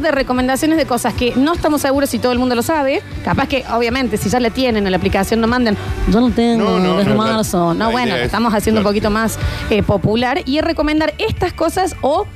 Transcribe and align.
de 0.00 0.10
recomendaciones 0.10 0.76
de 0.78 0.86
cosas 0.86 1.14
que 1.14 1.34
no 1.36 1.52
estamos 1.52 1.80
seguros 1.82 2.10
si 2.10 2.18
todo 2.18 2.32
el 2.32 2.38
mundo 2.38 2.54
lo 2.54 2.62
sabe. 2.62 3.02
Capaz 3.24 3.48
que, 3.48 3.64
obviamente, 3.72 4.16
si 4.16 4.28
ya 4.28 4.40
la 4.40 4.50
tienen 4.50 4.84
en 4.86 4.90
la 4.90 4.96
aplicación, 4.98 5.40
no 5.40 5.46
manden. 5.46 5.76
Yo 6.08 6.20
lo 6.20 6.30
tengo 6.30 6.64
No, 6.64 6.78
no, 6.78 6.96
desde 6.98 7.10
no, 7.10 7.16
marzo. 7.16 7.74
No, 7.74 7.90
bueno, 7.90 8.12
lo 8.14 8.18
es- 8.20 8.26
estamos 8.26 8.52
haciendo 8.54 8.80
un 8.80 8.86
poquito 8.86 9.10
más 9.10 9.38
eh, 9.70 9.82
popular. 9.82 10.40
Y 10.44 10.58
es 10.58 10.64
recomendar 10.64 11.14
estas 11.18 11.52
cosas 11.52 11.94
o. 12.02 12.26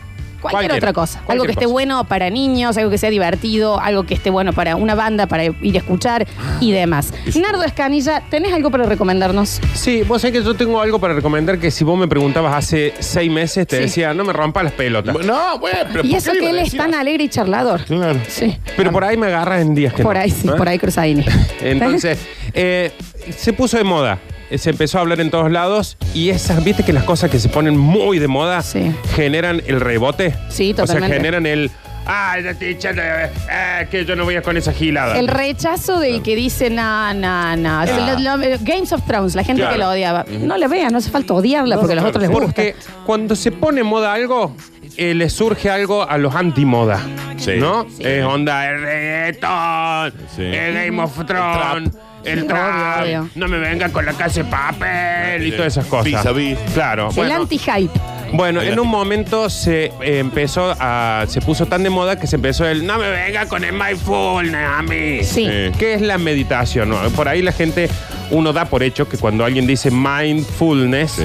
Cualquier, 0.44 0.68
Cualquier, 0.68 0.82
otra 0.84 0.92
cosa. 0.92 1.22
algo 1.26 1.44
que 1.44 1.52
esté 1.52 1.64
cosa. 1.64 1.72
bueno 1.72 2.04
para 2.04 2.28
niños, 2.28 2.76
algo 2.76 2.90
que 2.90 2.98
sea 2.98 3.08
divertido, 3.08 3.80
algo 3.80 4.04
que 4.04 4.12
esté 4.12 4.28
bueno 4.28 4.52
para 4.52 4.76
una 4.76 4.94
banda, 4.94 5.26
para 5.26 5.44
ir 5.44 5.74
a 5.74 5.78
escuchar 5.78 6.26
y 6.60 6.70
demás. 6.72 7.14
Nardo 7.34 7.64
Escanilla, 7.64 8.22
¿tenés 8.28 8.52
algo 8.52 8.70
para 8.70 8.84
recomendarnos? 8.84 9.60
Sí, 9.72 10.02
vos 10.02 10.20
sabés 10.20 10.38
que 10.38 10.44
yo 10.44 10.52
tengo 10.54 10.82
algo 10.82 10.98
para 10.98 11.14
recomendar 11.14 11.58
que 11.58 11.70
si 11.70 11.82
vos 11.82 11.98
me 11.98 12.06
preguntabas 12.08 12.54
hace 12.54 12.92
seis 12.98 13.30
meses, 13.30 13.66
te 13.66 13.76
Sí. 13.76 13.82
decía, 13.84 14.12
no 14.12 14.22
me 14.24 14.34
rompas 14.34 14.64
las 14.64 14.72
pelotas. 14.74 15.14
No, 15.24 15.58
bueno, 15.58 15.78
pero 15.90 16.04
Y 16.04 16.10
¿por 16.10 16.18
eso 16.18 16.32
qué 16.32 16.38
le 16.38 16.44
que 16.44 16.50
él 16.50 16.56
a 16.56 16.60
es 16.60 16.64
decir 16.66 16.80
tan 16.80 16.94
alegre 16.94 17.24
y 17.24 17.28
charlador. 17.30 17.84
Claro. 17.84 18.20
Sí. 18.28 18.54
Pero 18.76 18.92
por 18.92 19.02
ahí 19.04 19.16
me 19.16 19.28
agarras 19.28 19.62
en 19.62 19.74
días 19.74 19.94
que 19.94 20.02
Por 20.02 20.14
no. 20.16 20.20
ahí 20.20 20.30
sí, 20.30 20.46
¿Eh? 20.46 20.52
por 20.58 20.68
ahí 20.68 20.78
Cruzaini. 20.78 21.24
Entonces, 21.62 22.18
eh, 22.52 22.92
se 23.34 23.54
puso 23.54 23.78
de 23.78 23.84
moda. 23.84 24.18
Se 24.58 24.70
empezó 24.70 24.98
a 24.98 25.00
hablar 25.02 25.20
en 25.20 25.30
todos 25.30 25.50
lados 25.50 25.96
y 26.14 26.30
esas, 26.30 26.62
viste 26.64 26.82
que 26.84 26.92
las 26.92 27.04
cosas 27.04 27.30
que 27.30 27.38
se 27.38 27.48
ponen 27.48 27.76
muy 27.76 28.18
de 28.18 28.28
moda 28.28 28.62
Sí. 28.62 28.94
generan 29.14 29.62
el 29.66 29.80
rebote. 29.80 30.34
Sí, 30.48 30.72
O 30.72 30.76
sea, 30.76 30.84
totalmente. 30.86 31.16
generan 31.16 31.46
el. 31.46 31.70
Ah, 32.06 32.36
ya 32.38 32.50
estoy 32.50 32.68
echando, 32.68 33.00
eh, 33.02 33.88
que 33.90 34.04
yo 34.04 34.14
no 34.14 34.24
voy 34.24 34.36
a 34.36 34.42
con 34.42 34.58
esa 34.58 34.74
gilada. 34.74 35.18
El 35.18 35.26
rechazo 35.26 35.98
del 36.00 36.20
que 36.22 36.36
dice. 36.36 36.66
O 36.66 36.70
sea, 36.70 37.56
lo- 37.56 38.36
lo- 38.36 38.58
Games 38.60 38.92
of 38.92 39.06
Thrones, 39.06 39.34
la 39.34 39.42
gente 39.42 39.62
Claro. 39.62 39.72
que 39.74 39.78
lo 39.80 39.88
odiaba. 39.88 40.26
No 40.40 40.58
la 40.58 40.68
vean, 40.68 40.92
no 40.92 40.98
hace 40.98 41.10
falta 41.10 41.32
odiarla 41.32 41.76
porque 41.78 41.92
a 41.94 41.96
los 41.96 42.04
otros 42.04 42.20
les 42.22 42.30
gusta. 42.30 42.46
Porque 42.46 42.76
cuando 43.06 43.34
se 43.34 43.50
pone 43.52 43.80
en 43.80 43.86
moda 43.86 44.12
algo, 44.12 44.54
eh, 44.98 45.14
le 45.14 45.30
surge 45.30 45.70
algo 45.70 46.02
a 46.08 46.18
los 46.18 46.34
anti-moda. 46.34 47.00
Sí. 47.38 47.52
¿No? 47.56 47.86
Es 47.98 48.22
onda 48.22 48.68
el 48.68 48.82
reggaetón, 48.82 50.12
Sí. 50.36 50.42
el 50.42 50.74
Game 50.74 51.02
of 51.02 51.24
Thrones, 51.26 51.90
el 52.24 52.40
Sí, 52.42 52.46
trap, 52.46 53.02
obvio, 53.04 53.28
no 53.34 53.48
me 53.48 53.58
venga 53.58 53.88
con 53.90 54.04
la 54.06 54.12
casa 54.12 54.42
de 54.42 54.50
papel 54.50 55.46
y 55.46 55.50
todas 55.52 55.68
esas 55.76 55.86
cosas. 55.86 56.04
Vis 56.04 56.26
a 56.26 56.32
vis. 56.32 56.58
Claro. 56.74 57.08
El 57.10 57.14
Bueno, 57.16 57.34
anti-hype. 57.42 57.90
bueno, 58.32 58.62
en 58.62 58.78
un 58.78 58.88
momento 58.88 59.48
se 59.50 59.86
eh, 59.86 60.18
empezó 60.18 60.74
a. 60.78 61.24
se 61.28 61.40
puso 61.40 61.66
tan 61.66 61.82
de 61.82 61.90
moda 61.90 62.18
que 62.18 62.26
se 62.26 62.36
empezó 62.36 62.66
el 62.66 62.86
no 62.86 62.98
me 62.98 63.10
venga 63.10 63.46
con 63.46 63.64
el 63.64 63.72
mindfulness 63.72 64.68
a 64.78 64.82
mí. 64.82 65.18
Sí. 65.22 65.46
Sí. 65.46 65.72
¿Qué 65.78 65.94
es 65.94 66.00
la 66.00 66.18
meditación? 66.18 66.88
no? 66.90 66.98
Por 67.10 67.28
ahí 67.28 67.42
la 67.42 67.52
gente, 67.52 67.88
uno 68.30 68.52
da 68.52 68.64
por 68.64 68.82
hecho 68.82 69.08
que 69.08 69.16
cuando 69.18 69.44
alguien 69.44 69.66
dice 69.66 69.90
mindfulness, 69.90 71.12
Sí. 71.12 71.24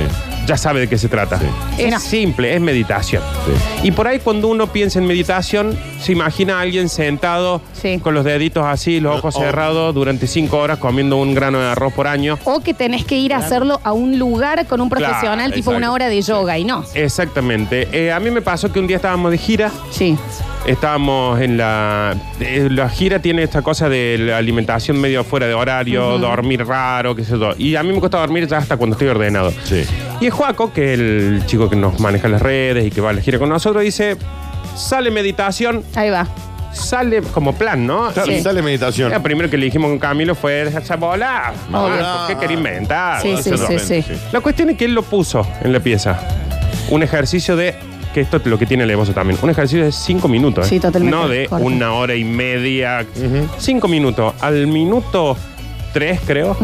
Ya 0.49 0.57
sabe 0.57 0.79
de 0.79 0.87
qué 0.89 0.97
se 0.97 1.07
trata. 1.09 1.37
Sí. 1.37 1.45
Es 1.77 1.91
No. 1.93 1.99
simple, 1.99 2.55
es 2.55 2.59
meditación. 2.59 3.21
Sí. 3.45 3.87
Y 3.87 3.91
por 3.91 4.07
ahí 4.07 4.17
cuando 4.17 4.47
uno 4.47 4.65
piensa 4.67 4.97
en 4.97 5.05
meditación, 5.05 5.77
se 6.01 6.11
imagina 6.11 6.57
a 6.57 6.61
alguien 6.61 6.89
sentado 6.89 7.61
Sí. 7.79 7.99
con 7.99 8.15
los 8.15 8.25
deditos 8.25 8.65
así, 8.65 8.99
los 8.99 9.19
ojos 9.19 9.35
Oh. 9.37 9.41
cerrados, 9.41 9.93
durante 9.93 10.25
cinco 10.25 10.57
horas 10.57 10.79
comiendo 10.79 11.17
un 11.17 11.35
grano 11.35 11.59
de 11.59 11.67
arroz 11.67 11.93
por 11.93 12.07
año. 12.07 12.39
O 12.45 12.61
que 12.61 12.73
tenés 12.73 13.05
que 13.05 13.15
ir 13.19 13.31
a 13.33 13.37
hacerlo 13.37 13.79
a 13.83 13.91
un 13.93 14.17
lugar 14.17 14.65
con 14.65 14.81
un 14.81 14.89
profesional, 14.89 15.35
Claro, 15.35 15.53
tipo 15.53 15.69
exacto. 15.71 15.77
una 15.77 15.91
hora 15.91 16.07
de 16.09 16.19
yoga, 16.21 16.57
y 16.57 16.63
no. 16.65 16.83
Exactamente. 16.95 17.87
Eh, 17.91 18.11
a 18.11 18.19
mí 18.19 18.31
me 18.31 18.41
pasó 18.41 18.71
que 18.71 18.79
un 18.79 18.87
día 18.87 18.95
estábamos 18.95 19.29
de 19.29 19.37
gira. 19.37 19.69
Sí. 19.91 20.17
Estábamos 20.65 21.39
en 21.41 21.57
la. 21.57 22.15
eh, 22.39 22.67
la 22.69 22.89
gira 22.89 23.19
tiene 23.19 23.43
esta 23.43 23.61
cosa 23.61 23.89
de 23.89 24.17
la 24.19 24.37
alimentación 24.37 24.99
medio 24.99 25.23
fuera 25.23 25.47
de 25.47 25.53
horario, 25.53 26.19
dormir 26.19 26.65
raro, 26.65 27.15
qué 27.15 27.23
sé 27.23 27.39
yo. 27.39 27.51
Y 27.57 27.75
a 27.75 27.81
mí 27.83 27.91
me 27.91 27.99
cuesta 27.99 28.19
dormir 28.19 28.45
ya 28.47 28.57
hasta 28.57 28.77
cuando 28.77 28.93
estoy 28.95 29.07
ordenado. 29.07 29.51
Sí. 29.63 29.83
Y 30.21 30.25
el 30.25 30.31
Juaco, 30.31 30.71
que 30.71 30.93
es 30.93 30.99
el 30.99 31.43
chico 31.47 31.69
que 31.69 31.75
nos 31.75 31.99
maneja 31.99 32.27
las 32.27 32.41
redes 32.41 32.85
y 32.85 32.91
que 32.91 33.01
va 33.01 33.09
a 33.11 33.13
la 33.13 33.21
gira 33.21 33.39
con 33.39 33.49
nosotros, 33.49 33.81
dice: 33.83 34.17
sale 34.75 35.09
meditación, 35.11 35.83
Ahí 35.95 36.09
va. 36.11 36.27
sale 36.73 37.21
como 37.23 37.53
plan, 37.55 37.87
¿no? 37.87 38.11
Sí. 38.11 38.41
Sale 38.41 38.61
meditación. 38.61 39.11
Lo 39.11 39.23
primero 39.23 39.49
que 39.49 39.57
le 39.57 39.65
dijimos 39.65 39.89
con 39.89 39.97
Camilo 39.97 40.35
fue 40.35 40.61
esa 40.63 40.97
bola. 40.97 41.51
¿Por 41.71 41.91
qué 42.27 42.37
quería 42.37 42.57
inventar? 42.57 43.21
Sí, 43.21 43.35
sí, 43.41 43.51
sí, 43.79 43.79
sí. 44.03 44.13
La 44.31 44.41
cuestión 44.41 44.69
es 44.69 44.77
que 44.77 44.85
él 44.85 44.93
lo 44.93 45.03
puso 45.03 45.47
en 45.63 45.73
la 45.73 45.79
pieza. 45.79 46.19
Un 46.91 47.01
ejercicio 47.01 47.55
de. 47.55 47.75
Que 48.13 48.21
esto 48.21 48.37
es 48.37 48.45
lo 48.47 48.57
que 48.57 48.65
tiene 48.65 48.85
Levoso 48.85 49.13
también. 49.13 49.37
Un 49.41 49.49
ejercicio 49.51 49.85
de 49.85 49.91
cinco 49.91 50.27
minutos. 50.27 50.65
¿eh? 50.65 50.69
Sí, 50.69 50.79
totalmente. 50.79 51.15
No 51.15 51.27
de 51.27 51.45
Corto. 51.47 51.65
una 51.65 51.93
hora 51.93 52.15
y 52.15 52.23
media. 52.23 53.05
Cinco 53.59 53.87
minutos. 53.87 54.33
Al 54.41 54.65
minuto 54.67 55.37
tres, 55.93 56.19
creo. 56.25 56.55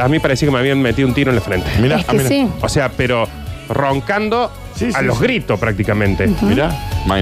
A 0.00 0.08
mí 0.08 0.18
parecía 0.18 0.46
que 0.48 0.52
me 0.52 0.58
habían 0.58 0.80
metido 0.82 1.06
un 1.08 1.14
tiro 1.14 1.30
en 1.30 1.36
la 1.36 1.42
frente. 1.42 1.68
Mira, 1.80 1.98
es 1.98 2.04
que 2.06 2.16
mira. 2.16 2.28
sí. 2.28 2.48
O 2.60 2.68
sea, 2.68 2.88
pero 2.90 3.28
roncando 3.68 4.50
Sí, 4.74 4.86
a 4.94 5.00
sí, 5.00 5.04
los 5.04 5.18
sí. 5.18 5.24
gritos 5.24 5.58
prácticamente. 5.58 6.28
Mira. 6.42 6.70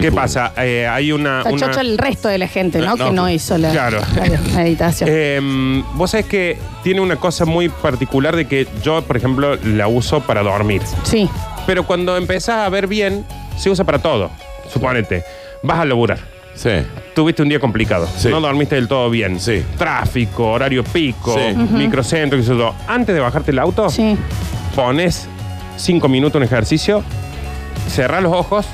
¿Qué 0.00 0.10
pasa? 0.12 0.52
Eh, 0.58 0.86
hay 0.86 1.12
una. 1.12 1.38
Está 1.38 1.50
una- 1.52 1.66
chocho 1.68 1.80
el 1.80 1.96
resto 1.98 2.28
de 2.28 2.38
la 2.38 2.48
gente, 2.48 2.78
¿no? 2.80 2.94
Eh, 2.94 2.96
no, 2.98 3.06
que 3.08 3.12
no 3.12 3.30
hizo 3.30 3.56
la, 3.58 3.70
claro. 3.70 4.00
la 4.16 4.56
meditación. 4.62 5.08
Eh, 5.12 5.82
vos 5.94 6.10
sabés 6.10 6.26
que 6.26 6.58
tiene 6.82 7.00
una 7.00 7.16
cosa 7.16 7.44
muy 7.44 7.68
particular 7.68 8.34
de 8.36 8.46
que 8.46 8.66
yo, 8.82 9.00
por 9.02 9.16
ejemplo, 9.16 9.56
la 9.56 9.88
uso 9.88 10.20
para 10.20 10.42
dormir. 10.42 10.82
sí. 11.04 11.28
Pero 11.66 11.84
cuando 11.86 12.16
empezás 12.16 12.56
a 12.66 12.68
ver 12.68 12.86
bien, 12.86 13.24
se 13.56 13.70
usa 13.70 13.84
para 13.84 13.98
todo. 13.98 14.30
Suponete, 14.72 15.24
vas 15.62 15.80
a 15.80 15.84
laburar. 15.84 16.18
Sí. 16.54 16.70
Tuviste 17.14 17.42
un 17.42 17.48
día 17.48 17.60
complicado. 17.60 18.08
Sí. 18.16 18.28
No 18.28 18.40
dormiste 18.40 18.76
del 18.76 18.88
todo 18.88 19.10
bien. 19.10 19.38
Sí. 19.40 19.62
Tráfico, 19.76 20.52
horario 20.52 20.82
pico, 20.84 21.34
Sí. 21.38 21.54
microcentro, 21.54 22.38
qué 22.38 22.44
sé 22.44 22.56
yo. 22.56 22.74
Antes 22.88 23.14
de 23.14 23.20
bajarte 23.20 23.50
el 23.50 23.58
auto, 23.58 23.90
Sí. 23.90 24.16
pones 24.74 25.28
cinco 25.76 26.08
minutos 26.08 26.36
un 26.38 26.44
ejercicio, 26.44 27.02
cerrás 27.90 28.22
los 28.22 28.32
ojos 28.32 28.66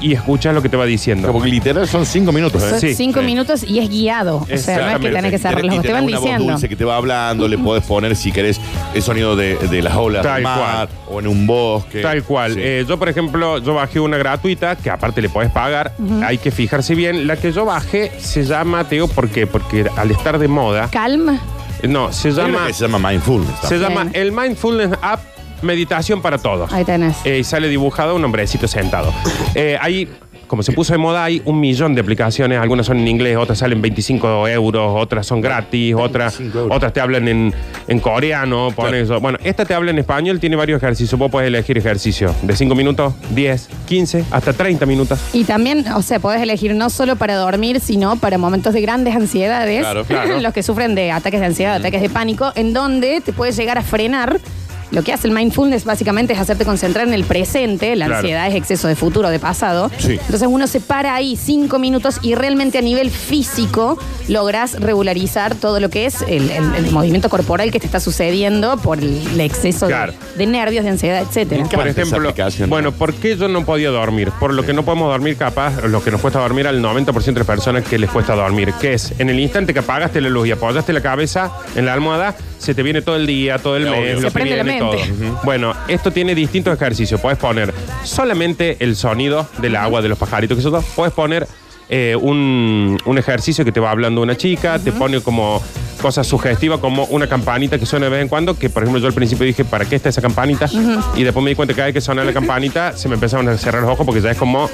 y 0.00 0.12
escuchas 0.12 0.54
lo 0.54 0.62
que 0.62 0.68
te 0.68 0.76
va 0.76 0.84
diciendo. 0.86 1.30
Porque 1.32 1.48
literal 1.48 1.86
son 1.88 2.06
cinco 2.06 2.30
minutos, 2.32 2.62
¿eh? 2.62 2.70
Son 2.70 2.80
Sí, 2.80 2.94
cinco 2.94 3.20
sí. 3.20 3.26
minutos 3.26 3.64
y 3.64 3.78
es 3.80 3.88
guiado. 3.88 4.36
O 4.38 4.56
sea, 4.56 4.78
no 4.78 4.90
es 4.90 4.98
que 5.00 5.10
tenés 5.10 5.30
que 5.30 5.38
cerrar 5.38 5.64
los 5.64 5.72
ojos. 5.74 5.82
Te 5.84 5.92
van 5.92 6.04
una 6.04 6.18
voz 6.18 6.24
diciendo. 6.24 6.52
dulce 6.52 6.68
que 6.68 6.76
te 6.76 6.84
va 6.84 6.96
hablando, 6.96 7.48
le 7.48 7.58
podés 7.58 7.84
poner 7.84 8.14
si 8.16 8.30
querés 8.32 8.60
el 8.94 9.02
sonido 9.02 9.34
de, 9.36 9.56
de 9.56 9.82
las 9.82 9.94
olas 9.96 10.22
Tal 10.22 10.34
del 10.36 10.44
mar 10.44 10.88
cual. 11.06 11.16
o 11.16 11.20
en 11.20 11.26
un 11.26 11.46
bosque. 11.46 12.00
Tal 12.00 12.22
cual. 12.22 12.54
Sí. 12.54 12.60
Eh, 12.62 12.84
yo, 12.88 12.98
por 12.98 13.08
ejemplo, 13.08 13.58
yo 13.58 13.74
bajé 13.74 14.00
una 14.00 14.16
gratuita, 14.18 14.76
que 14.76 14.90
aparte 14.90 15.20
le 15.22 15.28
podés 15.28 15.50
pagar, 15.50 15.92
hay 16.24 16.38
que 16.38 16.50
fijarse 16.50 16.94
bien. 16.94 17.26
La 17.26 17.36
que 17.36 17.52
yo 17.52 17.64
bajé 17.64 18.12
se 18.18 18.44
llama, 18.44 18.84
te 18.84 18.96
digo, 18.96 19.08
¿por 19.08 19.28
qué? 19.28 19.46
Porque 19.46 19.86
al 19.96 20.10
estar 20.10 20.38
de 20.38 20.48
moda, 20.48 20.88
Calma. 20.90 21.38
no, 21.82 22.12
se 22.12 22.30
llama, 22.30 22.66
que 22.68 22.72
se 22.72 22.86
llama 22.86 23.10
Mindfulness. 23.10 23.50
se 23.68 23.78
Bien. 23.78 23.88
llama 23.88 24.10
el 24.12 24.32
Mindfulness 24.32 24.90
App 25.02 25.20
Meditación 25.62 26.22
para 26.22 26.38
Todos. 26.38 26.72
Ahí 26.72 26.84
tenés. 26.84 27.16
Eh, 27.24 27.38
y 27.38 27.44
sale 27.44 27.68
dibujado 27.68 28.14
un 28.14 28.24
hombrecito 28.24 28.68
sentado. 28.68 29.12
Eh, 29.54 29.76
hay, 29.80 30.08
como 30.46 30.62
se 30.62 30.72
puso 30.72 30.92
de 30.92 30.98
moda, 30.98 31.24
hay 31.24 31.42
un 31.44 31.60
millón 31.60 31.94
de 31.94 32.00
aplicaciones. 32.00 32.58
Algunas 32.58 32.86
son 32.86 32.98
en 32.98 33.08
inglés, 33.08 33.36
otras 33.36 33.58
salen 33.58 33.82
25 33.82 34.48
euros, 34.48 34.92
otras 34.96 35.26
son 35.26 35.40
gratis, 35.40 35.94
otras, 35.94 36.38
25 36.38 36.58
euros. 36.58 36.76
otras 36.76 36.92
te 36.92 37.00
hablan 37.00 37.28
en, 37.28 37.54
en 37.86 38.00
coreano. 38.00 38.70
pones 38.74 39.04
eso. 39.04 39.20
Bueno, 39.20 39.38
esta 39.44 39.64
te 39.64 39.74
habla 39.74 39.90
en 39.90 39.98
español, 39.98 40.40
tiene 40.40 40.56
varios 40.56 40.82
ejercicios. 40.82 41.18
Vos 41.18 41.30
podés 41.30 41.48
elegir 41.48 41.76
ejercicio 41.76 42.34
de 42.42 42.56
5 42.56 42.74
minutos, 42.74 43.14
10, 43.30 43.68
15, 43.86 44.24
hasta 44.30 44.52
30 44.52 44.86
minutos. 44.86 45.18
Y 45.32 45.44
también, 45.44 45.84
o 45.94 46.02
sea, 46.02 46.18
podés 46.18 46.40
elegir 46.40 46.74
no 46.74 46.88
solo 46.88 47.16
para 47.16 47.34
dormir, 47.36 47.80
sino 47.80 48.16
para 48.16 48.38
momentos 48.38 48.72
de 48.74 48.80
grandes 48.80 49.14
ansiedades. 49.16 49.80
Claro, 49.80 50.04
claro. 50.04 50.40
Los 50.40 50.52
que 50.52 50.62
sufren 50.62 50.94
de 50.94 51.10
ataques 51.10 51.40
de 51.40 51.46
ansiedad, 51.46 51.74
ataques 51.76 52.00
de 52.00 52.08
pánico, 52.08 52.52
en 52.54 52.72
donde 52.72 53.20
te 53.20 53.32
puedes 53.32 53.56
llegar 53.56 53.76
a 53.76 53.82
frenar. 53.82 54.40
Lo 54.90 55.02
que 55.02 55.12
hace 55.12 55.26
el 55.28 55.34
mindfulness 55.34 55.84
básicamente 55.84 56.32
es 56.32 56.38
hacerte 56.40 56.64
concentrar 56.64 57.06
en 57.06 57.14
el 57.14 57.24
presente. 57.24 57.94
La 57.96 58.06
Claro. 58.06 58.20
ansiedad 58.20 58.46
es 58.48 58.54
exceso 58.54 58.88
de 58.88 58.96
futuro, 58.96 59.28
de 59.30 59.38
pasado. 59.38 59.90
Sí. 59.98 60.12
Entonces 60.12 60.48
uno 60.50 60.66
se 60.66 60.80
para 60.80 61.14
ahí 61.14 61.36
cinco 61.36 61.78
minutos 61.78 62.18
y 62.22 62.34
realmente 62.34 62.78
a 62.78 62.82
nivel 62.82 63.10
físico 63.10 63.98
logras 64.28 64.80
regularizar 64.80 65.54
todo 65.54 65.80
lo 65.80 65.90
que 65.90 66.06
es 66.06 66.22
el, 66.22 66.50
el- 66.50 66.74
el 66.86 66.90
movimiento 66.90 67.28
corporal 67.28 67.70
que 67.70 67.80
te 67.80 67.86
está 67.86 68.00
sucediendo 68.00 68.76
por 68.78 68.98
el, 68.98 69.26
el 69.32 69.40
exceso 69.40 69.86
de- 69.86 69.92
Claro. 69.92 70.12
de, 70.36 70.46
nervios, 70.46 70.84
de 70.84 70.90
ansiedad, 70.90 71.22
etcétera. 71.22 71.56
encanta 71.60 71.76
Por 71.76 71.88
esa 71.88 72.00
ejemplo, 72.02 72.28
aplicación. 72.30 72.70
bueno, 72.70 72.92
¿por 72.92 73.14
qué 73.14 73.36
yo 73.36 73.48
no 73.48 73.64
podía 73.64 73.90
dormir? 73.90 74.30
Por 74.40 74.54
lo 74.54 74.64
que 74.64 74.72
no 74.72 74.84
podemos 74.84 75.08
dormir 75.10 75.36
capaz, 75.36 75.82
lo 75.86 76.02
que 76.02 76.10
nos 76.10 76.20
cuesta 76.20 76.38
dormir 76.40 76.66
al 76.66 76.80
90% 76.82 77.24
de 77.34 77.40
las 77.40 77.46
personas 77.46 77.84
que 77.84 77.98
les 77.98 78.10
cuesta 78.10 78.34
dormir, 78.34 78.72
que 78.80 78.94
es 78.94 79.12
en 79.18 79.28
el 79.30 79.38
instante 79.38 79.72
que 79.72 79.80
apagaste 79.80 80.20
la 80.20 80.28
luz 80.28 80.48
y 80.48 80.52
apoyaste 80.52 80.92
la 80.92 81.00
cabeza 81.00 81.52
en 81.76 81.86
la 81.86 81.92
almohada, 81.92 82.34
se 82.58 82.74
te 82.74 82.82
viene 82.82 83.02
todo 83.02 83.16
el 83.16 83.26
día, 83.26 83.58
todo 83.58 83.76
el 83.76 83.86
Obvio. 83.88 84.00
mes, 84.00 84.20
Se 84.20 84.30
prende 84.30 84.56
la 84.56 84.64
todo. 84.78 84.96
Bueno, 85.44 85.74
esto 85.88 86.10
tiene 86.10 86.34
distintos 86.34 86.74
ejercicios. 86.74 87.20
Puedes 87.20 87.38
poner 87.38 87.72
solamente 88.04 88.76
el 88.80 88.96
sonido 88.96 89.48
del 89.58 89.76
agua, 89.76 90.02
de 90.02 90.08
los 90.08 90.18
pajaritos, 90.18 90.56
que 90.56 90.62
todo. 90.62 90.82
Puedes 90.94 91.12
poner 91.12 91.46
eh, 91.88 92.16
un, 92.20 92.98
un 93.04 93.18
ejercicio 93.18 93.64
que 93.64 93.72
te 93.72 93.80
va 93.80 93.90
hablando 93.90 94.20
una 94.20 94.36
chica, 94.36 94.78
te 94.78 94.92
pone 94.92 95.20
como 95.20 95.62
cosas 95.98 96.26
sugestivas 96.26 96.80
como 96.80 97.04
una 97.06 97.26
campanita 97.26 97.78
que 97.78 97.86
suena 97.86 98.06
de 98.06 98.10
vez 98.10 98.22
en 98.22 98.28
cuando, 98.28 98.58
que 98.58 98.70
por 98.70 98.82
ejemplo 98.82 99.00
yo 99.00 99.08
al 99.08 99.14
principio 99.14 99.44
dije, 99.44 99.64
¿para 99.64 99.84
qué 99.84 99.96
está 99.96 100.08
esa 100.08 100.22
campanita? 100.22 100.68
Y 101.16 101.24
después 101.24 101.42
me 101.42 101.50
di 101.50 101.56
cuenta 101.56 101.74
que 101.74 101.76
cada 101.76 101.86
vez 101.86 101.94
que 101.94 102.00
suena 102.00 102.24
la 102.24 102.32
campanita 102.34 102.96
se 102.96 103.08
me 103.08 103.14
empezaron 103.14 103.48
a 103.48 103.56
cerrar 103.56 103.82
los 103.82 103.90
ojos 103.90 104.06
porque 104.06 104.20
ya 104.20 104.30
es 104.30 104.38
como 104.38 104.70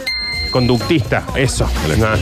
conductista, 0.55 1.25
eso. 1.35 1.69
Ah, 2.01 2.15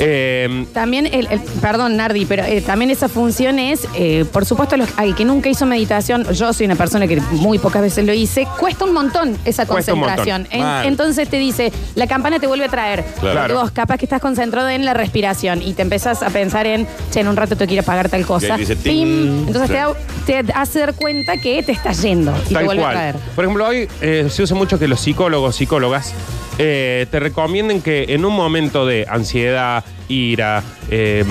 eh, 0.00 0.66
También, 0.74 1.06
el, 1.06 1.28
el- 1.30 1.40
perdón, 1.60 1.96
Nardi, 1.96 2.26
pero 2.26 2.42
eh, 2.42 2.60
también 2.60 2.90
esa 2.90 3.08
función 3.08 3.60
es, 3.60 3.86
eh, 3.94 4.24
por 4.32 4.44
supuesto, 4.44 4.76
los, 4.76 4.88
al 4.96 5.14
que 5.14 5.24
nunca 5.24 5.48
hizo 5.48 5.66
meditación, 5.66 6.24
yo 6.32 6.52
soy 6.52 6.66
una 6.66 6.74
persona 6.74 7.06
que 7.06 7.20
muy 7.30 7.60
pocas 7.60 7.82
veces 7.82 8.04
lo 8.04 8.12
hice, 8.12 8.44
cuesta 8.58 8.84
un 8.84 8.92
montón 8.92 9.38
esa 9.44 9.66
Cuesta 9.66 9.94
un 9.94 10.00
montón. 10.00 10.16
concentración. 10.16 10.48
En- 10.50 10.62
Mal. 10.66 10.86
entonces 10.86 11.28
te 11.28 11.36
dice, 11.38 11.72
la 11.94 12.08
campana 12.08 12.40
te 12.40 12.48
vuelve 12.48 12.64
a 12.64 12.68
traer. 12.68 13.04
Claro. 13.20 13.38
Porque 13.40 13.52
vos 13.54 13.70
capaz 13.70 13.98
que 13.98 14.06
estás 14.06 14.20
concentrado 14.20 14.68
en 14.68 14.84
la 14.84 14.92
respiración 14.92 15.62
y 15.62 15.74
te 15.74 15.82
empezás 15.82 16.24
a 16.24 16.30
pensar 16.30 16.66
en, 16.66 16.88
che, 17.12 17.20
en 17.20 17.28
un 17.28 17.36
rato 17.36 17.56
te 17.56 17.68
quiero 17.68 17.84
pagar 17.84 18.08
tal 18.08 18.26
cosa. 18.26 18.48
Y 18.48 18.50
ahí 18.50 18.58
dice, 18.62 18.74
Pim. 18.74 18.82
ting. 18.84 19.44
Entonces 19.46 19.68
Sí. 19.68 19.74
te, 20.26 20.32
da- 20.34 20.42
te 20.44 20.52
hace 20.54 20.78
dar 20.80 20.94
cuenta 20.94 21.36
que 21.36 21.62
te 21.62 21.70
estás 21.70 22.02
yendo 22.02 22.34
y 22.46 22.48
te 22.48 22.54
Tal 22.54 22.64
vuelve 22.64 22.82
cual. 22.82 22.96
a 22.96 22.98
traer. 22.98 23.16
Por 23.36 23.44
ejemplo, 23.44 23.64
hoy 23.68 23.88
eh, 24.00 24.26
se 24.28 24.42
usa 24.42 24.56
mucho 24.56 24.76
que 24.76 24.88
los 24.88 24.98
psicólogos, 25.00 25.54
psicólogas, 25.54 26.12
eh, 26.58 27.06
te 27.10 27.20
recomienden 27.20 27.82
que 27.82 28.06
en 28.08 28.24
un 28.24 28.34
momento 28.34 28.86
de 28.86 29.06
ansiedad, 29.08 29.84
ira, 30.08 30.62
eh, 30.90 31.24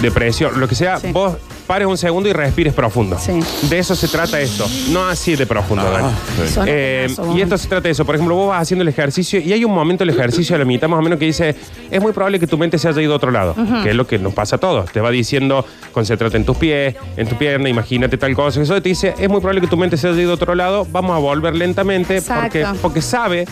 depresión, 0.00 0.58
lo 0.60 0.68
que 0.68 0.74
sea, 0.74 0.98
Sí. 0.98 1.12
vos 1.12 1.36
pares 1.66 1.86
un 1.88 1.96
segundo 1.96 2.28
y 2.28 2.32
respires 2.32 2.74
profundo. 2.74 3.16
Sí. 3.18 3.32
De 3.70 3.78
eso 3.78 3.94
se 3.94 4.06
trata 4.08 4.38
esto, 4.40 4.66
no 4.90 5.06
así 5.08 5.36
de 5.36 5.46
profundo. 5.46 5.84
Ah, 5.86 6.10
Dani. 6.56 6.68
Eh, 6.70 7.06
y 7.34 7.40
esto 7.40 7.56
se 7.56 7.68
trata 7.68 7.84
de 7.84 7.90
eso. 7.92 8.04
Por 8.04 8.14
ejemplo, 8.16 8.34
vos 8.34 8.48
vas 8.48 8.60
haciendo 8.62 8.82
el 8.82 8.88
ejercicio 8.88 9.40
y 9.40 9.52
hay 9.52 9.64
un 9.64 9.72
momento 9.72 10.04
del 10.04 10.14
ejercicio 10.14 10.54
a 10.56 10.58
la 10.58 10.64
mitad 10.66 10.88
más 10.88 10.98
o 10.98 11.02
menos 11.02 11.18
que 11.18 11.24
dice, 11.24 11.54
es 11.90 12.02
muy 12.02 12.12
probable 12.12 12.38
que 12.38 12.46
tu 12.46 12.58
mente 12.58 12.76
se 12.78 12.88
haya 12.88 13.00
ido 13.00 13.14
a 13.14 13.16
otro 13.16 13.30
lado, 13.30 13.54
que 13.82 13.90
es 13.90 13.96
lo 13.96 14.06
que 14.06 14.18
nos 14.18 14.34
pasa 14.34 14.56
a 14.56 14.58
todos. 14.58 14.90
Te 14.92 15.00
va 15.00 15.10
diciendo, 15.10 15.64
concéntrate 15.92 16.36
en 16.36 16.44
tus 16.44 16.56
pies, 16.58 16.94
en 17.16 17.26
tu 17.26 17.36
pierna, 17.36 17.68
imagínate 17.70 18.18
tal 18.18 18.34
cosa. 18.34 18.60
Eso 18.60 18.74
te 18.82 18.88
dice, 18.90 19.14
es 19.18 19.28
muy 19.30 19.40
probable 19.40 19.62
que 19.62 19.66
tu 19.68 19.76
mente 19.78 19.96
se 19.96 20.08
haya 20.08 20.20
ido 20.20 20.32
a 20.32 20.34
otro 20.34 20.54
lado, 20.54 20.86
vamos 20.90 21.16
a 21.16 21.18
volver 21.20 21.54
lentamente 21.54 22.20
porque, 22.20 22.66
porque 22.82 23.00
sabe 23.00 23.46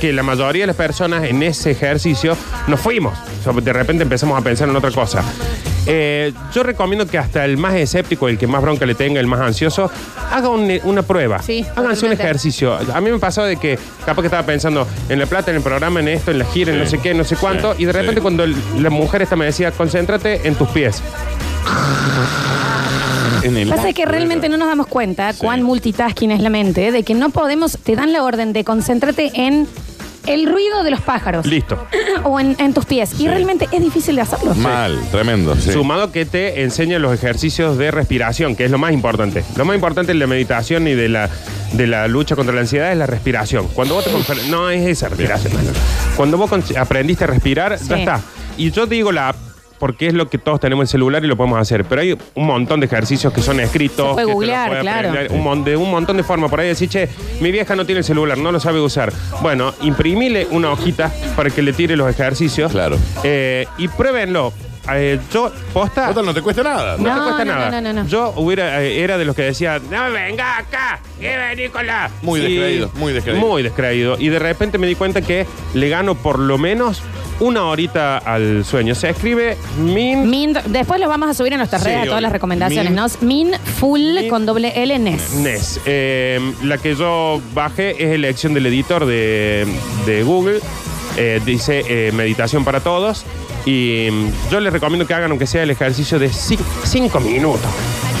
que 0.00 0.12
la 0.12 0.22
mayoría 0.22 0.62
de 0.62 0.68
las 0.68 0.76
personas 0.76 1.24
en 1.24 1.42
ese 1.42 1.72
ejercicio 1.72 2.36
nos 2.66 2.80
fuimos. 2.80 3.16
O 3.40 3.52
sea, 3.52 3.52
de 3.60 3.72
repente 3.72 4.02
empezamos 4.02 4.38
a 4.38 4.42
pensar 4.42 4.68
en 4.68 4.74
otra 4.76 4.90
cosa. 4.90 5.22
Eh, 5.86 6.32
yo 6.54 6.62
recomiendo 6.62 7.06
que 7.06 7.18
hasta 7.18 7.44
el 7.44 7.56
más 7.56 7.74
escéptico, 7.74 8.28
el 8.28 8.36
que 8.38 8.46
más 8.46 8.60
bronca 8.62 8.84
le 8.86 8.94
tenga, 8.94 9.20
el 9.20 9.26
más 9.26 9.40
ansioso, 9.40 9.90
haga 10.30 10.48
un- 10.48 10.78
una 10.84 11.02
prueba. 11.02 11.40
Sí, 11.42 11.60
Háganse 11.62 11.76
un 11.80 11.86
totalmente. 11.86 12.22
ejercicio. 12.22 12.74
A 12.94 13.00
mí 13.00 13.10
me 13.10 13.18
pasó 13.18 13.44
de 13.44 13.56
que 13.56 13.78
capaz 14.04 14.22
que 14.22 14.26
estaba 14.26 14.44
pensando 14.46 14.86
en 15.08 15.18
la 15.18 15.26
plata, 15.26 15.50
en 15.50 15.58
el 15.58 15.62
programa, 15.62 16.00
en 16.00 16.08
esto, 16.08 16.30
en 16.30 16.38
la 16.38 16.44
gira, 16.44 16.72
en 16.72 16.78
Sí. 16.78 16.84
no 16.84 16.90
sé 16.90 16.98
qué, 16.98 17.14
no 17.14 17.24
sé 17.24 17.36
cuánto, 17.36 17.74
Sí, 17.74 17.82
y 17.82 17.86
de 17.86 17.92
repente 17.92 18.16
sí. 18.16 18.20
cuando 18.22 18.44
el- 18.44 18.56
la 18.82 18.90
mujer 18.90 19.22
esta 19.22 19.36
me 19.36 19.44
decía, 19.46 19.70
concéntrate 19.72 20.46
en 20.46 20.54
tus 20.54 20.68
pies. 20.68 21.02
En 23.42 23.56
el 23.56 23.68
Pasa 23.70 23.92
que 23.94 24.04
realmente 24.04 24.48
no 24.50 24.58
nos 24.58 24.68
damos 24.68 24.86
cuenta 24.86 25.32
Sí. 25.32 25.38
cuán 25.40 25.62
multitasking 25.62 26.30
es 26.30 26.40
la 26.40 26.50
mente, 26.50 26.92
de 26.92 27.02
que 27.04 27.14
no 27.14 27.30
podemos, 27.30 27.78
te 27.82 27.96
dan 27.96 28.12
la 28.12 28.22
orden 28.22 28.52
de 28.52 28.64
concéntrate 28.64 29.30
en 29.34 29.66
el 30.32 30.50
ruido 30.50 30.82
de 30.82 30.90
los 30.90 31.00
pájaros 31.00 31.46
Listo. 31.46 31.86
o 32.24 32.38
en, 32.40 32.56
en 32.58 32.72
tus 32.74 32.84
pies. 32.86 33.18
Y 33.18 33.28
realmente 33.28 33.68
es 33.72 33.80
difícil 33.82 34.14
de 34.16 34.22
hacerlo. 34.22 34.54
Mal, 34.54 34.98
tremendo. 35.10 35.54
sí. 35.56 35.72
Sumado 35.72 36.12
que 36.12 36.24
te 36.26 36.62
enseña 36.62 36.98
los 36.98 37.12
ejercicios 37.14 37.76
de 37.78 37.90
respiración, 37.90 38.56
que 38.56 38.64
es 38.64 38.70
lo 38.70 38.78
más 38.78 38.92
importante. 38.92 39.44
Lo 39.56 39.64
más 39.64 39.74
importante 39.74 40.12
de 40.12 40.18
la 40.18 40.26
meditación 40.26 40.86
y 40.88 40.94
de 40.94 41.08
la, 41.08 41.28
de 41.72 41.86
la 41.86 42.06
lucha 42.08 42.36
contra 42.36 42.54
la 42.54 42.60
ansiedad 42.62 42.92
es 42.92 42.98
la 42.98 43.06
respiración. 43.06 43.68
Cuando 43.74 43.94
vos 43.94 44.04
te 44.04 44.10
confer- 44.12 44.44
No 44.48 44.70
es 44.70 44.86
esa 44.86 45.08
respiración. 45.08 45.52
Cuando 46.16 46.36
vos 46.38 46.48
con- 46.50 46.62
aprendiste 46.78 47.24
a 47.24 47.26
respirar, 47.28 47.78
ya 47.78 47.98
está. 47.98 48.20
Y 48.56 48.70
yo 48.70 48.86
te 48.86 48.94
digo 48.96 49.10
la 49.12 49.34
porque 49.80 50.06
es 50.06 50.14
lo 50.14 50.28
que 50.28 50.38
todos 50.38 50.60
tenemos 50.60 50.82
en 50.82 50.86
el 50.86 50.88
celular 50.88 51.24
y 51.24 51.26
lo 51.26 51.36
podemos 51.36 51.58
hacer. 51.58 51.84
Pero 51.86 52.02
hay 52.02 52.16
un 52.36 52.46
montón 52.46 52.78
de 52.78 52.86
ejercicios 52.86 53.32
que 53.32 53.42
son 53.42 53.58
escritos. 53.58 54.06
Se 54.10 54.12
puede 54.12 54.16
que 54.16 54.20
te 54.22 54.26
los 54.26 54.34
googlear, 54.34 54.68
puede 54.68 54.80
claro. 54.82 55.08
aprender, 55.08 55.32
un 55.32 55.42
mon- 55.42 55.64
de 55.64 55.76
un 55.76 55.90
montón 55.90 56.16
de 56.16 56.22
formas. 56.22 56.50
Por 56.50 56.60
ahí 56.60 56.68
decir, 56.68 56.88
che, 56.88 57.08
mi 57.40 57.50
vieja 57.50 57.74
no 57.74 57.84
tiene 57.84 57.98
el 58.00 58.04
celular, 58.04 58.38
no 58.38 58.52
lo 58.52 58.60
sabe 58.60 58.80
usar. 58.80 59.12
Bueno, 59.42 59.74
imprimile 59.82 60.46
una 60.52 60.70
hojita 60.70 61.10
para 61.34 61.50
que 61.50 61.62
le 61.62 61.72
tire 61.72 61.96
los 61.96 62.08
ejercicios. 62.08 62.70
Claro. 62.70 62.96
Eh, 63.24 63.66
y 63.78 63.88
pruébenlo. 63.88 64.52
Eh, 64.94 65.18
yo, 65.32 65.50
posta. 65.72 66.08
Total, 66.08 66.24
no 66.26 66.34
te 66.34 66.42
cuesta 66.42 66.62
nada. 66.62 66.96
No, 66.96 67.04
No, 67.04 67.14
te 67.14 67.20
cuesta 67.22 67.44
no, 67.44 67.52
nada. 67.54 67.70
no, 67.70 67.80
no, 67.80 68.02
no. 68.02 68.08
Yo 68.08 68.32
hubiera, 68.36 68.82
eh, 68.82 69.00
era 69.02 69.18
de 69.18 69.24
los 69.24 69.34
que 69.36 69.42
decía, 69.42 69.80
no 69.90 70.10
venga 70.10 70.58
acá, 70.58 71.00
que 71.20 71.36
vení 71.36 71.68
con 71.68 71.86
la. 71.86 72.10
Muy 72.22 72.40
descreído, 72.40 72.90
muy 72.94 73.12
descreído. 73.12 73.46
Muy 73.46 73.62
descreído. 73.62 74.16
Y 74.18 74.28
de 74.28 74.38
repente 74.38 74.78
me 74.78 74.86
di 74.86 74.94
cuenta 74.94 75.22
que 75.22 75.46
le 75.74 75.88
gano 75.88 76.14
por 76.14 76.38
lo 76.38 76.58
menos 76.58 77.02
una 77.40 77.64
horita 77.64 78.18
al 78.18 78.64
sueño. 78.64 78.94
Se 78.94 79.10
escribe 79.10 79.56
min. 79.78 80.28
Min, 80.28 80.56
después 80.66 81.00
los 81.00 81.08
vamos 81.08 81.28
a 81.30 81.34
subir 81.34 81.52
en 81.52 81.58
nuestras 81.58 81.82
Sí, 81.82 81.88
redes 81.88 82.00
a 82.00 82.04
todas 82.04 82.16
obvio. 82.18 82.22
las 82.22 82.32
recomendaciones, 82.32 82.90
Min- 82.92 82.96
¿no? 82.96 83.06
Min 83.26 83.52
full 83.78 84.00
Min- 84.00 84.28
con 84.28 84.44
doble 84.46 84.72
L 84.82 84.98
NES. 84.98 85.34
NES. 85.36 85.80
Eh, 85.86 86.52
la 86.64 86.76
que 86.78 86.94
yo 86.94 87.40
bajé 87.54 87.92
es 87.92 88.10
elección 88.14 88.52
del 88.54 88.66
editor 88.66 89.06
de, 89.06 89.66
de 90.06 90.22
Google. 90.22 90.60
Eh, 91.16 91.40
dice 91.44 91.82
eh, 91.88 92.12
meditación 92.12 92.64
para 92.64 92.80
todos. 92.80 93.24
Y 93.66 94.08
mm, 94.10 94.50
yo 94.50 94.60
les 94.60 94.72
recomiendo 94.72 95.06
que 95.06 95.14
hagan, 95.14 95.30
aunque 95.30 95.46
sea 95.46 95.62
el 95.62 95.70
ejercicio 95.70 96.18
de 96.18 96.28
ci- 96.30 96.58
cinco 96.84 97.20
minutos. 97.20 97.68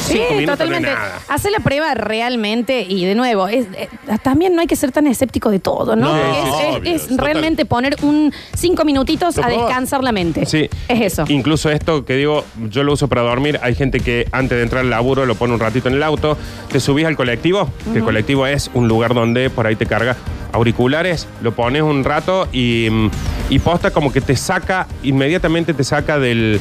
Sí, 0.04 0.14
Cinco 0.14 0.34
minutos 0.34 0.58
totalmente. 0.58 0.88
no 0.88 0.94
es 0.94 0.98
nada. 0.98 1.18
Hacer 1.28 1.52
la 1.52 1.58
prueba 1.60 1.94
realmente 1.94 2.80
y 2.88 3.04
de 3.04 3.14
nuevo, 3.14 3.48
es- 3.48 3.66
eh, 3.76 3.88
también 4.22 4.54
no 4.54 4.60
hay 4.62 4.66
que 4.66 4.74
ser 4.76 4.92
tan 4.92 5.06
escéptico 5.06 5.50
de 5.50 5.58
todo, 5.60 5.94
¿no? 5.94 6.14
No, 6.14 6.16
es 6.16 6.36
es- 6.48 6.76
obvio, 6.76 6.94
es 6.94 7.06
total. 7.08 7.24
realmente 7.26 7.64
poner 7.66 7.96
un 8.02 8.32
cinco 8.56 8.84
minutitos 8.84 9.36
Lo 9.36 9.44
a 9.44 9.48
descansar 9.48 10.02
la 10.02 10.12
mente. 10.12 10.46
Sí. 10.46 10.68
Es 10.88 11.00
eso. 11.12 11.24
Incluso 11.28 11.70
esto 11.70 12.04
que 12.04 12.14
digo, 12.16 12.44
yo 12.70 12.82
lo 12.82 12.94
uso 12.94 13.08
para 13.08 13.22
dormir. 13.22 13.60
Hay 13.62 13.74
gente 13.74 14.00
que 14.00 14.26
antes 14.32 14.56
de 14.56 14.62
entrar 14.64 14.82
al 14.84 14.90
laburo 14.90 15.26
lo 15.26 15.34
pone 15.34 15.52
un 15.54 15.60
ratito 15.60 15.88
en 15.88 15.94
el 15.94 16.02
auto. 16.02 16.36
Te 16.72 16.80
subís 16.80 17.04
al 17.06 17.16
colectivo, 17.16 17.68
que 17.92 17.98
el 17.98 18.04
colectivo 18.04 18.46
es 18.46 18.70
un 18.74 18.88
lugar 18.88 19.14
donde 19.14 19.50
por 19.50 19.66
ahí 19.66 19.76
te 19.76 19.86
carga 19.86 20.16
auriculares, 20.52 21.28
lo 21.42 21.52
pones 21.52 21.82
un 21.82 22.02
rato 22.04 22.48
y, 22.52 22.88
mm, 22.90 23.10
y 23.50 23.58
posta 23.58 23.90
como 23.90 24.12
que 24.12 24.20
te 24.20 24.36
saca, 24.36 24.86
inmediatamente 25.02 25.74
te 25.74 25.84
saca 25.84 26.18
del 26.18 26.60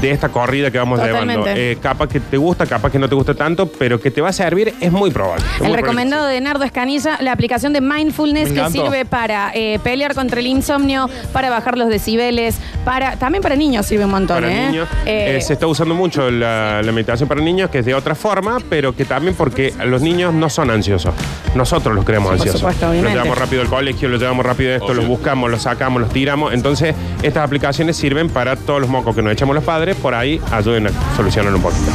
de 0.00 0.10
esta 0.10 0.28
corrida 0.28 0.70
que 0.70 0.78
vamos 0.78 1.00
Totalmente. 1.00 1.32
llevando. 1.42 1.60
Eh, 1.60 1.78
capaz 1.80 2.08
que 2.08 2.20
te 2.20 2.36
gusta, 2.36 2.66
capaz 2.66 2.90
que 2.90 2.98
no 2.98 3.08
te 3.08 3.14
gusta 3.14 3.34
tanto, 3.34 3.66
pero 3.66 4.00
que 4.00 4.10
te 4.10 4.20
va 4.20 4.28
a 4.30 4.32
servir 4.32 4.74
es 4.80 4.92
muy 4.92 5.10
probable. 5.10 5.44
Es 5.44 5.48
muy 5.48 5.52
El 5.52 5.58
probable 5.58 5.76
recomendado 5.82 6.26
de 6.26 6.40
Nardo 6.40 6.64
Escanilla, 6.64 7.18
la 7.20 7.32
aplicación 7.32 7.72
de 7.72 7.80
Mindfulness 7.80 8.52
que 8.52 8.68
sirve 8.70 9.04
para 9.04 9.50
eh, 9.54 9.78
pelear 9.82 10.14
contra 10.14 10.40
el 10.40 10.46
insomnio, 10.46 11.08
para 11.32 11.50
bajar 11.50 11.76
los 11.78 11.88
decibeles, 11.88 12.56
para 12.84 13.16
también 13.16 13.42
para 13.42 13.56
niños 13.56 13.86
sirve 13.86 14.04
un 14.04 14.10
montón, 14.12 14.36
para 14.42 14.52
¿eh? 14.52 14.66
niños. 14.68 14.88
Eh, 15.06 15.36
Eh, 15.36 15.40
se 15.40 15.54
está 15.54 15.66
usando 15.66 15.94
mucho 15.94 16.30
la, 16.30 16.80
la 16.82 16.92
meditación 16.92 17.28
para 17.28 17.40
niños, 17.40 17.70
que 17.70 17.78
es 17.80 17.84
de 17.86 17.94
otra 17.94 18.14
forma, 18.14 18.58
pero 18.68 18.94
que 18.94 19.04
también 19.04 19.34
porque 19.34 19.72
los 19.86 20.00
niños 20.02 20.32
no 20.34 20.48
son 20.50 20.70
ansiosos. 20.70 21.14
Nosotros 21.54 21.94
los 21.94 22.04
creemos 22.04 22.28
por 22.30 22.34
ansiosos. 22.34 22.60
supuesto, 22.60 22.92
los 22.92 23.12
llevamos 23.12 23.38
rápido 23.38 23.62
al 23.62 23.68
colegio, 23.68 24.08
los 24.08 24.20
llevamos 24.20 24.44
rápido 24.44 24.72
a 24.72 24.74
esto, 24.74 24.86
Obvio. 24.86 24.96
los 24.96 25.06
buscamos, 25.06 25.50
los 25.50 25.62
sacamos, 25.62 26.00
los 26.02 26.10
tiramos. 26.12 26.52
Entonces, 26.52 26.94
estas 27.22 27.44
aplicaciones 27.44 27.96
sirven 27.96 28.28
para 28.28 28.56
todos 28.56 28.80
los 28.80 28.88
mocos 28.90 29.14
que 29.14 29.22
nos 29.22 29.32
echamos 29.32 29.54
los 29.54 29.64
padres, 29.64 29.73
por 30.00 30.14
ahí 30.14 30.40
ayuden 30.52 30.86
a 30.86 31.16
solucionar 31.16 31.54
un 31.54 31.62
poquito. 31.62 31.90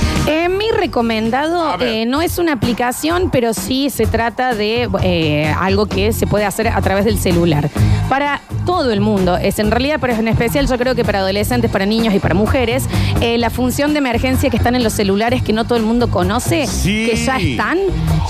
Mi 0.57 0.58
recomendado 0.77 1.77
eh, 1.81 2.05
no 2.05 2.21
es 2.21 2.37
una 2.37 2.53
aplicación, 2.53 3.29
pero 3.31 3.53
sí 3.53 3.89
se 3.89 4.05
trata 4.05 4.53
de 4.53 4.89
eh, 5.03 5.53
algo 5.59 5.85
que 5.85 6.11
se 6.13 6.27
puede 6.27 6.45
hacer 6.45 6.67
a 6.67 6.81
través 6.81 7.05
del 7.05 7.17
celular. 7.17 7.69
Para 8.09 8.41
todo 8.65 8.91
el 8.91 9.01
mundo, 9.01 9.37
es 9.37 9.59
en 9.59 9.71
realidad, 9.71 9.97
pero 10.01 10.13
en 10.13 10.27
especial 10.27 10.67
yo 10.67 10.77
creo 10.77 10.95
que 10.95 11.03
para 11.03 11.19
adolescentes, 11.19 11.69
para 11.71 11.85
niños 11.85 12.13
y 12.13 12.19
para 12.19 12.33
mujeres, 12.35 12.85
eh, 13.21 13.37
la 13.37 13.49
función 13.49 13.93
de 13.93 13.99
emergencia 13.99 14.49
que 14.49 14.57
están 14.57 14.75
en 14.75 14.83
los 14.83 14.93
celulares 14.93 15.41
que 15.43 15.53
no 15.53 15.65
todo 15.65 15.77
el 15.77 15.83
mundo 15.83 16.09
conoce, 16.09 16.65
Sí. 16.67 17.05
que 17.09 17.15
ya 17.15 17.37
están 17.37 17.77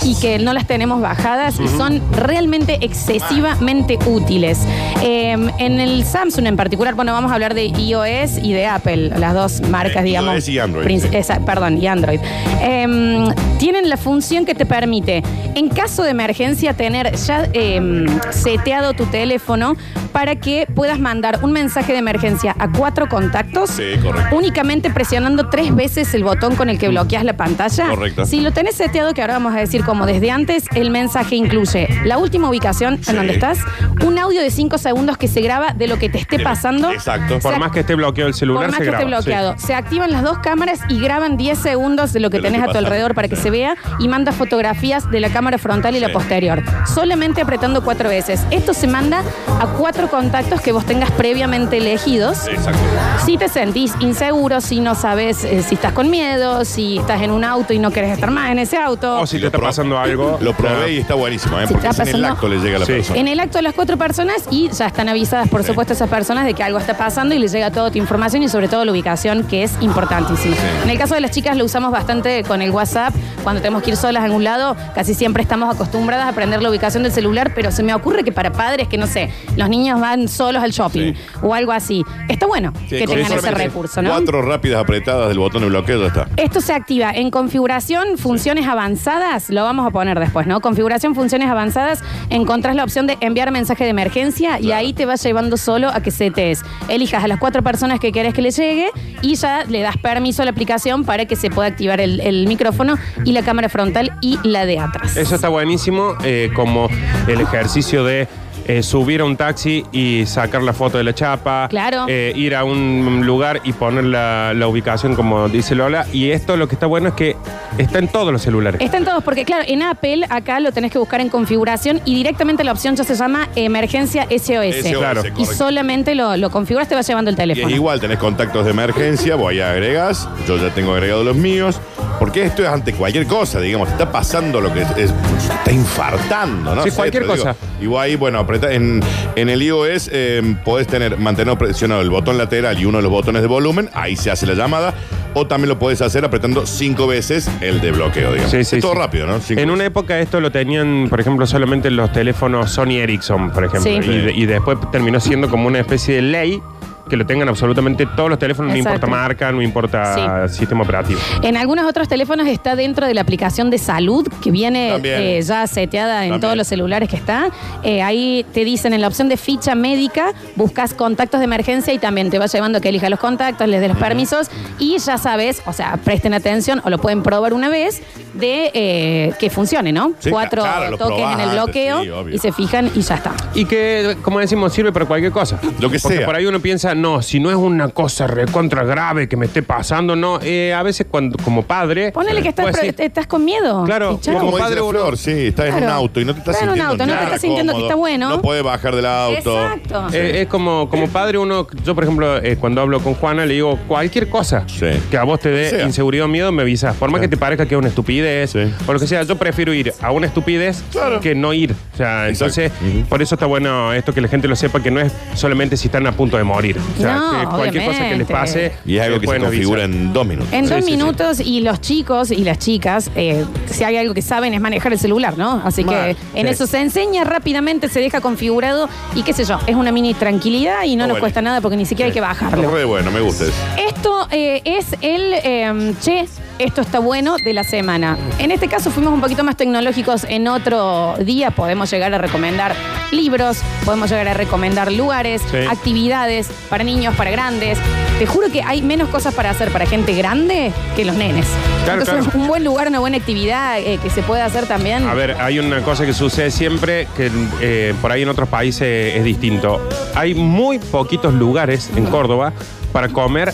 y 0.03 0.15
que 0.19 0.39
no 0.39 0.53
las 0.53 0.65
tenemos 0.67 1.01
bajadas 1.01 1.59
y 1.59 1.67
son 1.67 2.01
realmente 2.11 2.77
excesivamente 2.81 3.97
útiles. 4.05 4.59
Eh, 5.01 5.35
en 5.57 5.79
el 5.79 6.03
Samsung 6.05 6.47
en 6.47 6.55
particular, 6.57 6.93
bueno, 6.95 7.11
vamos 7.13 7.31
a 7.31 7.33
hablar 7.35 7.53
de 7.53 7.65
iOS 7.67 8.37
y 8.41 8.53
de 8.53 8.65
Apple, 8.65 9.09
las 9.17 9.33
dos 9.33 9.61
marcas, 9.69 10.03
digamos. 10.03 10.35
iOS 10.35 10.49
y 10.49 10.59
Android, 10.59 10.85
Princ- 10.85 11.09
sí. 11.09 11.15
esa- 11.17 11.39
perdón, 11.39 11.81
y 11.81 11.87
Android. 11.87 12.19
Em, 12.62 13.33
tienen 13.59 13.89
la 13.89 13.97
función 13.97 14.45
que 14.45 14.55
te 14.55 14.65
permite, 14.65 15.21
en 15.53 15.69
caso 15.69 16.01
de 16.01 16.09
emergencia, 16.11 16.73
tener 16.73 17.15
ya 17.15 17.47
em, 17.53 18.07
seteado 18.31 18.93
tu 18.93 19.05
teléfono 19.05 19.75
para 20.13 20.37
que 20.37 20.65
puedas 20.73 20.97
mandar 20.99 21.39
un 21.43 21.51
mensaje 21.51 21.91
de 21.93 21.99
emergencia 21.99 22.55
a 22.57 22.71
cuatro 22.71 23.07
contactos. 23.09 23.69
Sí, 23.69 23.83
correcto. 24.01 24.35
Únicamente 24.35 24.89
presionando 24.89 25.49
tres 25.49 25.75
veces 25.75 26.13
el 26.15 26.23
botón 26.23 26.55
con 26.55 26.69
el 26.69 26.79
que 26.79 26.87
bloqueas 26.87 27.23
la 27.23 27.33
pantalla. 27.37 27.87
Correcto. 27.89 28.25
Si 28.25 28.39
lo 28.41 28.51
tenés 28.51 28.75
seteado, 28.75 29.13
que 29.13 29.21
ahora 29.21 29.33
vamos 29.35 29.53
a 29.53 29.59
decir 29.59 29.83
como 29.83 30.05
desde 30.07 30.31
antes, 30.31 30.63
el 30.73 30.89
mensaje 30.89 31.35
incluye 31.35 31.87
la 32.05 32.17
última 32.17 32.49
ubicación 32.49 32.97
Sí. 33.03 33.11
en 33.11 33.17
donde 33.17 33.33
estás, 33.33 33.59
un 34.05 34.17
audio 34.17 34.41
de 34.41 34.49
cinco 34.49 34.77
segundos 34.77 35.17
que 35.17 35.27
se 35.27 35.41
graba 35.41 35.73
de 35.73 35.87
lo 35.87 35.99
que 35.99 36.09
te 36.09 36.17
esté 36.17 36.39
pasando. 36.39 36.91
Exacto. 36.91 37.39
Por 37.39 37.59
más 37.59 37.71
que 37.71 37.81
esté 37.81 37.93
bloqueado 37.95 38.29
el 38.29 38.33
celular, 38.33 38.63
por 38.63 38.71
más 38.71 38.77
se 38.79 38.85
que 38.85 38.89
esté 38.91 39.05
bloqueado. 39.05 39.55
Se 39.57 39.75
activan 39.75 40.11
las 40.11 40.23
dos 40.23 40.39
cámaras 40.39 40.79
y 40.89 40.99
graban 40.99 41.35
10 41.37 41.57
segundos 41.59 42.13
de 42.13 42.19
lo 42.21 42.29
que 42.29 42.37
De 42.37 42.43
lo 42.43 42.47
tenés 42.49 42.63
que 42.63 42.69
a 42.69 42.73
tu 42.73 42.77
alrededor 42.77 43.13
para 43.13 43.27
que 43.27 43.35
se 43.35 43.48
vea 43.49 43.75
y 43.99 44.07
manda 44.07 44.31
fotografías 44.31 45.09
de 45.11 45.19
la 45.19 45.29
cámara 45.29 45.57
frontal 45.57 45.95
y 45.95 45.99
la 45.99 46.09
posterior. 46.11 46.63
Solamente 46.93 47.41
apretando 47.41 47.83
cuatro 47.83 48.09
veces. 48.09 48.41
Esto 48.51 48.73
se 48.73 48.87
manda 48.87 49.23
a 49.59 49.67
cuatro 49.67 50.09
contactos 50.09 50.61
que 50.61 50.71
vos 50.71 50.85
tengas 50.85 51.11
previamente 51.11 51.77
elegidos. 51.77 52.47
Exacto. 52.47 52.79
Si 53.25 53.37
te 53.37 53.49
sentís 53.49 53.93
inseguro, 53.99 54.61
si 54.61 54.79
no 54.79 54.95
sabes 54.95 55.43
eh, 55.43 55.63
si 55.63 55.75
estás 55.75 55.93
con 55.93 56.09
miedo, 56.09 56.65
si 56.65 56.97
estás 56.97 57.21
en 57.21 57.31
un 57.31 57.43
auto 57.43 57.73
y 57.73 57.79
no 57.79 57.91
querés 57.91 58.11
estar 58.11 58.31
más 58.31 58.51
en 58.51 58.59
ese 58.59 58.77
auto. 58.77 59.19
O 59.19 59.27
si 59.27 59.39
te 59.39 59.47
está 59.47 59.59
pasando 59.59 59.97
algo. 59.99 60.37
Lo 60.41 60.53
probé 60.53 60.93
y 60.93 60.97
está 60.99 61.15
buenísimo, 61.15 61.59
¿eh? 61.59 61.67
Si 61.67 61.73
porque 61.73 61.87
está 61.87 62.03
es 62.03 62.09
en 62.09 62.15
el 62.15 62.21
pasando- 62.21 62.33
acto 62.35 62.47
le 62.49 62.59
llega 62.59 62.77
a 62.77 62.79
la 62.79 62.85
Sí. 62.85 62.91
persona. 62.93 63.19
En 63.19 63.27
el 63.27 63.39
acto 63.39 63.57
de 63.57 63.61
las 63.63 63.73
cuatro 63.73 63.97
personas 63.97 64.43
y 64.49 64.69
ya 64.69 64.87
están 64.87 65.09
avisadas, 65.09 65.47
por 65.49 65.61
Sí. 65.61 65.67
supuesto, 65.67 65.93
esas 65.93 66.09
personas 66.09 66.45
de 66.45 66.53
que 66.53 66.63
algo 66.63 66.77
está 66.79 66.97
pasando 66.97 67.35
y 67.35 67.39
les 67.39 67.51
llega 67.51 67.71
toda 67.71 67.91
tu 67.91 67.97
información 67.97 68.43
y 68.43 68.49
sobre 68.49 68.67
todo 68.67 68.85
la 68.85 68.91
ubicación, 68.91 69.43
que 69.43 69.63
es 69.63 69.73
importantísima. 69.81 70.55
Sí. 70.55 70.61
En 70.83 70.89
el 70.89 70.97
caso 70.97 71.15
de 71.15 71.21
las 71.21 71.31
chicas 71.31 71.57
lo 71.57 71.65
usamos 71.65 71.91
bastante 71.91 72.43
con 72.43 72.61
el 72.61 72.71
WhatsApp. 72.71 73.13
Cuando 73.43 73.62
tenemos 73.62 73.84
que 73.84 73.91
ir 73.91 73.98
solas 73.98 74.22
a 74.22 74.25
algún 74.25 74.43
lado, 74.43 74.75
casi 74.93 75.13
siempre 75.13 75.41
estamos 75.43 75.74
acostumbradas 75.74 76.25
a 76.25 76.29
aprender 76.29 76.62
la 76.62 76.69
ubicación 76.69 77.03
del 77.03 77.12
celular, 77.12 77.51
pero 77.55 77.72
se 77.72 77.84
me 77.84 77.93
ocurre 77.93 78.24
que 78.24 78.31
para 78.31 78.51
padres 78.51 78.88
que, 78.88 78.98
no 78.98 79.08
sé, 79.08 79.31
los 79.55 79.69
niños 79.69 80.00
van 80.00 80.27
solos 80.27 80.62
al 80.63 80.72
shopping 80.72 81.13
Sí. 81.13 81.13
o 81.41 81.53
algo 81.53 81.72
así, 81.72 82.03
está 82.27 82.46
bueno 82.48 82.74
que 82.89 83.05
con 83.05 83.15
tengan 83.15 83.31
ese 83.31 83.39
solamente 83.41 83.63
recurso, 83.65 84.01
¿no? 84.01 84.10
Cuatro 84.10 84.41
rápidas 84.41 84.81
apretadas 84.81 85.29
del 85.29 85.39
botón 85.39 85.62
de 85.62 85.69
bloqueo 85.69 86.01
ya 86.01 86.08
está. 86.08 86.27
Esto 86.38 86.62
se 86.62 86.74
activa 86.74 87.12
en 87.12 87.29
configuración, 87.31 88.17
funciones 88.17 88.67
avanzadas, 88.67 89.50
lo 89.50 89.63
vamos 89.63 89.88
a 89.88 89.91
poner 89.91 90.19
después, 90.19 90.48
¿no? 90.48 90.62
Configuración, 90.62 91.15
funciones 91.15 91.50
avanzadas, 91.50 92.03
encontrás 92.29 92.75
la 92.75 92.84
opción 92.84 93.08
de 93.08 93.17
enviar 93.22 93.51
mensaje 93.51 93.84
de 93.84 93.91
emergencia 93.91 94.60
y 94.60 94.72
ahí 94.72 94.93
te 94.93 95.05
vas 95.05 95.24
llevando 95.24 95.58
solo 95.58 95.89
a 95.89 96.01
que 96.01 96.12
se 96.12 96.31
te 96.31 96.51
es. 96.51 96.63
Elijas 96.88 97.24
a 97.24 97.27
las 97.27 97.39
cuatro 97.39 97.62
personas 97.63 98.00
que 98.00 98.12
querés 98.12 98.34
que 98.34 98.41
le 98.41 98.51
llegue 98.51 98.89
y 99.22 99.36
ya 99.36 99.63
le 99.65 99.81
das 99.81 99.98
permiso 99.98 100.41
a 100.41 100.46
la 100.46 100.51
aplicación 100.51 101.03
para 101.05 101.25
que 101.25 101.36
se 101.36 101.50
pueda 101.50 101.67
activar 101.67 102.01
el, 102.01 102.19
el 102.22 102.48
micrófono 102.48 102.96
y 103.25 103.28
la 103.31 103.43
cámara 103.43 103.69
frontal 103.69 104.12
y 104.21 104.38
la 104.43 104.65
de 104.65 104.79
atrás. 104.79 105.17
Eso 105.17 105.36
está 105.36 105.50
buenísimo, 105.50 106.15
eh, 106.24 106.50
como 106.55 106.89
el 107.27 107.41
ejercicio 107.41 108.03
de 108.03 108.27
eh, 108.69 108.83
subir 108.83 109.21
a 109.21 109.25
un 109.25 109.35
taxi 109.35 109.83
y 109.91 110.25
sacar 110.27 110.61
la 110.61 110.73
foto 110.73 110.99
de 110.99 111.03
la 111.03 111.13
chapa. 111.15 111.67
Claro. 111.69 112.05
eh, 112.07 112.31
ir 112.35 112.55
a 112.55 112.63
un 112.63 113.23
lugar 113.25 113.61
y 113.63 113.73
poner 113.73 114.03
la, 114.03 114.53
la 114.53 114.67
ubicación 114.67 115.15
como 115.15 115.49
dice 115.49 115.73
Lola. 115.73 116.05
Y 116.13 116.29
esto 116.29 116.55
lo 116.55 116.67
que 116.67 116.75
está 116.75 116.85
bueno 116.85 117.09
es 117.09 117.15
que 117.15 117.35
está 117.79 117.97
en 117.97 118.07
todos 118.07 118.31
los 118.31 118.41
celulares. 118.43 118.79
Están 118.79 119.05
todos, 119.05 119.23
porque 119.23 119.43
claro, 119.43 119.63
en 119.67 119.81
Apple 119.81 120.25
acá 120.29 120.59
lo 120.59 120.71
tenés 120.71 120.91
que 120.91 120.99
buscar 120.99 121.19
en 121.19 121.29
configuración 121.29 121.99
y 122.05 122.13
directamente 122.13 122.63
la 122.63 122.71
opción 122.71 122.95
ya 122.95 123.03
se 123.03 123.15
llama 123.15 123.49
emergencia 123.55 124.25
SOS. 124.29 124.75
SOS, 124.83 124.97
Claro. 124.99 125.21
Y 125.25 125.29
correcto. 125.31 125.53
solamente 125.55 126.13
lo, 126.13 126.38
lo 126.38 126.51
configuras, 126.51 126.88
te 126.88 126.93
va 126.93 127.01
llevando 127.01 127.29
el 127.29 127.35
Y 127.35 127.38
teléfono. 127.38 127.67
es 127.69 127.73
igual, 127.75 127.99
tenés 127.99 128.19
contactos 128.19 128.65
de 128.65 128.71
emergencia, 128.71 129.35
voy 129.35 129.59
a 129.61 129.71
agregas, 129.71 130.29
yo 130.47 130.57
ya 130.57 130.69
tengo 130.75 130.93
agregado 130.93 131.23
los 131.23 131.35
míos, 131.35 131.79
porque 132.19 132.43
esto 132.43 132.61
es 132.63 132.69
ante 132.69 132.93
cualquier 132.93 133.25
cosa, 133.25 133.59
digamos, 133.59 133.88
te 133.88 133.93
está 133.93 134.11
pasando 134.11 134.61
lo 134.61 134.71
que 134.73 134.81
es, 134.81 134.89
está 134.97 135.71
infartando, 135.71 136.75
¿no? 136.75 136.83
Sí, 136.83 136.89
sé, 136.91 136.95
cualquier 136.95 137.23
pero 137.23 137.35
cosa. 137.35 137.55
y 137.81 137.85
vos 137.88 137.99
ahí, 138.01 138.15
bueno, 138.15 138.39
en, 138.63 139.01
en 139.35 139.49
el 139.49 139.61
iOS 139.61 140.09
eh, 140.11 140.55
podés 140.65 140.87
tener, 140.87 141.17
mantener 141.17 141.57
presionado 141.57 142.01
el 142.01 142.09
botón 142.09 142.37
lateral 142.37 142.79
y 142.79 142.85
uno 142.85 142.97
de 142.97 143.03
los 143.03 143.11
botones 143.11 143.41
de 143.41 143.47
volumen, 143.47 143.89
ahí 143.93 144.15
se 144.15 144.31
hace 144.31 144.45
la 144.45 144.53
llamada, 144.53 144.93
o 145.33 145.45
también 145.47 145.69
lo 145.69 145.77
podés 145.79 146.01
hacer 146.01 146.25
apretando 146.25 146.65
cinco 146.65 147.07
veces 147.07 147.49
el 147.61 147.81
de 147.81 147.91
bloqueo, 147.91 148.31
digamos. 148.33 148.51
Sí, 148.51 148.63
sí, 148.63 148.75
es 148.77 148.81
todo 148.81 148.93
sí. 148.93 148.97
rápido, 148.97 149.27
¿no? 149.27 149.39
Cinco 149.39 149.61
En 149.61 149.69
una 149.69 149.79
veces. 149.79 149.87
época 149.91 150.19
esto 150.19 150.39
lo 150.41 150.51
tenían, 150.51 151.07
por 151.09 151.19
ejemplo, 151.19 151.45
solamente 151.47 151.89
los 151.91 152.11
teléfonos 152.11 152.71
Sony 152.71 152.97
Ericsson, 152.99 153.51
por 153.51 153.63
ejemplo. 153.65 153.91
Sí. 153.91 153.99
Y, 154.09 154.17
de- 154.17 154.33
y 154.33 154.45
después 154.45 154.77
terminó 154.91 155.19
siendo 155.19 155.49
como 155.49 155.67
una 155.67 155.79
especie 155.79 156.15
de 156.15 156.21
ley 156.23 156.61
que 157.09 157.17
lo 157.17 157.25
tengan 157.25 157.49
absolutamente 157.49 158.05
todos 158.15 158.29
los 158.29 158.39
teléfonos, 158.39 158.71
Exacto. 158.73 158.89
no 158.89 158.95
importa 158.95 159.07
marca, 159.07 159.51
no 159.51 159.61
importa 159.61 160.47
sistema 160.47 160.83
operativo. 160.83 161.19
En 161.43 161.57
algunos 161.57 161.85
otros 161.85 162.07
teléfonos 162.07 162.47
está 162.47 162.75
dentro 162.75 163.05
de 163.07 163.13
la 163.13 163.21
aplicación 163.21 163.69
de 163.69 163.77
salud 163.77 164.27
que 164.41 164.51
viene 164.51 164.99
eh, 165.03 165.41
ya 165.41 165.67
seteada 165.67 166.23
en 166.25 166.29
También. 166.31 166.41
todos 166.41 166.55
los 166.55 166.67
celulares 166.67 167.09
que 167.09 167.15
está. 167.15 167.49
Eh, 167.83 168.01
ahí 168.01 168.45
te 168.53 168.63
dicen 168.63 168.93
en 168.93 169.01
la 169.01 169.07
opción 169.07 169.27
de 169.29 169.37
ficha 169.37 169.75
médica, 169.75 170.33
buscas 170.55 170.93
contactos 170.93 171.39
de 171.39 171.45
emergencia 171.45 171.93
y 171.93 171.99
también 171.99 172.29
te 172.29 172.39
va 172.39 172.45
llevando 172.45 172.77
a 172.77 172.81
que 172.81 172.89
elijas 172.89 173.09
los 173.09 173.19
contactos, 173.19 173.67
les 173.67 173.81
des 173.81 173.89
los 173.89 173.97
permisos 173.97 174.49
y 174.77 174.97
ya 174.99 175.17
sabes, 175.17 175.61
o 175.65 175.73
sea, 175.73 175.97
presten 175.97 176.33
atención 176.33 176.81
o 176.85 176.89
lo 176.89 176.97
pueden 176.99 177.23
probar 177.23 177.53
una 177.53 177.69
vez 177.69 178.01
de 178.35 178.71
eh, 178.73 179.33
que 179.39 179.49
funcione, 179.49 179.91
¿no? 179.91 180.13
Sí, 180.19 180.29
Cuatro 180.29 180.61
claro, 180.61 180.97
toques 180.97 181.15
probás 181.17 181.39
en 181.39 181.49
el 181.49 181.49
bloqueo 181.55 182.03
sí, 182.03 182.09
y 182.35 182.37
se 182.37 182.51
fijan 182.51 182.91
y 182.95 183.01
ya 183.01 183.15
está. 183.15 183.33
Y 183.55 183.65
que, 183.65 184.15
como 184.21 184.39
decimos, 184.39 184.71
sirve 184.73 184.91
para 184.91 185.05
cualquier 185.05 185.31
cosa. 185.31 185.59
Lo 185.79 185.89
que 185.89 185.99
Porque 185.99 186.17
sea. 186.17 186.25
por 186.25 186.35
ahí 186.35 186.45
uno 186.45 186.59
piensa, 186.59 186.93
no, 186.99 187.21
si 187.21 187.39
no 187.39 187.49
es 187.49 187.55
una 187.55 187.87
cosa 187.89 188.27
recontra 188.27 188.83
grave 188.83 189.27
que 189.27 189.35
me 189.37 189.45
esté 189.47 189.63
pasando, 189.63 190.15
no. 190.15 190.39
Eh, 190.41 190.73
a 190.73 190.83
veces 190.83 191.07
cuando 191.09 191.37
como 191.43 191.63
padre... 191.63 192.11
Ponele 192.11 192.41
que 192.41 192.49
estás, 192.49 192.65
pues 192.71 192.93
pro- 192.93 193.03
estás 193.05 193.27
con 193.27 193.43
miedo. 193.45 193.83
Claro, 193.85 194.19
como 194.23 194.51
padre 194.57 194.81
uno- 194.81 194.89
Flor, 194.99 195.17
sí, 195.17 195.31
estás 195.47 195.67
en 195.67 195.73
un 195.75 195.79
Claro. 195.79 195.93
auto 195.95 196.19
y 196.19 196.25
no 196.25 196.33
te 196.33 196.39
estás 196.39 196.61
en 196.61 196.69
un 196.69 196.75
sintiendo 196.75 196.91
auto, 196.91 197.03
no 197.05 197.07
te 197.07 197.13
nada 197.15 197.25
estás 197.25 197.41
sintiendo 197.41 197.71
que 197.73 197.75
cómodo. 197.77 197.87
está 197.89 197.95
bueno. 197.95 198.29
No 198.29 198.41
puedes 198.41 198.63
bajar 198.63 198.95
del 198.95 199.05
auto. 199.05 199.61
Exacto. 199.61 200.07
Eh, 200.13 200.41
es 200.41 200.47
como, 200.47 200.89
como 200.89 201.07
padre 201.07 201.37
uno, 201.37 201.67
yo 201.83 201.95
por 201.95 202.03
ejemplo, 202.03 202.37
eh, 202.37 202.57
cuando 202.59 202.81
hablo 202.81 202.99
con 203.01 203.13
Juana, 203.15 203.45
le 203.45 203.53
digo, 203.55 203.77
cualquier 203.87 204.29
cosa 204.29 204.63
Sí. 204.67 204.87
que 205.09 205.17
a 205.17 205.23
vos 205.23 205.39
te 205.39 205.49
dé 205.49 205.69
Sea. 205.69 205.85
inseguridad 205.85 206.25
o 206.25 206.29
miedo, 206.29 206.51
me 206.51 206.61
avisas. 206.63 206.95
Por 206.95 207.09
más 207.11 207.19
Sí. 207.19 207.23
que 207.25 207.29
te 207.29 207.37
parezca 207.37 207.65
que 207.65 207.75
es 207.75 207.79
una 207.79 207.87
estupidez 207.89 208.51
Sí. 208.51 208.73
o 208.87 208.93
lo 208.93 208.99
que 208.99 209.07
sea, 209.07 209.23
yo 209.23 209.35
prefiero 209.37 209.73
ir 209.73 209.93
a 210.01 210.11
una 210.11 210.27
estupidez 210.27 210.83
Claro. 210.91 211.19
que 211.21 211.35
no 211.35 211.53
ir. 211.53 211.71
O 211.93 211.97
sea, 211.97 212.27
Exacto. 212.29 212.61
entonces, 212.61 213.05
por 213.07 213.21
eso 213.21 213.35
está 213.35 213.45
bueno 213.45 213.93
esto 213.93 214.13
que 214.13 214.21
la 214.21 214.27
gente 214.27 214.47
lo 214.47 214.55
sepa, 214.55 214.81
que 214.81 214.91
no 214.91 214.99
es 214.99 215.11
solamente 215.35 215.77
si 215.77 215.87
están 215.87 216.05
a 216.07 216.11
punto 216.11 216.37
de 216.37 216.43
morir. 216.43 216.77
O 216.98 217.01
sea, 217.01 217.15
No, 217.15 217.39
que 217.39 217.46
cualquier 217.55 217.86
cosa 217.86 217.98
que 217.98 218.03
les 218.03 218.08
obviamente. 218.29 218.34
pase. 218.34 218.72
Y 218.86 218.98
es 218.98 219.01
algo 219.03 219.15
que 219.15 219.22
se 219.22 219.25
pueden 219.27 219.43
configura 219.43 219.84
avisar. 219.84 220.01
en 220.01 220.13
dos 220.13 220.25
minutos. 220.27 220.53
En 220.53 220.65
Sí, 220.65 220.69
dos 220.74 220.79
sí, 220.86 220.91
sí. 220.91 220.98
minutos 220.98 221.39
y 221.39 221.60
los 221.62 221.81
chicos 221.81 222.31
y 222.31 222.43
las 222.43 222.60
chicas, 222.60 223.12
eh, 223.15 223.46
si 223.67 223.84
hay 223.84 223.98
algo 223.98 224.13
que 224.13 224.22
saben 224.22 224.53
es 224.53 224.62
manejar 224.62 224.93
el 224.93 225.00
celular, 225.00 225.38
¿no? 225.38 225.62
Así 225.63 225.84
Mal, 225.84 226.15
que 226.34 226.39
en 226.39 226.48
sí. 226.48 226.53
eso 226.53 226.67
se 226.67 226.79
enseña 226.79 227.24
rápidamente, 227.24 227.89
se 227.89 228.00
deja 228.00 228.22
configurado 228.22 228.89
y 229.15 229.24
qué 229.24 229.34
sé 229.34 229.46
yo, 229.46 229.60
es 229.67 229.75
una 229.75 229.91
mini 229.91 230.13
tranquilidad 230.13 230.84
y 230.86 230.96
no 230.96 231.03
nos 231.03 231.12
bueno. 231.15 231.22
cuesta 231.22 231.41
nada 231.41 231.62
porque 231.62 231.77
ni 231.77 231.86
siquiera 231.86 232.08
hay 232.08 232.13
que 232.13 232.22
bajarlo. 232.22 232.69
Re 232.72 232.84
bueno, 232.86 233.12
me 233.12 233.19
gusta 233.22 233.46
eso. 233.46 233.53
Esto 233.88 234.27
eh, 234.31 234.62
es 234.65 234.88
el 235.01 235.34
eh, 235.43 235.93
che, 236.01 236.25
esto 236.59 236.81
está 236.81 236.99
bueno 236.99 237.37
de 237.41 237.53
la 237.53 237.63
semana. 237.63 238.17
En 238.37 238.51
este 238.51 238.67
caso 238.67 238.91
fuimos 238.91 239.13
un 239.13 239.21
poquito 239.21 239.45
más 239.45 239.55
tecnológicos 239.55 240.25
en 240.25 240.47
otro 240.49 241.15
día. 241.21 241.51
Podemos 241.51 241.89
llegar 241.89 242.13
a 242.13 242.17
recomendar 242.17 242.75
libros, 243.11 243.59
podemos 243.85 244.09
llegar 244.09 244.27
a 244.27 244.33
recomendar 244.33 244.91
lugares, 244.91 245.41
Sí. 245.49 245.57
actividades 245.69 246.47
para 246.69 246.83
niños, 246.83 247.15
para 247.15 247.31
grandes. 247.31 247.77
Te 248.19 248.25
juro 248.25 248.49
que 248.51 248.61
hay 248.61 248.81
menos 248.81 249.07
cosas 249.07 249.33
para 249.33 249.49
hacer 249.51 249.71
para 249.71 249.85
gente 249.85 250.13
grande 250.13 250.73
que 250.97 251.05
los 251.05 251.15
nenes. 251.15 251.47
Claro, 251.85 252.01
Entonces, 252.01 252.25
claro. 252.25 252.39
un 252.41 252.47
buen 252.47 252.63
lugar, 252.65 252.89
una 252.89 252.99
buena 252.99 253.15
actividad 253.17 253.79
eh, 253.79 253.97
que 254.03 254.09
se 254.09 254.21
puede 254.21 254.41
hacer 254.41 254.65
también. 254.67 255.07
A 255.07 255.13
ver, 255.13 255.37
hay 255.39 255.59
una 255.59 255.81
cosa 255.81 256.05
que 256.05 256.13
sucede 256.13 256.51
siempre 256.51 257.07
que 257.15 257.31
eh, 257.61 257.93
por 258.01 258.11
ahí 258.11 258.23
en 258.23 258.29
otros 258.29 258.49
países 258.49 259.15
es 259.15 259.23
distinto. 259.23 259.81
Hay 260.13 260.35
muy 260.35 260.77
poquitos 260.79 261.33
lugares 261.33 261.89
en 261.95 262.05
Córdoba 262.07 262.51
para 262.91 263.07
comer 263.07 263.53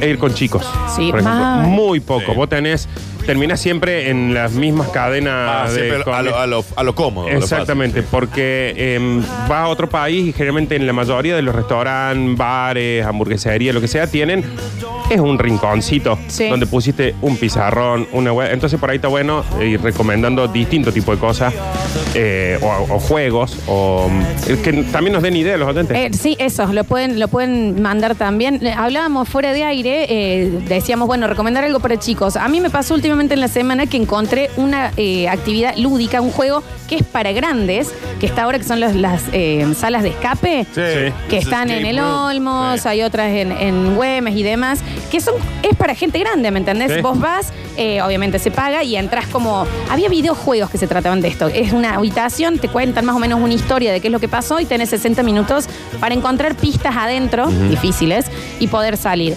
e 0.00 0.08
ir 0.08 0.18
con 0.18 0.34
chicos. 0.34 0.68
Sí, 0.94 1.10
por 1.10 1.20
ejemplo. 1.20 1.68
Muy 1.68 2.00
poco. 2.00 2.32
Sí. 2.32 2.36
Vos 2.36 2.48
tenés, 2.48 2.88
terminás 3.30 3.60
siempre 3.60 4.10
en 4.10 4.34
las 4.34 4.50
mismas 4.50 4.88
cadenas 4.88 5.32
Ah, 5.68 5.70
de 5.72 5.88
siempre 5.88 6.12
a 6.12 6.22
lo, 6.22 6.36
a 6.36 6.46
lo- 6.48 6.64
a 6.74 6.82
lo 6.82 6.94
cómodo. 6.96 7.28
a 7.28 7.30
lo 7.32 7.40
fácil. 7.40 7.52
Exactamente, 7.58 8.02
porque 8.02 8.74
eh, 8.76 9.20
vas 9.48 9.60
a 9.60 9.68
otro 9.68 9.88
país 9.88 10.26
y 10.26 10.32
generalmente 10.32 10.74
en 10.74 10.84
la 10.84 10.92
mayoría 10.92 11.36
de 11.36 11.42
los 11.42 11.54
restaurantes, 11.54 12.36
bares, 12.36 13.06
hamburgueserías, 13.06 13.72
lo 13.72 13.80
que 13.80 13.86
sea, 13.86 14.08
tienen 14.08 14.44
es 15.08 15.20
un 15.20 15.38
rinconcito 15.38 16.18
Sí. 16.26 16.48
donde 16.48 16.66
pusiste 16.66 17.14
un 17.20 17.36
pizarrón, 17.36 18.08
una 18.12 18.32
web. 18.32 18.50
Entonces 18.52 18.80
por 18.80 18.90
ahí 18.90 18.96
está 18.96 19.06
bueno 19.08 19.44
eh, 19.60 19.66
ir 19.68 19.80
recomendando 19.82 20.48
distintos 20.48 20.92
tipos 20.94 21.14
de 21.16 21.20
cosas 21.20 21.54
eh, 22.14 22.58
o, 22.62 22.94
o 22.94 22.98
juegos 22.98 23.56
o 23.68 24.08
eh, 24.48 24.58
que 24.62 24.72
también 24.90 25.12
nos 25.12 25.22
den 25.22 25.36
idea 25.36 25.56
los 25.56 25.68
oyentes. 25.68 25.96
Eh, 25.96 26.10
sí, 26.16 26.36
eso, 26.40 26.66
lo 26.72 26.82
pueden, 26.84 27.18
lo 27.20 27.28
pueden 27.28 27.80
mandar 27.82 28.14
también. 28.16 28.60
Hablábamos 28.76 29.28
fuera 29.28 29.52
de 29.52 29.62
aire, 29.64 30.06
eh, 30.08 30.50
decíamos, 30.68 31.06
bueno, 31.06 31.26
recomendar 31.28 31.64
algo 31.64 31.78
para 31.80 31.96
chicos. 31.98 32.36
A 32.36 32.48
mí 32.48 32.60
me 32.60 32.70
pasó 32.70 32.94
últimamente 32.94 33.19
en 33.28 33.40
la 33.40 33.48
semana 33.48 33.86
que 33.86 33.96
encontré 33.96 34.50
una 34.56 34.92
eh, 34.96 35.28
actividad 35.28 35.76
lúdica, 35.76 36.20
un 36.20 36.30
juego 36.30 36.62
que 36.88 36.96
es 36.96 37.02
para 37.04 37.32
grandes, 37.32 37.92
que 38.18 38.26
está 38.26 38.42
ahora 38.44 38.58
que 38.58 38.64
son 38.64 38.80
los- 38.80 38.94
las 38.96 39.22
eh, 39.32 39.66
salas 39.76 40.02
de 40.02 40.08
escape. 40.10 40.66
Sí. 40.74 41.12
Que 41.28 41.38
están 41.38 41.70
en 41.70 41.86
el 41.86 42.00
Olmos, 42.00 42.80
Sí. 42.80 42.88
hay 42.88 43.02
otras 43.02 43.28
en, 43.32 43.52
en 43.52 43.94
Güemes 43.94 44.34
y 44.36 44.42
demás, 44.42 44.80
que 45.10 45.20
son, 45.20 45.34
es 45.62 45.76
para 45.76 45.94
gente 45.94 46.18
grande, 46.18 46.50
¿me 46.50 46.58
entendés? 46.58 46.92
Sí. 46.94 47.00
Vos 47.00 47.20
vas, 47.20 47.52
eh, 47.76 48.02
obviamente 48.02 48.38
se 48.38 48.50
paga 48.50 48.82
y 48.82 48.96
entras 48.96 49.26
como. 49.28 49.66
Había 49.90 50.08
videojuegos 50.08 50.70
que 50.70 50.78
se 50.78 50.86
trataban 50.88 51.20
de 51.20 51.28
esto. 51.28 51.46
Es 51.48 51.72
una 51.72 51.94
habitación, 51.94 52.58
te 52.58 52.68
cuentan 52.68 53.04
más 53.04 53.14
o 53.14 53.18
menos 53.18 53.40
una 53.40 53.54
historia 53.54 53.92
de 53.92 54.00
qué 54.00 54.08
es 54.08 54.12
lo 54.12 54.18
que 54.20 54.28
pasó 54.28 54.58
y 54.60 54.64
tenés 54.64 54.90
60 54.90 55.22
minutos 55.22 55.66
para 56.00 56.14
encontrar 56.14 56.54
pistas 56.56 56.96
adentro, 56.96 57.46
difíciles, 57.46 58.26
y 58.58 58.66
poder 58.66 58.96
salir. 58.96 59.36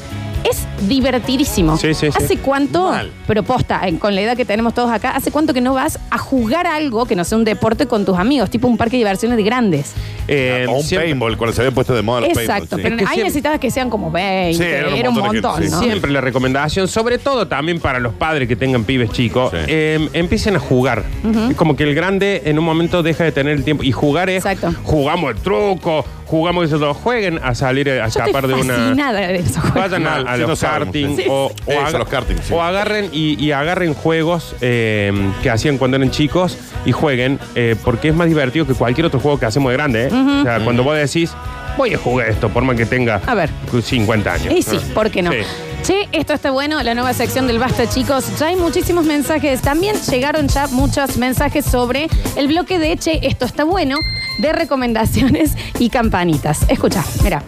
Es 0.53 0.87
divertidísimo. 0.87 1.77
Sí, 1.77 1.93
sí, 1.93 2.11
sí. 2.11 2.17
¿Hace 2.17 2.37
cuánto, 2.37 2.89
Mal. 2.91 3.11
pero 3.27 3.43
posta, 3.43 3.87
eh, 3.87 3.97
con 3.97 4.13
la 4.15 4.21
edad 4.21 4.37
que 4.37 4.45
tenemos 4.45 4.73
todos 4.73 4.91
acá, 4.91 5.11
hace 5.11 5.31
cuánto 5.31 5.53
que 5.53 5.61
no 5.61 5.73
vas 5.73 5.99
a 6.09 6.17
jugar 6.17 6.67
algo 6.67 7.05
que 7.05 7.15
no 7.15 7.23
sea 7.23 7.37
un 7.37 7.43
deporte 7.43 7.87
con 7.87 8.05
tus 8.05 8.17
amigos, 8.17 8.49
tipo 8.49 8.67
un 8.67 8.77
parque 8.77 8.93
de 8.97 8.99
diversiones 8.99 9.37
de 9.37 9.43
grandes? 9.43 9.93
Eh, 10.27 10.65
o 10.69 10.73
un 10.77 10.83
siempre- 10.83 11.09
paintball, 11.09 11.37
cuando 11.37 11.53
se 11.55 11.61
había 11.61 11.73
puesto 11.73 11.93
de 11.93 12.01
moda 12.01 12.21
los 12.21 12.29
Exacto, 12.29 12.47
paintball. 12.47 12.77
sí. 12.79 12.83
pero 12.83 12.95
Es 12.95 12.99
que 12.99 13.03
ahí 13.03 13.07
siempre- 13.07 13.23
necesitabas 13.25 13.59
que 13.59 13.71
sean 13.71 13.89
como 13.89 14.11
20, 14.11 14.53
Sí, 14.57 14.63
era 14.63 14.87
un 14.89 14.93
era 14.95 15.09
un 15.09 15.15
montón 15.15 15.35
de 15.35 15.41
montón, 15.41 15.61
gente, 15.61 15.67
sí. 15.69 15.75
¿no? 15.75 15.81
Siempre 15.83 16.11
la 16.11 16.21
recomendación, 16.21 16.87
sobre 16.87 17.17
todo 17.17 17.47
también 17.47 17.79
para 17.79 17.99
los 17.99 18.13
padres 18.13 18.47
que 18.47 18.55
tengan 18.55 18.83
pibes 18.83 19.09
chicos, 19.11 19.51
Sí. 19.51 19.57
eh, 19.67 20.09
empiecen 20.13 20.55
a 20.55 20.59
jugar. 20.59 21.03
Es 21.49 21.55
Como 21.55 21.75
que 21.75 21.83
el 21.83 21.95
grande 21.95 22.43
en 22.45 22.59
un 22.59 22.65
momento 22.65 23.03
deja 23.03 23.23
de 23.23 23.31
tener 23.31 23.53
el 23.53 23.63
tiempo. 23.63 23.83
Y 23.83 23.91
jugar 23.91 24.29
es. 24.29 24.45
Exacto. 24.45 24.73
Jugamos 24.83 25.31
el 25.35 25.37
truco, 25.41 26.05
jugamos 26.33 26.65
eso 26.65 26.79
todo. 26.79 26.93
Jueguen 26.93 27.39
a 27.43 27.53
salir 27.53 27.89
a 27.89 28.07
escapar 28.07 28.47
de 28.47 28.55
una. 28.55 28.73
fascinada 28.73 29.19
de 29.19 29.35
esos 29.35 29.57
juegos. 29.57 29.75
Vayan 29.75 30.07
a, 30.07 30.09
Mal, 30.09 30.27
a 30.27 30.35
sí, 30.35 30.41
los 30.41 30.59
sabemos, 30.59 30.85
karting 30.85 31.15
sí. 31.15 31.25
o, 31.29 31.51
o 31.65 31.71
Eso, 31.71 31.97
los 31.99 32.07
karting, 32.07 32.35
sí. 32.41 32.53
o 32.53 32.61
agarren 32.61 33.09
y, 33.11 33.43
y 33.43 33.51
agarren 33.51 33.93
juegos 33.93 34.55
eh, 34.61 35.11
que 35.43 35.49
hacían 35.49 35.77
cuando 35.77 35.97
eran 35.97 36.09
chicos 36.11 36.57
y 36.85 36.91
jueguen, 36.91 37.39
eh, 37.55 37.75
porque 37.83 38.09
es 38.09 38.15
más 38.15 38.27
divertido 38.27 38.65
que 38.65 38.73
cualquier 38.73 39.05
otro 39.05 39.19
juego 39.19 39.39
que 39.39 39.45
hacemos 39.45 39.69
de 39.71 39.77
grande. 39.77 40.07
¿eh? 40.07 40.39
O 40.39 40.43
sea, 40.43 40.59
cuando 40.63 40.83
vos 40.83 40.95
decís, 40.95 41.31
voy 41.77 41.93
a 41.93 41.97
jugar 41.97 42.29
esto, 42.29 42.49
por 42.49 42.63
más 42.63 42.75
que 42.75 42.85
tenga 42.85 43.21
A 43.25 43.35
ver. 43.35 43.49
50 43.81 44.33
años. 44.33 44.53
Y 44.53 44.63
sí. 44.63 44.79
¿por 44.93 45.11
qué 45.11 45.21
no? 45.21 45.31
Sí. 45.31 45.37
Che, 45.83 46.07
esto 46.13 46.33
está 46.33 46.51
bueno, 46.51 46.81
la 46.81 46.93
nueva 46.93 47.13
sección 47.13 47.45
del 47.45 47.59
Basta, 47.59 47.89
chicos. 47.89 48.39
Ya 48.39 48.47
hay 48.47 48.55
muchísimos 48.55 49.03
mensajes. 49.03 49.61
También 49.61 49.97
llegaron 50.09 50.47
ya 50.47 50.67
muchos 50.67 51.17
mensajes 51.17 51.65
sobre 51.65 52.07
el 52.37 52.47
bloque 52.47 52.79
de 52.79 52.95
Che, 52.97 53.19
esto 53.27 53.43
está 53.43 53.65
bueno, 53.65 53.97
de 54.39 54.53
recomendaciones 54.53 55.55
y 55.79 55.89
campanitas. 55.89 56.65
Escucha, 56.69 57.03
mira. 57.23 57.43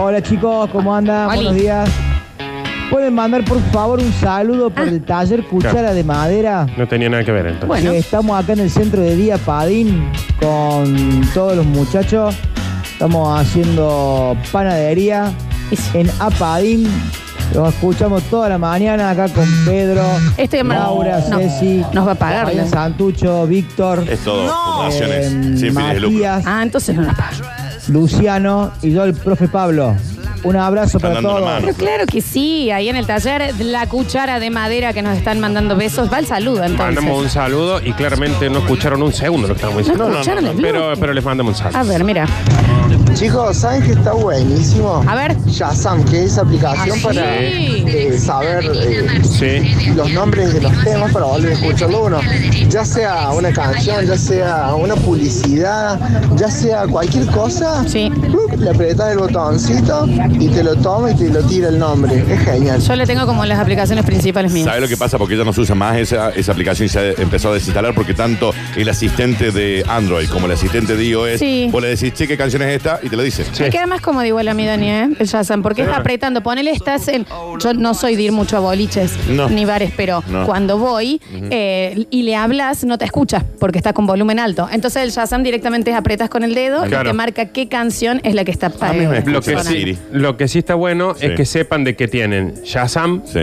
Hola 0.00 0.22
chicos, 0.22 0.70
¿cómo 0.70 0.94
andan? 0.94 1.28
Oli. 1.28 1.36
Buenos 1.36 1.54
días. 1.56 1.90
¿Pueden 2.90 3.14
mandar 3.14 3.44
por 3.44 3.58
favor 3.72 4.00
un 4.00 4.12
saludo 4.14 4.68
por 4.70 4.84
Ah. 4.84 4.88
el 4.90 5.02
taller 5.04 5.44
Cuchara 5.44 5.72
Claro. 5.80 5.94
de 5.94 6.04
Madera? 6.04 6.66
No 6.76 6.86
tenía 6.86 7.08
nada 7.08 7.24
que 7.24 7.32
ver 7.32 7.46
entonces. 7.46 7.68
Bueno. 7.68 7.90
Que 7.92 7.98
estamos 7.98 8.42
acá 8.42 8.52
en 8.52 8.60
el 8.60 8.70
centro 8.70 9.00
de 9.00 9.16
día 9.16 9.38
Padín 9.38 10.10
con 10.40 11.22
todos 11.32 11.56
los 11.56 11.64
muchachos. 11.66 12.34
Estamos 12.92 13.40
haciendo 13.40 14.36
panadería 14.52 15.32
en 15.94 16.10
Apadín. 16.20 16.86
Los 17.54 17.68
escuchamos 17.74 18.22
toda 18.24 18.48
la 18.48 18.56
mañana 18.58 19.10
acá 19.10 19.28
con 19.28 19.46
Pedro, 19.66 20.02
Este 20.38 20.64
Laura, 20.64 21.20
no, 21.28 21.38
Ceci, 21.38 21.84
nos 21.92 22.06
va 22.06 22.12
a 22.12 22.14
pagar. 22.14 22.46
Fabián 22.46 22.68
Santucho, 22.70 23.46
Víctor, 23.46 24.04
Es 24.08 24.20
todo 24.20 24.48
fundaciones 24.76 25.26
eh, 25.26 25.30
sin 25.30 25.56
fines 25.74 25.94
de 25.94 26.00
lucro. 26.00 26.18
Matías, 26.18 26.44
Ah, 26.46 26.62
entonces 26.62 26.96
no 26.96 27.02
nos 27.02 27.14
paga. 27.14 27.30
Luciano 27.88 28.70
y 28.80 28.92
yo 28.92 29.04
el 29.04 29.14
profe 29.14 29.48
Pablo. 29.48 29.94
Un 30.44 30.56
abrazo 30.56 30.96
Están 30.98 31.00
para 31.00 31.14
dando 31.14 31.28
la 31.28 31.34
todos. 31.36 31.48
mano. 31.50 31.60
Pero 31.66 31.76
claro 31.78 32.06
que 32.06 32.20
sí, 32.20 32.70
ahí 32.70 32.88
en 32.88 32.96
el 32.96 33.06
taller, 33.06 33.54
la 33.60 33.86
cuchara 33.86 34.40
de 34.40 34.50
madera 34.50 34.92
que 34.92 35.02
nos 35.02 35.16
están 35.16 35.38
mandando 35.38 35.76
besos. 35.76 36.12
Va 36.12 36.18
el 36.18 36.26
saludo 36.26 36.64
entonces. 36.64 36.78
Mandamos 36.96 37.22
un 37.22 37.28
saludo 37.30 37.80
y 37.84 37.92
claramente 37.92 38.48
no 38.50 38.58
escucharon 38.60 39.02
un 39.02 39.12
segundo 39.12 39.46
lo 39.48 39.54
que 39.54 39.58
estamos 39.60 39.78
diciendo. 39.78 40.08
No 40.08 40.14
escucharon 40.14 40.46
el 40.46 40.56
pero, 40.56 40.86
bloque. 40.86 41.00
pero 41.00 41.12
les 41.12 41.24
mandamos 41.24 41.52
un 41.52 41.58
saludo. 41.58 41.78
A 41.78 41.82
ver, 41.84 42.02
mira. 42.02 42.26
Chicos, 43.14 43.58
¿saben 43.58 43.82
que 43.82 43.92
está 43.92 44.12
buenísimo? 44.12 45.04
A 45.06 45.14
ver. 45.14 45.36
Shazam, 45.46 46.02
que 46.04 46.24
es 46.24 46.38
aplicación 46.38 46.96
Ah, 46.98 47.02
para 47.02 47.38
sí. 47.38 47.84
eh, 47.86 48.18
saber 48.18 48.64
eh, 48.74 49.06
Sí. 49.22 49.92
los 49.94 50.10
nombres 50.10 50.54
de 50.54 50.60
los 50.62 50.72
temas 50.82 51.12
para 51.12 51.26
volver 51.26 51.52
a 51.52 51.54
escucharlo 51.54 52.04
uno. 52.06 52.20
Ya 52.68 52.84
sea 52.84 53.30
una 53.30 53.52
canción, 53.52 54.06
ya 54.06 54.16
sea 54.16 54.74
una 54.74 54.94
publicidad, 54.96 56.00
ya 56.36 56.50
sea 56.50 56.86
cualquier 56.86 57.26
cosa. 57.26 57.84
Sí. 57.86 58.10
Le 58.56 58.70
apretas 58.70 59.12
el 59.12 59.18
botoncito 59.18 60.06
y 60.40 60.48
te 60.48 60.64
lo 60.64 60.74
toma 60.76 61.10
y 61.12 61.14
te 61.14 61.28
lo 61.28 61.42
tira 61.42 61.68
el 61.68 61.78
nombre. 61.78 62.24
Es 62.28 62.40
genial. 62.44 62.80
Yo 62.80 62.96
le 62.96 63.06
tengo 63.06 63.26
como 63.26 63.44
las 63.44 63.58
aplicaciones 63.58 64.04
principales 64.04 64.52
mías. 64.52 64.66
¿Sabe 64.66 64.80
lo 64.80 64.88
que 64.88 64.96
pasa? 64.96 65.18
Porque 65.18 65.36
ya 65.36 65.44
no 65.44 65.52
se 65.52 65.60
usa 65.60 65.74
más 65.74 65.96
esa, 65.98 66.30
esa 66.30 66.52
aplicación 66.52 66.86
y 66.86 66.88
se 66.88 66.98
ha 66.98 67.10
empezado 67.12 67.52
a 67.52 67.54
desinstalar 67.56 67.94
porque 67.94 68.14
tanto 68.14 68.52
el 68.76 68.88
asistente 68.88 69.50
de 69.52 69.84
Android 69.86 70.28
como 70.28 70.46
el 70.46 70.52
asistente 70.52 70.96
de 70.96 71.04
iOS, 71.04 71.38
Sí. 71.38 71.68
vos 71.70 71.82
le 71.82 71.88
decís, 71.88 72.14
che, 72.14 72.26
¿qué 72.26 72.36
canción 72.36 72.62
es 72.62 72.76
esta? 72.76 73.00
Y 73.02 73.08
te 73.08 73.16
lo 73.16 73.22
dice. 73.22 73.44
Sí. 73.52 73.62
Me 73.64 73.70
queda 73.70 73.86
más 73.86 74.00
cómodo 74.00 74.24
igual 74.24 74.46
a 74.48 74.54
mí, 74.54 74.64
Dani, 74.64 74.88
¿eh? 74.90 75.08
el 75.18 75.26
Shazam, 75.26 75.62
porque 75.62 75.82
es 75.82 75.88
apretando. 75.88 76.42
Ponele, 76.42 76.70
estás 76.70 77.08
en. 77.08 77.26
Yo 77.60 77.74
no 77.74 77.94
soy 77.94 78.16
de 78.16 78.22
ir 78.22 78.32
mucho 78.32 78.56
a 78.56 78.60
boliches 78.60 79.12
No. 79.28 79.48
ni 79.48 79.64
bares, 79.64 79.92
pero 79.96 80.22
No. 80.28 80.46
cuando 80.46 80.78
voy 80.78 81.20
eh, 81.50 82.06
y 82.10 82.22
le 82.22 82.36
hablas, 82.36 82.84
no 82.84 82.98
te 82.98 83.04
escucha 83.04 83.44
porque 83.58 83.78
está 83.78 83.92
con 83.92 84.06
volumen 84.06 84.38
alto. 84.38 84.68
Entonces 84.70 85.02
el 85.02 85.10
Shazam 85.10 85.42
directamente 85.42 85.90
es 85.90 85.96
apretas 85.96 86.30
con 86.30 86.42
el 86.44 86.54
dedo 86.54 86.84
y 86.86 86.88
Claro. 86.88 87.10
te 87.10 87.14
marca 87.14 87.46
qué 87.46 87.68
canción 87.68 88.20
es 88.22 88.34
la 88.34 88.44
que 88.44 88.50
está 88.52 88.66
A 88.80 88.92
mí 88.92 89.06
me 89.06 89.18
eh, 89.18 89.22
Lo 89.26 89.40
que, 89.40 89.58
sí, 89.58 89.98
lo 90.12 90.36
que 90.36 90.46
sí 90.48 90.58
está 90.60 90.74
bueno 90.74 91.14
Sí. 91.16 91.26
es 91.26 91.32
que 91.36 91.44
sepan 91.44 91.84
de 91.84 91.96
que 91.96 92.06
tienen 92.08 92.54
Shazam, 92.64 93.22
Sí, 93.26 93.40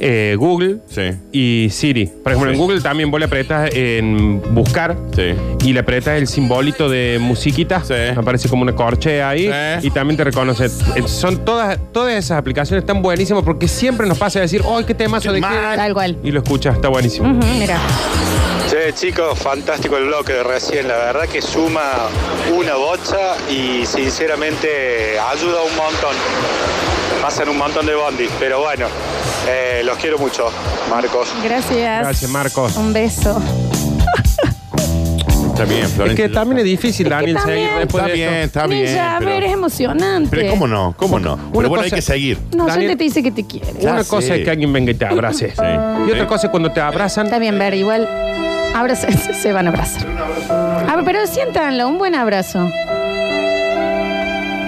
eh, 0.00 0.36
Google 0.38 0.78
sí, 0.88 1.10
y 1.32 1.68
Siri. 1.70 2.06
Por 2.06 2.32
ejemplo, 2.32 2.50
Sí. 2.50 2.54
en 2.56 2.60
Google 2.60 2.80
también 2.80 3.10
vos 3.10 3.18
le 3.20 3.26
apretas 3.26 3.70
en 3.74 4.40
buscar 4.54 4.96
sí. 5.14 5.34
y 5.64 5.72
le 5.72 5.80
apretas 5.80 6.16
el 6.18 6.26
simbolito 6.28 6.88
de 6.88 7.18
musiquita. 7.20 7.82
Sí. 7.84 7.94
Aparece 8.16 8.48
como 8.48 8.62
una 8.62 8.74
corchea 8.74 9.28
ahí 9.28 9.46
Sí. 9.80 9.88
y 9.88 9.90
también 9.90 10.16
te 10.16 10.24
reconoce. 10.24 10.66
Eh, 10.66 11.02
Son 11.06 11.44
todas, 11.44 11.78
todas 11.92 12.14
esas 12.14 12.38
aplicaciones 12.38 12.82
están 12.82 13.02
buenísimas 13.02 13.42
porque 13.44 13.66
siempre 13.68 14.06
nos 14.06 14.18
pasa 14.18 14.38
a 14.38 14.42
decir, 14.42 14.62
¡ay, 14.68 14.84
qué 14.84 14.94
temazo 14.94 15.32
de 15.32 15.40
qué! 15.40 15.46
Tal 15.46 15.92
cual. 15.94 16.16
Y 16.22 16.30
lo 16.30 16.40
escuchas, 16.40 16.76
está 16.76 16.88
buenísimo. 16.88 17.28
Ujú, 17.30 17.46
mira. 17.58 17.78
Che, 18.70 18.92
chicos, 18.92 19.38
fantástico 19.38 19.96
el 19.96 20.04
bloque 20.06 20.32
de 20.34 20.42
recién. 20.42 20.86
La 20.88 20.96
verdad 20.98 21.22
que 21.26 21.40
suma 21.40 21.80
una 22.54 22.74
bocha 22.74 23.36
y 23.50 23.86
sinceramente 23.86 25.18
ayuda 25.18 25.62
un 25.62 25.74
montón. 25.76 26.14
Pasan 27.22 27.48
un 27.48 27.56
montón 27.58 27.86
de 27.86 27.94
bondis, 27.94 28.30
pero 28.38 28.60
bueno, 28.60 28.86
eh, 29.48 29.82
los 29.84 29.96
quiero 29.98 30.18
mucho, 30.18 30.50
Marcos. 30.90 31.28
Gracias. 31.42 32.00
Gracias, 32.02 32.30
Marcos. 32.30 32.76
Un 32.76 32.92
beso. 32.92 33.40
Está 35.48 35.64
bien, 35.64 35.84
Es 35.86 35.90
Florencia. 35.92 36.28
que 36.28 36.32
también 36.32 36.58
es 36.58 36.64
difícil, 36.64 37.08
Daniel, 37.08 37.34
también- 37.36 37.58
seguir 37.66 37.78
después 37.80 38.04
Está 38.04 38.14
de 38.14 38.20
esto. 38.22 38.30
bien, 38.30 38.42
está 38.44 38.66
bien. 38.68 38.84
Ninja, 38.84 39.16
a 39.16 39.18
pero- 39.18 39.30
ver, 39.32 39.42
es 39.44 39.52
emocionante. 39.52 40.28
Pero 40.36 40.50
¿cómo 40.50 40.68
no? 40.68 40.94
¿Cómo 40.96 41.18
no? 41.18 41.36
Pero 41.36 41.68
bueno, 41.68 41.82
hay 41.82 41.90
cosa- 41.90 41.96
que 41.96 42.02
seguir. 42.02 42.38
No, 42.56 42.66
Daniel- 42.66 42.90
gente 42.90 42.96
te 42.98 43.04
dice 43.04 43.22
que 43.24 43.30
te 43.32 43.44
quiere. 43.44 43.66
Ya 43.80 43.92
Una 43.92 44.04
cosa 44.04 44.28
sé. 44.28 44.36
es 44.38 44.44
que 44.44 44.50
alguien 44.52 44.72
venga 44.72 44.92
y 44.92 44.94
te 44.94 45.04
abrace. 45.06 45.48
Sí. 45.50 45.62
Y 46.06 46.10
otra 46.12 46.20
Sí. 46.22 46.26
cosa 46.28 46.46
es 46.46 46.50
cuando 46.52 46.70
te 46.70 46.80
abrazan. 46.80 47.26
Está 47.26 47.40
bien, 47.40 47.58
ver, 47.58 47.74
igual. 47.74 48.08
Abrazo, 48.76 49.08
se 49.42 49.52
van 49.52 49.66
a 49.66 49.70
abrazar. 49.70 50.06
A 50.88 50.94
ver, 50.94 51.04
pero 51.04 51.26
siéntanlo, 51.26 51.88
un 51.88 51.98
buen 51.98 52.14
abrazo. 52.14 52.70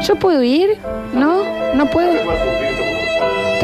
¿Yo 0.02 0.16
puedo 0.16 0.42
ir? 0.42 0.76
¿No? 1.14 1.44
¿No 1.74 1.87
puedo? 1.88 2.11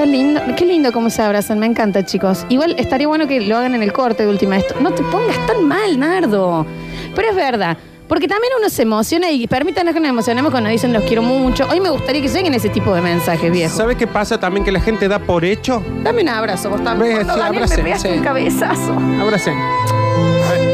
Lindo. 0.06 0.40
Qué 0.56 0.64
lindo 0.64 0.92
cómo 0.92 1.10
se 1.10 1.22
abrazan. 1.22 1.58
Me 1.58 1.66
encanta, 1.66 2.04
chicos. 2.04 2.46
Igual 2.48 2.76
estaría 2.78 3.08
bueno 3.08 3.26
que 3.26 3.40
lo 3.40 3.56
hagan 3.56 3.74
en 3.74 3.82
el 3.82 3.92
corte 3.92 4.24
de 4.24 4.28
última 4.28 4.56
esto. 4.56 4.74
No 4.80 4.92
te 4.92 5.02
pongas 5.04 5.46
tan 5.46 5.64
mal, 5.66 5.98
Nardo. 5.98 6.66
Pero 7.14 7.28
es 7.28 7.34
verdad. 7.34 7.76
Porque 8.08 8.28
también 8.28 8.52
uno 8.58 8.70
se 8.70 8.82
emociona 8.82 9.30
y 9.30 9.48
permítanos 9.48 9.92
que 9.92 9.98
nos 9.98 10.10
emocionemos 10.10 10.52
cuando 10.52 10.70
dicen 10.70 10.92
los 10.92 11.02
quiero 11.04 11.22
mucho. 11.22 11.66
Hoy 11.68 11.80
me 11.80 11.90
gustaría 11.90 12.22
que 12.22 12.28
lleguen 12.28 12.54
ese 12.54 12.68
tipo 12.68 12.94
de 12.94 13.00
mensajes, 13.00 13.50
viejo. 13.50 13.76
¿Sabes 13.76 13.96
qué 13.96 14.06
pasa 14.06 14.38
también? 14.38 14.64
Que 14.64 14.70
la 14.70 14.80
gente 14.80 15.08
da 15.08 15.18
por 15.18 15.44
hecho. 15.44 15.82
Dame 16.04 16.22
un 16.22 16.28
abrazo, 16.28 16.70
vos 16.70 16.84
también. 16.84 17.14
Cuando 17.16 17.34
sí, 17.34 17.40
Daniel 17.40 17.52
me 17.52 17.64
abracen, 17.64 17.84
pegaste 17.84 18.12
sí. 18.12 18.18
un 18.18 18.24
cabezazo. 18.24 18.92
Abracen. 19.20 19.54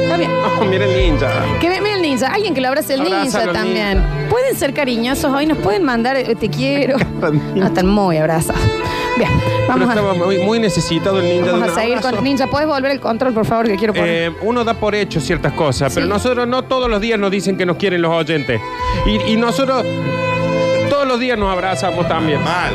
Está 0.03 0.17
bien. 0.17 0.31
Oh, 0.61 0.65
mira 0.65 0.85
el 0.85 0.95
ninja. 0.97 1.29
Que 1.61 1.69
mira 1.69 1.95
el 1.95 2.03
ninja, 2.03 2.29
alguien 2.29 2.55
que 2.55 2.61
lo 2.61 2.69
abrace 2.69 2.95
el 2.95 3.01
Abrázalo 3.01 3.53
ninja 3.53 3.53
también. 3.53 4.05
Pueden 4.31 4.55
ser 4.55 4.73
cariñosos 4.75 5.33
hoy, 5.33 5.47
nos 5.47 5.59
pueden 5.59 5.83
mandar 5.83 6.17
eh, 6.17 6.37
te 6.37 6.49
quiero. 6.49 6.99
No, 7.57 7.67
están 7.67 7.89
muy 7.89 8.19
abrazados. 8.19 8.61
Bien, 9.19 9.31
Pero 9.45 9.67
vamos 9.69 9.89
a, 9.89 9.93
estaba 9.93 10.15
muy, 10.15 10.39
muy 10.39 10.59
necesitado 10.59 11.19
el 11.21 11.29
ninja. 11.29 11.53
vamos 11.53 11.67
de 11.67 11.73
a 11.73 11.75
seguir 11.75 11.97
abrazo. 11.99 12.15
con 12.17 12.25
ninja. 12.25 12.47
¿Puedes 12.47 12.67
volver 12.69 12.91
el 12.93 13.01
control, 13.01 13.33
por 13.35 13.45
favor, 13.45 13.67
que 13.67 13.77
quiero 13.77 13.93
poner? 13.93 14.33
Eh, 14.33 14.37
uno 14.43 14.65
da 14.65 14.75
por 14.75 14.95
hecho 14.95 15.21
ciertas 15.21 15.53
cosas, 15.53 15.93
pero 15.95 16.07
Sí. 16.07 16.11
nosotros 16.13 16.47
no 16.49 16.63
todos 16.65 16.89
los 16.89 17.01
días 17.01 17.19
nos 17.19 17.31
dicen 17.31 17.57
que 17.57 17.67
nos 17.67 17.77
quieren 17.77 18.01
los 18.03 18.13
oyentes. 18.13 18.61
Y, 19.07 19.33
y 19.33 19.37
nosotros 19.37 19.85
todos 20.91 21.07
los 21.07 21.21
días 21.21 21.39
nos 21.39 21.53
abrazamos 21.53 22.09
también. 22.09 22.43
Mal. 22.43 22.73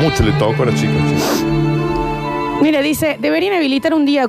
Mucho 0.00 0.22
le 0.24 0.32
toco 0.32 0.62
a 0.62 0.66
los 0.66 0.74
chicos. 0.74 0.94
Mira, 2.62 2.80
dice, 2.82 3.16
deberían 3.20 3.54
habilitar 3.54 3.94
un 3.94 4.04
día 4.04 4.28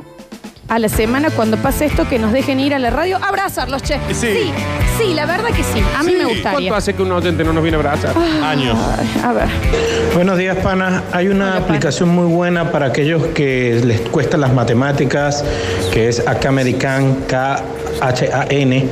a 0.71 0.79
la 0.79 0.87
semana 0.87 1.29
cuando 1.31 1.57
pase 1.57 1.83
esto 1.83 2.07
que 2.07 2.17
nos 2.17 2.31
dejen 2.31 2.57
ir 2.61 2.73
a 2.73 2.79
la 2.79 2.89
radio 2.91 3.17
a 3.21 3.27
abrazarlos, 3.27 3.83
che. 3.83 3.99
Sí. 4.13 4.15
sí, 4.15 4.53
sí, 4.97 5.13
la 5.13 5.25
verdad 5.25 5.49
que 5.49 5.63
sí. 5.63 5.83
A 5.97 6.01
mí 6.01 6.11
Sí. 6.13 6.17
me 6.17 6.23
¿Cuánto 6.23 6.43
gustaría. 6.43 6.75
hace 6.77 6.93
que 6.93 7.01
un 7.01 7.11
oyente 7.11 7.43
no 7.43 7.51
nos 7.51 7.61
viene 7.61 7.75
a 7.75 7.79
abrazar? 7.81 8.13
Años. 8.41 8.77
Ay, 8.97 9.21
a 9.21 9.33
ver. 9.33 9.49
Buenos 10.15 10.37
días, 10.37 10.55
pana. 10.63 11.03
Hay 11.11 11.27
una 11.27 11.43
Hola, 11.43 11.53
pana. 11.55 11.65
aplicación 11.65 12.07
muy 12.07 12.25
buena 12.33 12.71
para 12.71 12.85
aquellos 12.85 13.21
que 13.27 13.81
les 13.83 13.99
cuestan 13.99 14.39
las 14.39 14.53
matemáticas, 14.53 15.43
que 15.91 16.07
es 16.07 16.25
Acá 16.25 16.47
American, 16.47 17.15
K-H-A-N. 17.27 18.87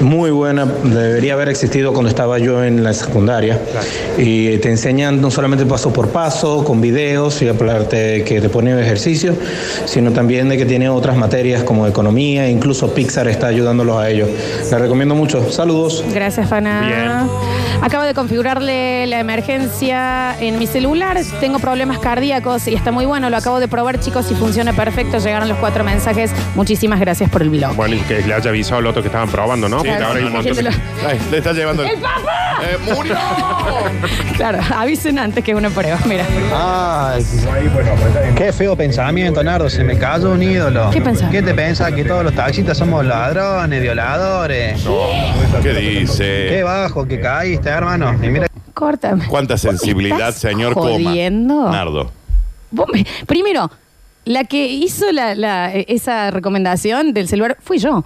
Muy 0.00 0.30
buena, 0.30 0.64
debería 0.64 1.34
haber 1.34 1.48
existido 1.48 1.92
cuando 1.92 2.08
estaba 2.08 2.38
yo 2.38 2.64
en 2.64 2.82
la 2.82 2.92
secundaria. 2.94 3.58
Y 4.16 4.58
te 4.58 4.70
enseñan 4.70 5.20
no 5.20 5.30
solamente 5.30 5.66
paso 5.66 5.92
por 5.92 6.08
paso, 6.08 6.64
con 6.64 6.80
videos 6.80 7.42
y 7.42 7.48
hablarte 7.48 8.24
que 8.24 8.40
te 8.40 8.48
ponen 8.48 8.78
ejercicio, 8.78 9.34
sino 9.84 10.12
también 10.12 10.48
de 10.48 10.56
que 10.56 10.66
tiene 10.66 10.88
otras 10.88 11.16
materias 11.16 11.62
como 11.62 11.86
economía, 11.86 12.48
incluso 12.48 12.92
Pixar 12.94 13.28
está 13.28 13.48
ayudándolos 13.48 13.96
a 13.98 14.10
ellos. 14.10 14.28
La 14.70 14.78
recomiendo 14.78 15.14
mucho. 15.14 15.50
Saludos. 15.50 16.04
Gracias, 16.12 16.48
Fana. 16.48 16.80
Bien. 16.80 17.77
Acabo 17.80 18.02
de 18.04 18.12
configurarle 18.12 19.06
la 19.06 19.20
emergencia 19.20 20.36
en 20.40 20.58
mi 20.58 20.66
celular. 20.66 21.16
Tengo 21.40 21.58
problemas 21.60 21.98
cardíacos 22.00 22.66
y 22.66 22.74
está 22.74 22.90
muy 22.90 23.06
bueno. 23.06 23.30
Lo 23.30 23.36
acabo 23.36 23.60
de 23.60 23.68
probar, 23.68 24.00
chicos, 24.00 24.30
y 24.30 24.34
funciona 24.34 24.72
perfecto. 24.72 25.18
Llegaron 25.18 25.48
los 25.48 25.56
cuatro 25.58 25.84
mensajes. 25.84 26.32
Muchísimas 26.56 26.98
gracias 26.98 27.30
por 27.30 27.40
el 27.42 27.50
blog. 27.50 27.74
Bueno, 27.76 27.94
y 27.94 28.00
que 28.00 28.20
le 28.22 28.34
haya 28.34 28.50
avisado 28.50 28.78
al 28.78 28.86
otro 28.86 29.00
que 29.00 29.08
estaban 29.08 29.28
probando, 29.30 29.68
¿no? 29.68 29.80
Sí, 29.80 29.86
Porque 29.88 30.00
no, 30.00 30.06
ahora 30.08 30.18
hay 30.18 30.24
no, 30.24 30.26
un 30.28 30.32
no, 30.34 30.42
montón 30.42 30.64
de- 30.64 30.72
Gente 30.72 30.82
Ay, 31.08 31.20
le 31.30 31.38
está 31.38 31.52
llevando 31.52 31.82
el. 31.84 31.90
¡El 31.90 31.98
papá! 32.00 32.58
¡Eh, 32.62 32.92
¡Murió! 32.94 33.14
Claro, 34.36 34.58
avisen 34.76 35.18
antes 35.18 35.42
que 35.42 35.52
una 35.54 35.68
prueba. 35.68 35.98
Mira. 36.06 36.24
Ay, 36.54 37.24
qué 38.36 38.52
feo 38.52 38.76
pensamiento, 38.76 39.42
Nardo. 39.42 39.68
Se 39.68 39.82
me 39.82 39.98
cayó 39.98 40.30
un 40.30 40.42
ídolo. 40.42 40.90
¿Qué 40.90 41.00
pensás? 41.00 41.28
¿Qué 41.30 41.42
te 41.42 41.54
pensás? 41.54 41.92
Que 41.92 42.04
todos 42.04 42.22
los 42.22 42.32
taxistas 42.34 42.78
somos 42.78 43.04
ladrones, 43.04 43.82
violadores. 43.82 44.80
¿Qué 45.60 45.72
Qué 45.72 45.74
dice? 45.74 46.62
bajo 46.62 47.04
que 47.06 47.20
caíste, 47.20 47.67
hermano. 47.76 48.14
Y 48.22 48.28
mira 48.28 48.46
Córtame. 48.74 49.26
¿Cuánta 49.26 49.58
sensibilidad, 49.58 50.28
¿Estás 50.28 50.36
señor 50.40 50.74
Coma? 50.74 50.90
jodiendo? 50.92 51.68
Nardo. 51.70 52.12
Vos 52.70 52.86
me- 52.92 53.04
primero, 53.26 53.70
la 54.24 54.44
que 54.44 54.68
hizo 54.68 55.10
la- 55.10 55.34
la- 55.34 55.72
esa 55.74 56.30
recomendación 56.30 57.12
del 57.12 57.26
celular 57.28 57.56
fui 57.60 57.78
yo. 57.78 58.04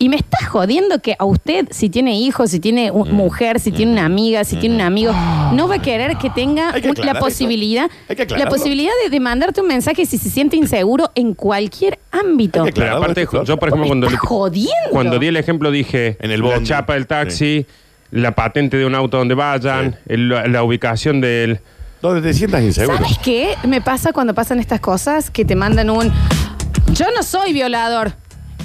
Y 0.00 0.08
me 0.10 0.16
está 0.16 0.44
jodiendo 0.46 1.00
que 1.00 1.16
a 1.18 1.24
usted, 1.24 1.66
si 1.70 1.88
tiene 1.88 2.20
hijos, 2.20 2.50
si 2.52 2.60
tiene 2.60 2.92
Mm. 2.92 3.10
mujer, 3.10 3.58
si 3.58 3.72
tiene 3.72 3.90
una 3.92 4.04
amiga, 4.04 4.44
si 4.44 4.54
tiene 4.56 4.76
un 4.76 4.80
amigo, 4.82 5.12
no 5.54 5.66
va 5.66 5.76
a 5.76 5.82
querer 5.82 6.16
que 6.18 6.30
tenga 6.30 6.72
Hay 6.72 6.82
que 6.82 6.88
un- 6.88 6.92
aclarar 6.92 7.14
la 7.14 7.18
eso. 7.18 7.26
posibilidad, 7.26 7.90
Hay 8.08 8.14
que 8.14 8.20
la 8.20 8.24
aclararlo. 8.24 8.50
posibilidad 8.56 8.92
de, 9.02 9.10
de 9.10 9.18
mandarte 9.20 9.60
un 9.60 9.66
mensaje 9.66 10.04
si 10.06 10.16
se 10.18 10.30
siente 10.30 10.56
inseguro 10.56 11.10
en 11.16 11.34
cualquier 11.34 11.98
ámbito. 12.12 12.60
Hay 12.62 12.66
que 12.68 12.72
Pero 12.74 12.86
Claro, 12.86 12.98
aparte, 13.02 13.26
yo, 13.44 13.56
por 13.56 13.68
ejemplo, 13.70 13.88
cuando, 13.88 14.06
estás 14.06 14.20
jodiendo. 14.20 14.90
cuando 14.90 15.18
di 15.18 15.26
el 15.26 15.36
ejemplo 15.36 15.70
dije 15.72 16.16
En 16.20 16.30
el 16.30 16.42
la 16.42 16.46
bondi. 16.46 16.68
chapa 16.68 16.92
del 16.94 17.06
taxi, 17.08 17.66
la 18.10 18.32
patente 18.34 18.76
de 18.76 18.86
un 18.86 18.94
auto 18.94 19.18
donde 19.18 19.34
vayan, 19.34 19.96
el- 20.06 20.28
la, 20.28 20.46
la 20.46 20.62
ubicación 20.62 21.20
del... 21.20 21.60
¿Dónde 22.00 22.22
te 22.22 22.32
sientas 22.32 22.62
inseguro? 22.62 22.98
¿Sabes 22.98 23.18
qué 23.18 23.54
me 23.66 23.80
pasa 23.80 24.12
cuando 24.12 24.32
pasan 24.34 24.60
estas 24.60 24.78
cosas? 24.80 25.30
Que 25.30 25.44
te 25.44 25.56
mandan 25.56 25.90
un. 25.90 26.12
Yo 26.92 27.06
no 27.16 27.24
soy 27.24 27.52
violador. 27.52 28.12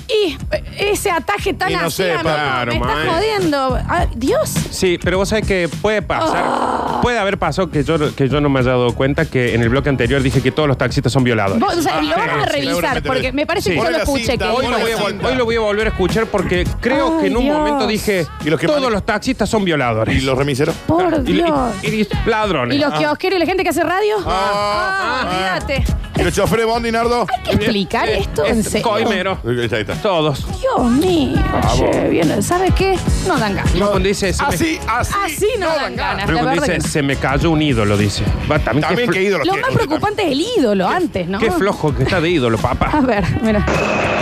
Y 0.08 0.38
ese 0.78 1.10
ataje 1.12 1.54
tan 1.54 1.72
Y 1.72 1.76
no 1.76 1.86
así, 1.88 2.04
sé, 2.04 2.14
claro, 2.22 2.72
me 2.72 2.76
está 2.78 2.88
maestro. 2.88 3.14
jodiendo. 3.14 3.80
Ay, 3.88 4.08
Dios. 4.16 4.50
Sí, 4.70 5.00
pero 5.02 5.18
vos 5.18 5.30
sabés 5.30 5.48
que 5.48 5.70
puede 5.82 6.02
pasar, 6.02 6.44
Ah. 6.46 7.00
puede 7.02 7.18
haber 7.20 7.38
pasado 7.40 7.70
que 7.72 7.84
yo, 7.84 8.14
que 8.16 8.28
yo 8.28 8.42
no 8.42 8.50
me 8.50 8.60
haya 8.60 8.72
dado 8.72 8.94
cuenta 8.96 9.26
que 9.26 9.56
en 9.56 9.62
el 9.62 9.70
bloque 9.70 9.90
anterior 9.90 10.22
dije 10.22 10.42
que 10.42 10.52
todos 10.52 10.68
los 10.68 10.78
taxistas 10.78 11.12
son 11.14 11.24
violadores. 11.24 11.60
Vos, 11.62 11.78
o 11.78 11.82
sea, 11.82 12.02
lo 12.02 12.14
Ah, 12.16 12.26
vamos 12.28 12.44
a 12.44 12.48
sí, 12.48 12.52
revisar 12.54 12.70
seguramente 12.76 13.08
porque 13.10 13.32
me 13.32 13.46
parece 13.46 13.64
Sí. 13.64 13.70
que 13.72 13.76
yo 13.78 13.82
Ponle 13.84 13.92
lo 13.92 13.98
la 13.98 14.04
escuché. 14.04 14.26
cinta, 14.26 14.46
que 14.46 14.52
Hoy 14.52 14.62
dijo 14.66 14.72
lo, 14.72 14.80
voy 14.80 14.92
a 14.92 14.96
eso. 14.96 15.04
vol- 15.08 15.26
hoy 15.26 15.36
lo 15.36 15.46
voy 15.46 15.56
a 15.56 15.60
volver 15.62 15.88
a 15.88 15.90
escuchar 15.92 16.26
porque 16.28 16.68
creo 16.82 17.14
Ay, 17.16 17.22
que 17.22 17.28
en 17.28 17.38
un 17.38 17.44
Dios. 17.44 17.58
momento 17.58 17.88
dije 17.88 18.28
¿Y 18.46 18.50
los 18.50 18.60
que 18.60 18.68
todos 18.68 18.92
los 18.92 19.06
taxistas 19.06 19.50
son 19.50 19.64
violadores. 19.64 20.16
¿Y 20.16 20.22
los 20.26 20.38
remiseros? 20.38 20.76
Por 20.86 21.14
Y- 21.26 21.32
y- 21.32 21.34
Dios. 21.36 21.50
y- 21.84 21.88
y 22.02 22.08
ladrones. 22.26 22.76
¿Y 22.78 22.80
los 22.80 22.94
kiosqueros 22.94 23.38
y 23.38 23.40
la 23.40 23.46
gente 23.46 23.64
que 23.64 23.70
hace 23.70 23.84
radio? 23.84 24.16
Ah, 24.26 25.22
Ah, 25.24 25.28
olvídate. 25.60 25.84
¿Y 26.16 26.22
los 26.24 26.34
choferes 26.34 26.66
Bondi, 26.68 26.92
Nardo? 26.92 27.26
Hay 27.30 27.44
que 27.44 27.52
explicar 27.56 28.08
Eh, 28.08 28.20
esto 28.20 28.46
eh, 28.46 28.50
en 28.50 28.64
serio. 28.64 28.88
Coimero. 28.88 29.40
Ahí 29.46 29.64
está, 29.64 29.76
ahí 29.78 29.82
está. 29.82 29.96
Todos. 29.96 30.46
Dios 30.62 30.92
mío. 30.92 31.36
Che, 31.76 32.10
bien, 32.10 32.44
¿sabes 32.44 32.72
qué? 32.76 32.98
No 33.28 33.38
dan 33.38 33.56
ganas. 33.56 33.74
No, 33.76 33.90
cuando 33.90 34.08
dice, 34.08 34.32
se 34.32 34.44
me- 34.44 34.50
Así, 34.50 34.80
así. 34.88 35.14
Así 35.26 35.48
no, 35.60 35.68
dan 35.68 35.96
ganas. 35.96 36.26
pero 36.26 36.38
La 36.38 36.44
cuando 36.44 36.62
verdad 36.62 36.76
dice, 36.76 36.78
que 36.78 36.88
no. 36.88 36.88
se 36.94 37.02
me 37.02 37.16
cayó 37.16 37.50
un 37.52 37.62
ídolo, 37.62 37.98
dice. 37.98 38.24
Va, 38.52 38.60
también, 38.60 38.88
También 38.88 39.10
qué, 39.10 39.20
que 39.20 39.24
ídolo. 39.24 39.44
Lo 39.44 39.54
que- 39.56 39.62
más 39.62 39.72
preocupante 39.72 40.22
es 40.24 40.32
el 40.34 40.42
ídolo 40.60 40.88
antes, 40.88 41.28
¿no? 41.28 41.40
qué 41.40 41.52
flojo 41.52 41.96
que 41.96 42.04
está 42.04 42.22
de 42.22 42.30
ídolo, 42.30 42.60
A 42.60 42.62
papá. 42.76 43.02
ver, 43.02 43.24
mira. 43.42 43.66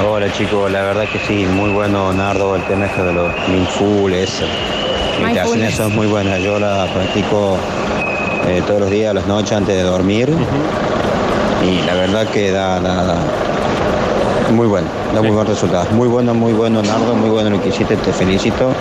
Hola 0.08 0.32
chicos, 0.32 0.72
la 0.72 0.82
verdad 0.84 1.06
que 1.12 1.20
sí, 1.28 1.46
muy 1.46 1.70
bueno 1.72 2.12
Nardo 2.14 2.56
el 2.56 2.64
tema 2.64 2.86
este 2.86 3.04
de 3.04 3.14
los 3.14 3.32
mindfulness. 3.50 4.42
Meditación 4.42 5.28
Mindfulness. 5.36 5.74
eso 5.74 5.88
es 5.88 5.94
muy 5.94 6.08
buena, 6.08 6.40
yo 6.40 6.58
la 6.60 6.88
practico 6.94 7.58
eh, 8.48 8.64
todos 8.66 8.80
los 8.82 8.90
días, 8.90 9.12
a 9.12 9.14
las 9.14 9.28
noches 9.28 9.52
antes 9.52 9.76
de 9.76 9.84
dormir. 9.84 10.30
Y 11.64 11.82
la 11.86 11.94
verdad 11.94 12.28
que 12.28 12.52
da, 12.52 12.80
da- 12.80 13.04
da 13.04 13.16
muy 14.52 14.68
bueno, 14.68 14.88
da 15.14 15.22
muy 15.22 15.32
buen 15.32 15.48
resultado. 15.48 15.88
Muy 15.92 16.08
bueno, 16.08 16.34
muy 16.34 16.54
bueno 16.54 16.82
Nardo, 16.82 17.16
muy 17.16 17.30
bueno 17.30 17.50
lo 17.52 17.62
que 17.62 17.70
hiciste, 17.70 17.96
te 17.98 18.12
felicito. 18.12 18.72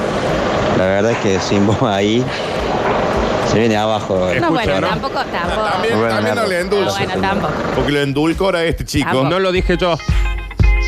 La 0.78 0.84
verdad 0.86 1.12
es 1.12 1.18
que 1.18 1.38
sin 1.40 1.66
vos 1.66 1.76
ahí 1.82 2.24
se 3.52 3.58
viene 3.58 3.76
abajo. 3.76 4.14
No, 4.18 4.28
Escucha, 4.30 4.48
bueno, 4.50 4.80
¿no? 4.80 4.88
tampoco, 4.88 5.14
tampoco. 5.30 5.68
También, 5.72 5.98
Bueno, 5.98 6.14
también 6.14 6.34
no 6.36 6.46
le 6.46 6.60
endulce. 6.60 6.90
Ah, 7.02 7.04
bueno, 7.06 7.20
tampoco. 7.28 7.52
Porque 7.76 7.92
lo 7.92 8.00
endulcora 8.00 8.64
este 8.64 8.84
chico. 8.84 9.06
Tampoco. 9.06 9.28
No 9.30 9.38
lo 9.38 9.52
dije 9.52 9.76
yo, 9.76 9.96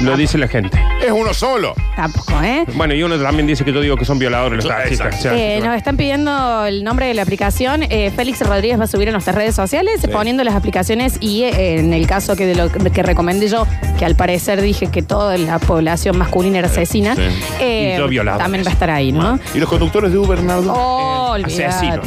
lo 0.01 0.17
dice 0.17 0.39
la 0.39 0.49
gente. 0.49 0.81
Es 1.05 1.11
uno 1.13 1.35
solo. 1.35 1.75
Tampoco, 1.97 2.22
¿eh? 2.45 2.65
Bueno, 2.75 2.95
y 2.95 3.03
uno 3.03 3.19
también 3.19 3.47
dice 3.47 3.65
que 3.65 3.73
yo 3.73 3.81
digo 3.81 3.97
que 3.97 4.05
son 4.05 4.19
violadores 4.19 4.65
los 4.65 4.69
taxistas. 4.69 5.25
Eh, 5.25 5.61
nos 5.63 5.77
están 5.77 5.97
pidiendo 5.97 6.67
el 6.67 6.85
nombre 6.85 7.07
de 7.07 7.15
la 7.15 7.23
aplicación. 7.23 7.83
Eh, 7.85 8.11
Félix 8.15 8.41
Rodríguez 8.41 8.79
va 8.79 8.85
a 8.85 8.89
subir 8.89 9.09
en 9.09 9.13
nuestras 9.13 9.37
redes 9.37 9.55
sociales 9.55 10.07
poniendo 10.13 10.45
las 10.45 10.55
aplicaciones 10.55 11.17
y 11.21 11.43
eh, 11.45 11.79
en 11.79 11.93
el 11.93 12.07
caso 12.07 12.37
que 12.37 12.47
de 12.47 12.55
lo 12.55 12.71
que 12.71 13.03
recomendé 13.03 13.49
yo, 13.49 13.67
que 14.03 14.07
al 14.07 14.17
parecer 14.17 14.61
dije 14.61 14.89
que 14.89 15.01
toda 15.01 15.39
la 15.39 15.61
población 15.61 16.19
masculina 16.19 16.59
era 16.59 16.67
asesina, 16.67 17.15
Sí. 17.15 17.23
eh, 17.61 17.93
Y 17.95 17.99
yo 18.01 18.09
violadores. 18.09 18.43
también 18.43 18.65
va 18.65 18.71
a 18.71 18.73
estar 18.73 18.91
ahí, 18.91 19.13
¿no? 19.13 19.39
¿Y 19.55 19.59
los 19.61 19.69
conductores 19.69 20.11
de 20.11 20.19
Uber, 20.19 20.43
Nardo? 20.43 20.73
Oh, 20.75 21.37
Eh, 21.37 21.43
olvídate. 21.45 21.67
asesinos. 21.67 22.07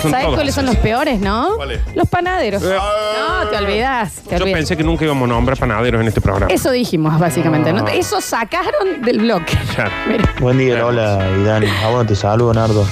Son 0.00 0.10
¿Sabes 0.12 0.24
todos 0.26 0.36
cuáles 0.36 0.54
son 0.54 0.66
los 0.66 0.76
peores, 0.76 1.18
no? 1.18 1.56
¿Cuáles? 1.56 1.80
Los 1.96 2.08
panaderos. 2.08 2.62
Eh. 2.62 2.76
No, 2.76 3.48
te 3.48 3.56
olvidas. 3.56 4.12
Te 4.28 4.38
yo 4.38 4.44
pensé 4.44 4.76
que 4.76 4.84
nunca 4.84 5.04
íbamos 5.04 5.24
a 5.28 5.32
nombrar 5.32 5.58
panaderos 5.58 6.00
en 6.00 6.06
este 6.06 6.20
programa. 6.20 6.46
Eso 6.54 6.70
dijimos, 6.70 7.18
básicamente. 7.18 7.72
¿no? 7.72 7.86
Ah. 7.88 7.92
Eso 7.92 8.20
sacaron 8.20 9.02
del 9.04 9.18
bloque. 9.18 9.58
Claro. 9.74 9.90
Mira. 10.08 10.32
Buen 10.40 10.58
día, 10.58 10.86
hola, 10.86 11.28
y 11.40 11.42
Dani. 11.42 11.66
Ah, 11.66 11.88
bueno, 11.90 12.06
te 12.06 12.14
saludo, 12.14 12.54
Nardo. 12.54 12.86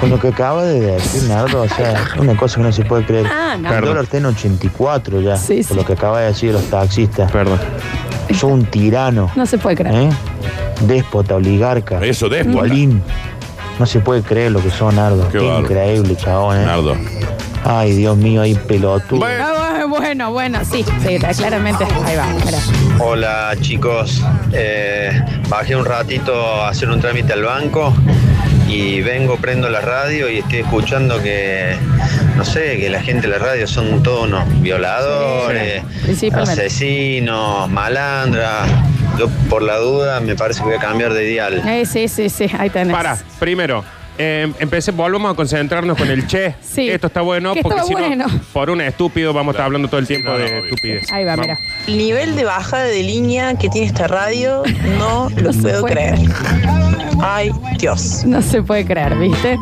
Con 0.00 0.08
lo 0.08 0.18
que 0.18 0.28
acaba 0.28 0.64
de 0.64 0.80
decir, 0.80 1.24
Nardo, 1.28 1.62
o 1.62 1.68
sea, 1.68 2.08
una 2.18 2.34
cosa 2.34 2.56
que 2.56 2.62
no 2.62 2.72
se 2.72 2.84
puede 2.86 3.04
creer. 3.04 3.26
Ah, 3.26 3.56
no. 3.58 3.68
El 3.68 3.74
Perdón. 3.74 3.88
dólar 3.90 4.04
está 4.04 4.16
en 4.18 4.26
84 4.26 5.20
ya, 5.20 5.36
Sí, 5.36 5.56
por 5.56 5.64
sí. 5.64 5.74
lo 5.74 5.84
que 5.84 5.92
acaba 5.92 6.20
de 6.20 6.26
decir 6.28 6.50
los 6.52 6.62
taxistas. 6.70 7.30
Perdón. 7.30 7.60
Sos 8.30 8.44
un 8.50 8.64
tirano, 8.64 9.30
No 9.36 9.46
se 9.46 9.58
puede 9.58 9.76
creer. 9.76 9.94
¿eh? 9.94 10.08
Déspota, 10.86 11.36
oligarca. 11.36 11.98
Eso, 12.04 12.28
déspota. 12.28 12.58
Bolín. 12.58 13.02
No 13.78 13.86
se 13.86 14.00
puede 14.00 14.22
creer 14.22 14.52
lo 14.52 14.62
que 14.62 14.70
son, 14.70 14.96
Nardo. 14.96 15.28
Qué 15.30 15.38
Qué, 15.38 15.58
increíble, 15.58 16.16
chabón, 16.16 16.58
¿eh? 16.58 16.64
Nardo. 16.64 16.96
Ay, 17.64 17.92
Dios 17.92 18.16
mío, 18.16 18.42
ahí 18.42 18.54
pelotudo. 18.54 19.20
Bueno. 19.20 19.44
Ah, 19.46 19.86
bueno, 19.88 20.32
bueno, 20.32 20.60
sí, 20.64 20.84
sí, 21.06 21.18
claramente. 21.36 21.84
Ahí 22.04 22.16
va. 22.16 22.26
Hola 23.00 23.52
chicos, 23.60 24.22
Eh, 24.52 25.10
bajé 25.48 25.74
un 25.76 25.84
ratito 25.84 26.34
a 26.62 26.68
hacer 26.68 26.88
un 26.90 27.00
trámite 27.00 27.32
al 27.32 27.42
banco 27.42 27.92
y 28.68 29.02
vengo, 29.02 29.36
prendo 29.36 29.68
la 29.68 29.80
radio 29.80 30.30
y 30.30 30.38
estoy 30.38 30.60
escuchando 30.60 31.20
que, 31.22 31.76
no 32.36 32.44
sé, 32.44 32.78
que 32.78 32.90
la 32.90 33.00
gente 33.02 33.28
de 33.28 33.38
la 33.38 33.38
radio 33.38 33.66
son 33.66 34.02
todos 34.02 34.26
unos 34.26 34.60
violadores, 34.60 35.82
Sí, 36.16 36.30
asesinos, 36.32 37.68
malandras. 37.70 38.68
Yo 39.18 39.28
por 39.48 39.62
la 39.62 39.76
duda 39.76 40.20
me 40.20 40.34
parece 40.34 40.60
que 40.60 40.66
voy 40.66 40.74
a 40.74 40.80
cambiar 40.80 41.12
de 41.12 41.22
dial. 41.22 41.62
Eh, 41.66 41.86
sí, 41.86 42.08
sí, 42.08 42.28
sí, 42.28 42.46
ahí 42.58 42.70
tenés. 42.70 42.94
Para, 42.94 43.16
primero, 43.38 43.84
eh, 44.18 44.52
empecé, 44.60 44.90
volvamos 44.92 45.32
a 45.32 45.34
concentrarnos 45.34 45.96
con 45.98 46.08
el 46.10 46.26
che. 46.26 46.54
Sí. 46.62 46.88
Esto 46.88 47.06
está 47.08 47.20
bueno, 47.20 47.54
Que 47.54 47.62
porque 47.62 47.82
si 47.82 47.92
bueno. 47.94 48.26
no, 48.28 48.40
por 48.52 48.70
un 48.70 48.80
estúpido 48.80 49.32
vamos 49.32 49.52
a 49.52 49.54
estar 49.54 49.66
hablando 49.66 49.88
todo 49.88 50.00
el 50.00 50.06
tiempo 50.06 50.30
no, 50.30 50.38
no, 50.38 50.44
de 50.44 50.50
obvio. 50.50 50.64
estupidez. 50.64 51.12
Ahí 51.12 51.24
va, 51.24 51.32
Vamos. 51.36 51.46
mira. 51.46 51.58
El 51.86 51.98
nivel 51.98 52.36
de 52.36 52.44
bajada 52.44 52.84
de 52.84 53.02
línea 53.02 53.54
que 53.56 53.68
tiene 53.68 53.86
esta 53.86 54.06
radio 54.06 54.62
no 54.98 55.28
lo 55.36 55.52
se 55.52 55.60
puedo 55.62 55.80
puede. 55.82 55.94
creer. 55.94 56.18
Ay, 57.22 57.50
Dios. 57.78 58.24
No 58.26 58.42
se 58.42 58.62
puede 58.62 58.84
creer, 58.84 59.16
¿viste? 59.16 59.56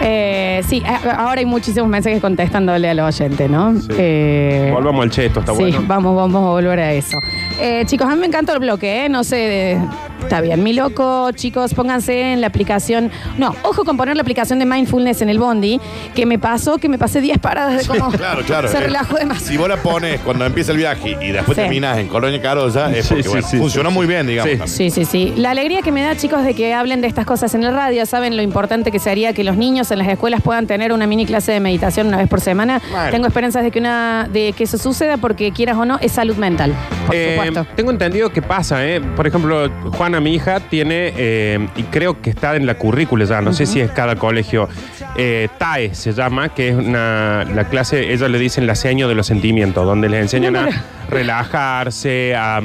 Eh, 0.00 0.62
sí, 0.68 0.82
a- 0.86 1.24
ahora 1.26 1.40
hay 1.40 1.46
muchísimos 1.46 1.88
mensajes 1.88 2.20
contestándole 2.20 2.88
al 2.88 3.00
oyente, 3.00 3.48
¿no? 3.48 3.74
Eh, 3.98 4.70
Volvamos 4.72 5.02
al 5.04 5.10
che, 5.10 5.26
esto 5.26 5.40
está 5.40 5.52
sí, 5.52 5.58
bueno. 5.58 5.82
vamos, 5.86 6.16
vamos 6.16 6.42
a 6.46 6.50
volver 6.50 6.80
a 6.80 6.92
eso. 6.92 7.18
Eh, 7.60 7.82
chicos, 7.86 8.06
a 8.08 8.14
mí 8.14 8.20
me 8.20 8.26
encanta 8.26 8.52
el 8.52 8.58
bloque, 8.60 9.04
¿eh? 9.04 9.08
No 9.08 9.24
sé, 9.24 9.72
eh, 9.72 9.78
está 10.24 10.40
bien. 10.40 10.62
Mi 10.62 10.72
loco, 10.72 11.30
chicos, 11.32 11.74
pónganse 11.74 12.32
en 12.32 12.40
la 12.40 12.48
aplicación. 12.48 13.10
No, 13.38 13.54
ojo 13.62 13.84
con 13.84 13.96
poner 13.96 14.16
la 14.16 14.22
aplicación 14.22 14.58
de 14.58 14.64
Mindfulness 14.66 15.22
en 15.22 15.28
el 15.28 15.38
Bondi, 15.38 15.80
que 16.14 16.26
me 16.26 16.38
pasó, 16.38 16.78
que 16.78 16.88
me 16.88 16.98
pasé 16.98 17.20
10 17.20 17.38
paradas 17.38 17.76
de 17.80 17.86
cómo 17.86 18.10
Claro, 18.16 18.42
claro. 18.42 18.68
se 18.68 18.78
eh, 18.78 18.80
relajó 18.80 19.16
demasiado. 19.16 19.46
Si 19.50 19.56
vos 19.56 19.68
la 19.68 19.76
pones 19.76 20.20
cuando 20.20 20.44
empieza 20.46 20.72
el 20.72 20.78
viaje 20.78 21.16
y 21.20 21.30
después 21.32 21.56
Sí. 21.56 21.62
terminas 21.62 21.98
en 21.98 22.08
Colonia 22.08 22.40
Carolla, 22.42 22.90
es 22.90 23.06
Sí, 23.06 23.08
porque 23.10 23.22
sí, 23.22 23.28
bueno, 23.28 23.46
sí, 23.48 23.56
funcionó 23.58 23.90
sí, 23.90 23.94
muy 23.94 24.06
bien, 24.06 24.26
digamos. 24.26 24.70
Sí. 24.70 24.90
Sí, 24.90 24.90
sí, 24.90 25.04
sí. 25.04 25.32
La 25.36 25.50
alegría 25.50 25.82
que 25.82 25.92
me 25.92 26.02
da, 26.02 26.16
chicos, 26.16 26.42
de 26.44 26.54
que 26.54 26.74
hablen 26.74 27.00
de 27.00 27.06
estas 27.06 27.26
cosas 27.26 27.54
en 27.54 27.62
la 27.62 27.70
radio, 27.70 28.04
saben 28.06 28.36
lo 28.36 28.42
importante 28.42 28.90
que 28.90 28.98
sería 28.98 29.32
que 29.32 29.44
los 29.44 29.56
niños 29.56 29.90
en 29.90 29.98
las 29.98 30.08
escuelas 30.08 30.40
puedan 30.42 30.66
tener 30.66 30.92
una 30.92 31.06
mini 31.06 31.26
clase 31.26 31.52
de 31.52 31.60
meditación 31.60 32.06
una 32.08 32.16
vez 32.16 32.28
por 32.28 32.40
semana. 32.40 32.80
Bueno. 32.90 33.10
Tengo 33.10 33.26
esperanzas 33.26 33.62
de 33.62 33.70
que 33.70 33.78
una, 33.78 34.28
de 34.32 34.52
que 34.56 34.64
eso 34.64 34.78
suceda 34.78 35.16
porque 35.18 35.52
quieras 35.52 35.76
o 35.76 35.84
no, 35.84 35.98
es 36.00 36.12
salud 36.12 36.36
mental. 36.36 36.74
Por 37.06 37.14
Eh, 37.14 37.36
supuesto. 37.36 37.66
tengo 37.76 37.90
entendido 37.90 38.30
que 38.30 38.42
pasa, 38.42 38.86
¿eh? 38.86 39.00
Por 39.00 39.26
ejemplo, 39.26 39.68
Juana, 39.92 40.20
mi 40.20 40.34
hija, 40.34 40.60
tiene, 40.60 41.12
eh, 41.16 41.68
y 41.76 41.82
creo 41.84 42.20
que 42.20 42.30
está 42.30 42.56
en 42.56 42.66
la 42.66 42.74
currícula 42.74 43.24
ya, 43.24 43.40
no 43.40 43.52
sé 43.52 43.66
si 43.66 43.80
es 43.80 43.90
cada 43.90 44.16
colegio, 44.16 44.68
eh, 45.16 45.48
TAE 45.58 45.94
se 45.94 46.12
llama, 46.12 46.48
que 46.54 46.68
es 46.70 46.74
una, 46.74 47.44
la 47.44 47.64
clase, 47.68 48.12
ellos 48.12 48.30
le 48.30 48.38
dicen 48.38 48.66
la 48.66 48.74
seño 48.74 49.08
de 49.08 49.14
los 49.14 49.26
sentimientos, 49.26 49.84
donde 49.86 50.08
les 50.08 50.22
enseñan 50.22 50.56
a 50.56 50.68
relajarse, 51.08 52.34
a, 52.34 52.60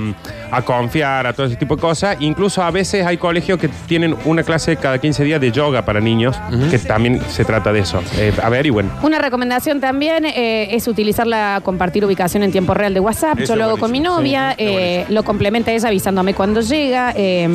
a 0.52 0.62
confiar, 0.64 1.28
a 1.28 1.34
todo 1.34 1.46
ese 1.48 1.56
tipo 1.56 1.76
de 1.76 1.82
cosas. 1.82 2.18
Incluso 2.20 2.64
a 2.64 2.72
veces 2.72 3.06
hay 3.06 3.18
colegios 3.18 3.60
que 3.60 3.68
tienen 3.88 4.16
una 4.26 4.44
clase 4.44 4.78
cada 4.78 4.98
15 5.00 5.24
días 5.24 5.42
de 5.42 5.52
yoga 5.52 5.84
para 5.84 6.00
niños, 6.00 6.40
que 6.72 6.78
también 6.80 7.22
se 7.30 7.46
trata 7.46 7.72
de 7.72 7.80
eso. 7.80 8.02
Eh, 8.18 8.34
averigüen. 8.42 8.90
Una 9.02 9.20
recomendación 9.20 9.80
también 9.80 10.26
eh, 10.26 10.70
es 10.76 10.88
utilizarla, 10.88 11.62
compartir 11.64 12.06
ubicación 12.06 12.44
en 12.44 12.52
tiempo 12.52 12.74
real 12.74 12.94
de 12.94 13.00
WhatsApp. 13.00 13.40
Eso 13.40 13.54
Yo 13.54 13.58
lo 13.58 13.66
hago 13.66 13.78
con 13.78 13.92
mi 13.92 14.00
buenísimo. 14.00 14.18
Novia, 14.30 14.56
eh, 14.58 15.06
lo 15.10 15.24
complementa 15.24 15.72
ella 15.72 15.88
avisándome 15.88 16.34
cuando 16.34 16.62
llega. 16.62 17.14
eh, 17.16 17.48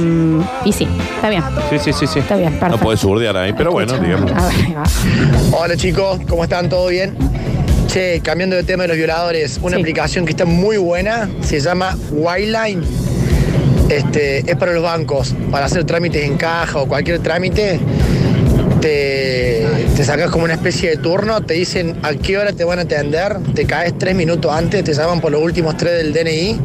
y 0.65 0.73
sí, 0.73 0.87
está 1.17 1.29
bien. 1.31 1.43
Sí, 1.71 1.79
sí, 1.79 1.93
sí, 1.93 2.07
sí. 2.07 2.19
Está 2.21 2.37
bien, 2.37 2.59
No 2.69 2.79
puedes 2.79 3.01
surdear 3.01 3.37
ahí, 3.37 3.53
pero 3.53 3.73
bueno, 3.73 3.93
digamos. 3.99 4.31
A 4.33 4.47
ver, 4.49 4.55
ahí 4.67 4.73
va. 4.75 4.83
Hola 5.59 5.77
chicos, 5.77 6.21
¿cómo 6.29 6.45
están? 6.45 6.69
¿Todo 6.69 6.89
bien? 6.89 7.15
Che, 7.87 8.21
cambiando 8.21 8.57
de 8.57 8.65
tema 8.65 8.83
de 8.85 8.89
los 8.89 8.97
violadores, 8.97 9.59
una 9.63 9.77
Sí. 9.77 9.83
aplicación 9.83 10.25
que 10.25 10.31
está 10.33 10.45
muy 10.45 10.77
buena, 10.79 11.29
se 11.43 11.61
llama 11.61 11.97
Wildline. 12.11 12.83
Este, 13.89 14.39
es 14.51 14.57
para 14.57 14.73
los 14.73 14.83
bancos, 14.83 15.35
para 15.51 15.67
hacer 15.67 15.85
trámites 15.85 16.25
en 16.25 16.37
caja 16.37 16.79
o 16.81 16.87
cualquier 16.89 17.19
trámite. 17.21 17.79
Te, 18.81 19.54
te 19.97 20.05
sacas 20.05 20.31
como 20.31 20.45
una 20.45 20.55
especie 20.55 20.91
de 20.91 20.97
turno, 20.97 21.41
te 21.43 21.55
dicen 21.55 21.97
a 22.03 22.15
qué 22.15 22.37
hora 22.39 22.53
te 22.53 22.65
van 22.65 22.79
a 22.79 22.83
atender, 22.83 23.37
te 23.55 23.65
caes 23.65 23.97
tres 23.99 24.15
minutos 24.15 24.53
antes, 24.53 24.83
te 24.85 24.93
llaman 24.93 25.21
por 25.21 25.31
los 25.33 25.41
últimos 25.43 25.77
tres 25.77 25.99
del 25.99 26.13
DNI. 26.13 26.61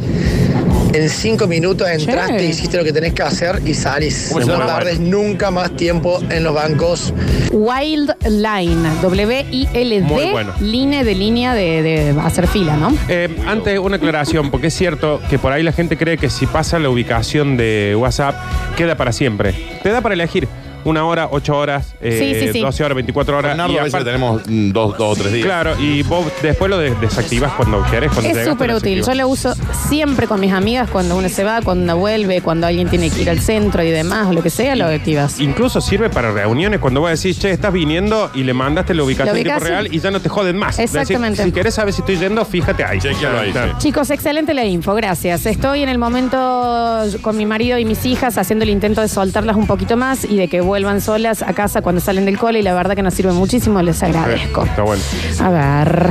En 0.91 1.07
cinco 1.07 1.45
minutos 1.45 1.87
entraste, 1.87 2.37
Che. 2.39 2.45
hiciste 2.45 2.75
lo 2.77 2.83
que 2.83 2.91
tenés 2.91 3.13
que 3.13 3.21
hacer 3.21 3.61
y 3.63 3.75
salís. 3.75 4.29
¿Cómo 4.33 4.43
se 4.43 4.51
No 4.51 4.65
tardes 4.65 4.99
nunca 4.99 5.51
más 5.51 5.75
tiempo 5.75 6.19
en 6.31 6.43
los 6.43 6.55
bancos. 6.55 7.13
Wild 7.51 8.11
Line, 8.25 8.89
W-I-L-D, 9.03 10.01
Muy 10.01 10.31
bueno. 10.31 10.51
línea 10.59 11.03
de 11.03 11.13
línea 11.13 11.53
de, 11.53 11.83
de 11.83 12.19
hacer 12.19 12.47
fila, 12.47 12.75
¿no? 12.75 12.91
Eh, 13.07 13.29
antes, 13.45 13.77
una 13.77 13.97
aclaración, 13.97 14.49
porque 14.49 14.67
es 14.67 14.73
cierto 14.73 15.21
que 15.29 15.37
por 15.37 15.51
ahí 15.51 15.61
la 15.61 15.73
gente 15.73 15.95
cree 15.95 16.17
que 16.17 16.31
si 16.31 16.47
pasa 16.47 16.79
la 16.79 16.89
ubicación 16.89 17.55
de 17.55 17.95
WhatsApp, 17.95 18.35
queda 18.75 18.95
para 18.97 19.11
siempre. 19.11 19.53
Te 19.83 19.89
da 19.89 20.01
para 20.01 20.15
elegir 20.15 20.47
una 20.85 21.05
hora, 21.05 21.27
ocho 21.31 21.57
horas, 21.57 21.95
eh, 22.01 22.33
Sí, 22.39 22.39
sí, 22.47 22.53
sí. 22.53 22.61
12 22.61 22.83
horas, 22.83 22.95
24 22.95 23.37
horas. 23.37 23.57
Y 23.57 23.59
a 23.61 23.67
veces 23.83 23.93
aparte- 23.93 24.05
tenemos 24.11 24.41
mm, 24.47 24.71
dos, 24.71 24.97
dos 24.97 25.17
o 25.17 25.21
tres 25.21 25.33
días. 25.33 25.45
Claro, 25.45 25.79
y 25.79 26.03
vos 26.03 26.25
después 26.41 26.69
lo 26.69 26.77
de- 26.77 26.95
desactivas 26.95 27.51
cuando 27.53 27.83
querés. 27.89 28.11
Cuando 28.11 28.29
Es 28.29 28.35
llegas, 28.37 28.49
súper 28.53 28.69
lo 28.71 28.77
útil. 28.77 29.03
Yo 29.03 29.13
lo 29.13 29.27
uso 29.27 29.53
siempre 29.87 30.27
con 30.27 30.39
mis 30.39 30.51
amigas 30.53 30.89
cuando 30.89 31.15
uno 31.17 31.29
se 31.29 31.43
va, 31.43 31.61
cuando 31.61 31.83
uno 31.83 31.97
vuelve, 31.97 32.41
cuando 32.41 32.67
alguien 32.67 32.89
tiene 32.89 33.09
que 33.09 33.21
ir 33.21 33.29
al 33.29 33.39
centro 33.39 33.83
y 33.83 33.89
demás, 33.89 34.27
o 34.27 34.33
lo 34.33 34.41
que 34.43 34.49
sea, 34.49 34.75
lo 34.75 34.85
activas. 34.85 35.39
Incluso 35.39 35.81
sirve 35.81 36.09
para 36.09 36.31
reuniones 36.31 36.79
cuando 36.79 37.01
vos 37.01 37.09
decís, 37.11 37.39
che, 37.39 37.51
estás 37.51 37.71
viniendo 37.73 38.29
y 38.33 38.43
le 38.43 38.53
mandaste 38.53 38.93
la 38.93 39.03
ubicación 39.03 39.33
La 39.35 39.39
en 39.39 39.43
tiempo 39.43 39.57
ubicación. 39.61 39.83
real 39.85 39.93
y 39.95 39.99
ya 39.99 40.11
no 40.11 40.19
te 40.21 40.29
joden 40.29 40.57
más. 40.57 40.79
Exactamente. 40.79 41.43
si 41.43 41.51
querés 41.51 41.73
saber 41.75 41.93
si 41.93 42.01
estoy 42.01 42.17
yendo, 42.17 42.43
fíjate 42.45 42.83
ahí. 42.83 42.99
Chequealo 42.99 43.39
ahí, 43.39 43.51
Claro. 43.51 43.71
sí. 43.73 43.87
Chicos, 43.89 44.09
excelente 44.09 44.53
la 44.53 44.65
info, 44.65 44.93
gracias. 44.95 45.45
Estoy 45.45 45.83
en 45.83 45.89
el 45.89 45.97
momento 45.97 47.03
con 47.21 47.37
mi 47.37 47.45
marido 47.45 47.77
y 47.77 47.85
mis 47.85 48.05
hijas 48.05 48.37
haciendo 48.37 48.63
el 48.63 48.69
intento 48.69 49.01
de 49.01 49.07
soltarlas 49.07 49.55
un 49.55 49.67
poquito 49.67 49.97
más 49.97 50.25
y 50.25 50.37
de 50.37 50.47
que 50.47 50.61
vuelvan 50.69 51.01
solas 51.01 51.41
a 51.41 51.53
casa 51.53 51.81
cuando 51.81 51.99
salen 51.99 52.25
del 52.25 52.37
cole 52.37 52.59
y 52.59 52.61
la 52.61 52.73
verdad 52.75 52.95
que 52.95 53.01
nos 53.01 53.13
sirve 53.15 53.31
muchísimo, 53.33 53.81
les 53.81 54.01
agradezco. 54.03 54.63
Está 54.63 54.83
bueno. 54.83 55.01
A 55.41 55.49
ver. 55.49 56.09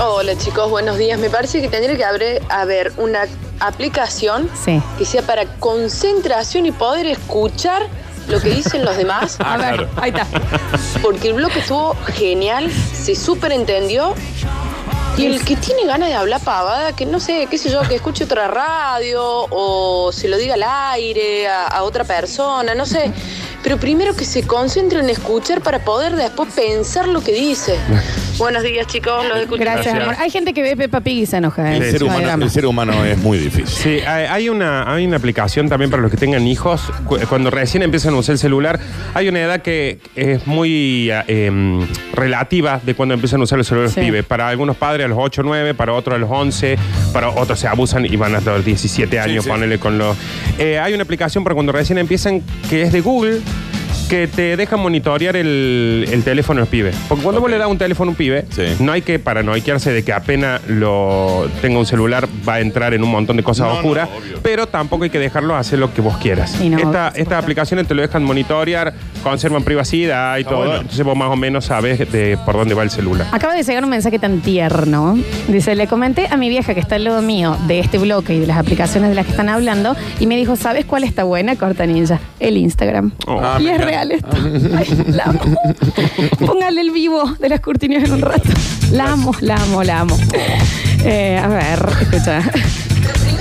Hola 0.00 0.36
chicos, 0.38 0.70
buenos 0.70 0.96
días. 0.96 1.18
Me 1.18 1.28
parece 1.28 1.60
que 1.60 1.68
tendría 1.68 1.96
que 1.96 2.04
haber, 2.04 2.42
haber 2.48 2.92
una 2.96 3.22
aplicación 3.60 4.48
Sí. 4.64 4.80
que 4.96 5.04
sea 5.04 5.22
para 5.22 5.44
concentración 5.58 6.66
y 6.66 6.72
poder 6.72 7.06
escuchar 7.06 7.82
lo 8.28 8.40
que 8.40 8.50
dicen 8.50 8.84
los 8.84 8.96
demás. 8.96 9.36
A 9.44 9.56
ver, 9.56 9.88
ahí 9.96 10.10
está. 10.10 10.26
Porque 11.02 11.28
el 11.28 11.34
bloque 11.34 11.58
estuvo 11.58 11.96
genial, 12.14 12.70
se 12.70 13.14
súper 13.16 13.52
entendió. 13.52 14.14
Y 15.16 15.26
el 15.26 15.44
que 15.44 15.54
tiene 15.54 15.84
ganas 15.86 16.08
de 16.08 16.14
hablar 16.16 16.40
pavada, 16.40 16.92
que 16.92 17.06
no 17.06 17.20
sé, 17.20 17.46
qué 17.48 17.56
sé 17.56 17.70
yo, 17.70 17.80
que 17.82 17.94
escuche 17.94 18.24
otra 18.24 18.48
radio 18.48 19.22
o 19.50 20.10
se 20.12 20.26
lo 20.26 20.36
diga 20.36 20.54
al 20.54 20.64
aire 20.64 21.46
a, 21.46 21.66
a 21.68 21.82
otra 21.84 22.02
persona, 22.02 22.74
no 22.74 22.84
sé. 22.84 23.12
Pero 23.64 23.78
primero 23.78 24.14
que 24.14 24.26
se 24.26 24.46
concentre 24.46 25.00
en 25.00 25.08
escuchar 25.08 25.62
para 25.62 25.82
poder 25.82 26.14
después 26.14 26.52
pensar 26.52 27.08
lo 27.08 27.22
que 27.22 27.32
dice. 27.32 27.78
Buenos 28.38 28.62
días, 28.64 28.86
chicos, 28.88 29.24
los 29.28 29.38
escucho. 29.38 29.60
Gracias, 29.60 29.86
Gracias. 29.94 30.02
amor. 30.02 30.16
Hay 30.18 30.28
gente 30.30 30.52
que 30.52 30.62
ve 30.62 30.76
Peppa 30.76 31.00
Pig 31.00 31.18
y 31.18 31.26
se 31.26 31.36
enoja. 31.36 31.72
¿eh? 31.72 31.76
El, 31.76 31.90
ser 31.92 32.00
No 32.00 32.06
hay 32.06 32.10
humano, 32.10 32.26
drama. 32.26 32.44
el 32.44 32.50
ser 32.50 32.66
humano 32.66 33.04
es 33.04 33.18
muy 33.18 33.38
difícil. 33.38 33.66
Sí, 33.68 34.00
hay 34.06 34.24
hay 34.26 34.48
una, 34.48 34.92
hay 34.92 35.06
una 35.06 35.16
aplicación 35.16 35.68
también 35.68 35.90
para 35.90 36.02
los 36.02 36.10
que 36.10 36.16
tengan 36.16 36.46
hijos. 36.46 36.82
Cu- 37.06 37.18
Cuando 37.28 37.50
recién 37.50 37.82
empiezan 37.84 38.12
a 38.14 38.16
usar 38.16 38.32
el 38.34 38.38
celular, 38.38 38.80
hay 39.14 39.28
una 39.28 39.40
edad 39.40 39.62
que 39.62 39.98
es 40.16 40.46
muy 40.46 41.10
eh, 41.10 41.22
em, 41.28 41.86
relativa 42.12 42.80
de 42.84 42.94
cuando 42.94 43.14
empiezan 43.14 43.40
a 43.40 43.44
usar 43.44 43.58
el 43.60 43.64
celular 43.64 43.84
los 43.86 43.94
Sí. 43.94 44.00
pibes. 44.00 44.24
Para 44.24 44.48
algunos 44.48 44.76
padres 44.76 45.04
a 45.06 45.08
los 45.08 45.18
8 45.20 45.42
9, 45.44 45.74
para 45.74 45.92
otros 45.92 46.16
a 46.16 46.18
los 46.18 46.30
11, 46.30 46.76
para 47.12 47.28
otros 47.30 47.58
se 47.60 47.68
abusan 47.68 48.04
y 48.04 48.16
van 48.16 48.34
hasta 48.34 48.52
los 48.52 48.64
17 48.64 49.20
años, 49.20 49.44
sí. 49.44 49.50
ponerle 49.50 49.78
con 49.78 49.96
los... 49.96 50.16
Eh, 50.58 50.78
hay 50.78 50.92
una 50.92 51.04
aplicación 51.04 51.44
para 51.44 51.54
cuando 51.54 51.70
recién 51.72 51.98
empiezan 51.98 52.42
que 52.68 52.82
es 52.82 52.92
de 52.92 53.00
Google 53.00 53.40
que 54.08 54.26
te 54.28 54.56
deja 54.56 54.76
monitorear 54.76 55.36
el, 55.36 56.06
el 56.10 56.22
teléfono 56.24 56.58
de 56.58 56.62
los 56.62 56.68
pibes. 56.68 56.96
Porque 57.08 57.22
cuando 57.24 57.40
vos 57.40 57.50
le 57.50 57.58
das 57.58 57.68
un 57.68 57.78
teléfono 57.78 58.08
a 58.08 58.12
un 58.12 58.16
pibe, 58.16 58.44
Sí. 58.50 58.62
no 58.80 58.92
hay 58.92 59.02
que 59.02 59.18
paranoiquearse 59.18 59.92
de 59.92 60.04
que 60.04 60.12
apenas 60.12 60.60
lo 60.68 61.48
tenga 61.62 61.78
un 61.78 61.86
celular 61.86 62.26
va 62.48 62.54
a 62.54 62.60
entrar 62.60 62.94
en 62.94 63.02
un 63.02 63.10
montón 63.10 63.36
de 63.36 63.42
cosas 63.42 63.66
No, 63.66 63.72
no, 63.74 63.78
oscuras, 63.80 64.08
obvio. 64.16 64.38
pero 64.42 64.66
tampoco 64.66 65.04
hay 65.04 65.10
que 65.10 65.18
dejarlo 65.18 65.56
hacer 65.56 65.78
lo 65.78 65.92
que 65.92 66.00
vos 66.00 66.16
quieras. 66.18 66.52
No, 66.60 66.70
por 66.76 66.80
supuesto. 66.86 67.10
estas 67.20 67.42
aplicaciones 67.42 67.86
te 67.86 67.94
lo 67.94 68.02
dejan 68.02 68.22
monitorear, 68.24 68.92
conservan 69.22 69.62
privacidad 69.64 70.36
y 70.38 70.44
todo. 70.44 70.58
bueno. 70.58 70.74
Entonces 70.80 71.04
vos 71.04 71.16
más 71.16 71.28
o 71.30 71.36
menos 71.36 71.64
sabes 71.66 71.98
de 72.12 72.38
por 72.44 72.56
dónde 72.56 72.74
va 72.74 72.82
el 72.82 72.90
celular. 72.90 73.26
Acaba 73.32 73.54
de 73.54 73.62
llegar 73.62 73.84
un 73.84 73.90
mensaje 73.90 74.18
tan 74.18 74.40
tierno. 74.40 75.16
Dice, 75.48 75.74
le 75.74 75.86
comenté 75.86 76.26
a 76.30 76.36
mi 76.36 76.48
vieja 76.48 76.74
que 76.74 76.80
está 76.80 76.96
al 76.96 77.04
lado 77.04 77.22
mío 77.22 77.56
de 77.66 77.80
este 77.80 77.98
bloque 77.98 78.34
y 78.34 78.40
de 78.40 78.46
las 78.46 78.58
aplicaciones 78.58 79.10
de 79.10 79.14
las 79.16 79.24
que 79.26 79.30
están 79.32 79.48
hablando 79.48 79.96
y 80.20 80.26
me 80.26 80.36
dijo, 80.36 80.56
¿sabes 80.56 80.84
cuál 80.84 81.04
está 81.04 81.24
buena, 81.24 81.56
Corta 81.56 81.86
Ninja? 81.86 82.20
El 82.40 82.56
Instagram. 82.56 83.12
Oh. 83.26 83.40
Ah, 83.42 83.56
y 83.60 83.64
me 83.64 83.70
es 83.70 83.76
encanta. 83.76 83.93
Real 83.94 84.12
esto. 84.12 84.28
Ay, 84.76 85.04
la 85.08 85.24
amo. 85.24 85.40
Póngale 86.46 86.80
el 86.80 86.90
vivo 86.90 87.24
de 87.38 87.48
las 87.48 87.60
cortinas 87.60 88.04
en 88.04 88.12
un 88.12 88.20
rato. 88.20 88.48
La 88.90 89.12
amo, 89.12 89.32
la 89.40 89.56
amo, 89.56 89.82
la 89.82 90.00
amo. 90.00 90.16
Eh, 91.04 91.38
a 91.38 91.48
ver, 91.48 91.86
escucha. 92.00 92.38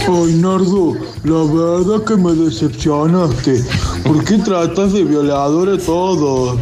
Ay, 0.08 0.34
Nardo, 0.36 0.96
la 1.24 1.44
verdad 1.54 2.04
que 2.06 2.16
me 2.18 2.34
decepcionaste. 2.34 3.64
¿Por 4.04 4.24
qué 4.26 4.38
tratas 4.38 4.94
de 4.94 5.04
violador 5.04 5.70
a 5.70 5.78
todos? 5.78 6.60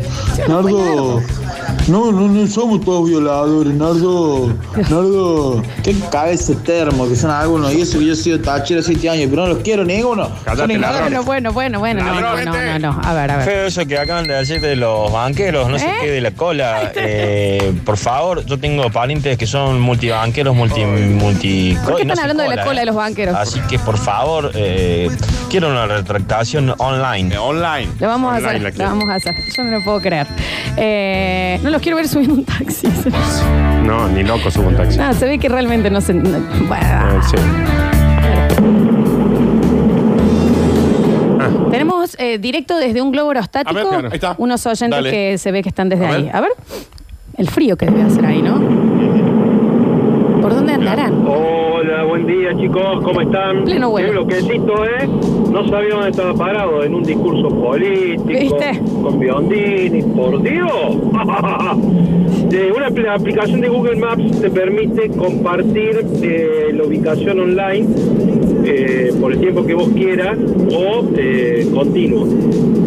Nardo, 0.48 1.22
no, 1.92 2.12
no, 2.12 2.28
no 2.30 2.48
somos 2.48 2.80
todos 2.86 3.10
violadores, 3.10 3.74
Nardo. 3.74 4.48
Nardo. 4.78 5.62
¿Qué 5.84 5.94
cabeza 6.10 6.54
termo 6.64 7.08
que 7.08 7.16
son 7.18 7.32
algunos? 7.32 7.74
Y 7.74 7.82
eso 7.82 8.00
que 8.00 8.06
yo 8.06 8.14
he 8.14 8.16
sido 8.16 8.40
tachero 8.40 8.82
siete 8.82 9.10
años, 9.10 9.28
pero 9.30 9.44
no 9.44 9.50
los 9.50 9.64
quiero 9.64 9.84
ninguno. 9.84 10.32
Cállate. 10.46 10.78
Bueno, 10.78 11.24
bueno, 11.24 11.52
bueno, 11.52 11.80
bueno. 11.80 12.04
No, 12.04 12.22
no, 12.22 12.44
no, 12.46 12.52
no, 12.54 12.80
no. 12.80 13.02
A 13.04 13.14
ver, 13.14 13.32
a 13.32 13.38
ver. 13.38 13.46
Feo 13.46 13.66
eso 13.66 13.86
que 13.86 13.98
acaban 13.98 14.26
de 14.26 14.36
decir 14.36 14.62
de 14.62 14.78
los 14.78 15.12
banqueros, 15.12 15.70
no 15.70 15.78
sé 15.78 15.86
¿Eh? 15.86 15.98
qué 16.02 16.12
de 16.12 16.22
la 16.22 16.32
cola. 16.32 16.94
Eh, 16.96 17.74
por 17.84 17.98
favor, 17.98 18.46
yo 18.46 18.58
tengo 18.58 18.90
parientes 18.90 19.38
que 19.38 19.46
son 19.46 19.82
multibanqueros, 19.82 20.56
multi. 20.56 20.86
multi 20.86 21.78
¿Por 21.84 21.98
qué 21.98 22.04
están 22.04 22.20
hablando 22.20 22.44
de 22.44 22.56
la 22.56 22.62
¿eh? 22.62 22.66
cola 22.66 22.80
de 22.80 22.86
los 22.86 22.96
banqueros? 22.96 23.36
Así 23.36 23.60
que 23.70 23.78
por 23.80 23.98
favor, 23.98 24.52
eh, 24.56 25.10
quiero 25.50 25.70
una 25.70 25.88
retractación 25.88 26.74
online. 26.78 27.38
online. 27.38 27.90
Lo 28.00 28.08
vamos 28.08 28.34
a 28.34 28.38
hacer, 28.38 28.62
la 28.62 28.70
lo 28.70 28.84
vamos 28.84 29.10
a 29.10 29.16
hacer. 29.16 29.36
Yo 29.58 29.64
no 29.64 29.72
lo 29.72 29.84
puedo 29.84 30.00
creer. 30.00 30.28
Eh, 30.78 31.60
no 31.62 31.81
los 31.82 31.84
quiero 31.84 31.98
ver 31.98 32.08
subiendo 32.08 32.36
un 32.36 32.46
taxi. 32.46 32.88
No, 33.86 34.08
ni 34.10 34.24
loco 34.24 34.52
subo 34.52 34.68
un 34.70 34.76
taxi. 34.76 34.98
No, 35.00 35.12
se 35.14 35.26
ve 35.26 35.40
que 35.40 35.50
realmente 35.50 35.90
no 35.90 36.00
se... 36.02 36.14
no- 36.14 36.30
bueno. 36.68 37.18
Eh, 37.18 37.20
sí. 37.30 37.36
Tenemos 41.72 42.16
eh, 42.20 42.38
directo 42.38 42.78
desde 42.78 43.02
un 43.02 43.12
globo 43.12 43.30
aerostático 43.32 43.72
A 43.72 43.74
ver, 43.74 43.88
claro. 43.88 44.08
Ahí 44.10 44.16
está. 44.16 44.36
unos 44.38 44.66
oyentes 44.66 44.90
Dale. 44.90 45.10
que 45.12 45.38
se 45.38 45.52
ve 45.52 45.64
que 45.64 45.70
están 45.70 45.90
desde 45.90 46.06
A 46.06 46.10
ahí. 46.14 46.24
ver. 46.24 46.36
A 46.36 46.42
ver. 46.42 46.52
El 47.38 47.50
frío 47.50 47.76
que 47.78 47.86
debe 47.86 48.04
hacer 48.04 48.26
ahí, 48.26 48.42
¿no? 48.42 48.60
¿Por 50.42 50.54
dónde 50.54 50.74
andarán? 50.74 51.26
Hola, 51.28 52.04
buen 52.04 52.28
día 52.28 52.50
chicos, 52.60 53.04
¿cómo 53.04 53.22
están? 53.22 53.64
Pleno 53.64 53.90
vuelo. 53.90 54.28
Qué 54.28 54.42
bloquecito, 54.42 54.86
¿eh? 54.86 55.10
No 55.52 55.68
sabía 55.68 55.96
dónde 55.96 56.10
estaba 56.12 56.34
parado, 56.34 56.84
en 56.84 56.96
un 56.96 57.04
discurso 57.04 57.50
político, 57.50 58.24
¿Viste? 58.26 58.82
con 59.02 59.20
Biondini, 59.20 60.02
por 60.04 60.42
Dios. 60.42 60.72
De 62.50 62.72
una 62.72 62.90
apl- 62.90 63.08
aplicación 63.14 63.62
de 63.62 63.70
Google 63.70 63.96
Maps 63.98 64.42
te 64.42 64.50
permite 64.50 65.10
compartir 65.10 66.06
eh, 66.22 66.72
la 66.74 66.84
ubicación 66.84 67.40
online 67.40 67.88
eh, 68.66 69.14
por 69.22 69.32
el 69.34 69.40
tiempo 69.40 69.66
que 69.66 69.74
vos 69.74 69.90
quieras 69.90 70.38
o 70.74 71.06
eh, 71.16 71.68
continuo. 71.74 72.28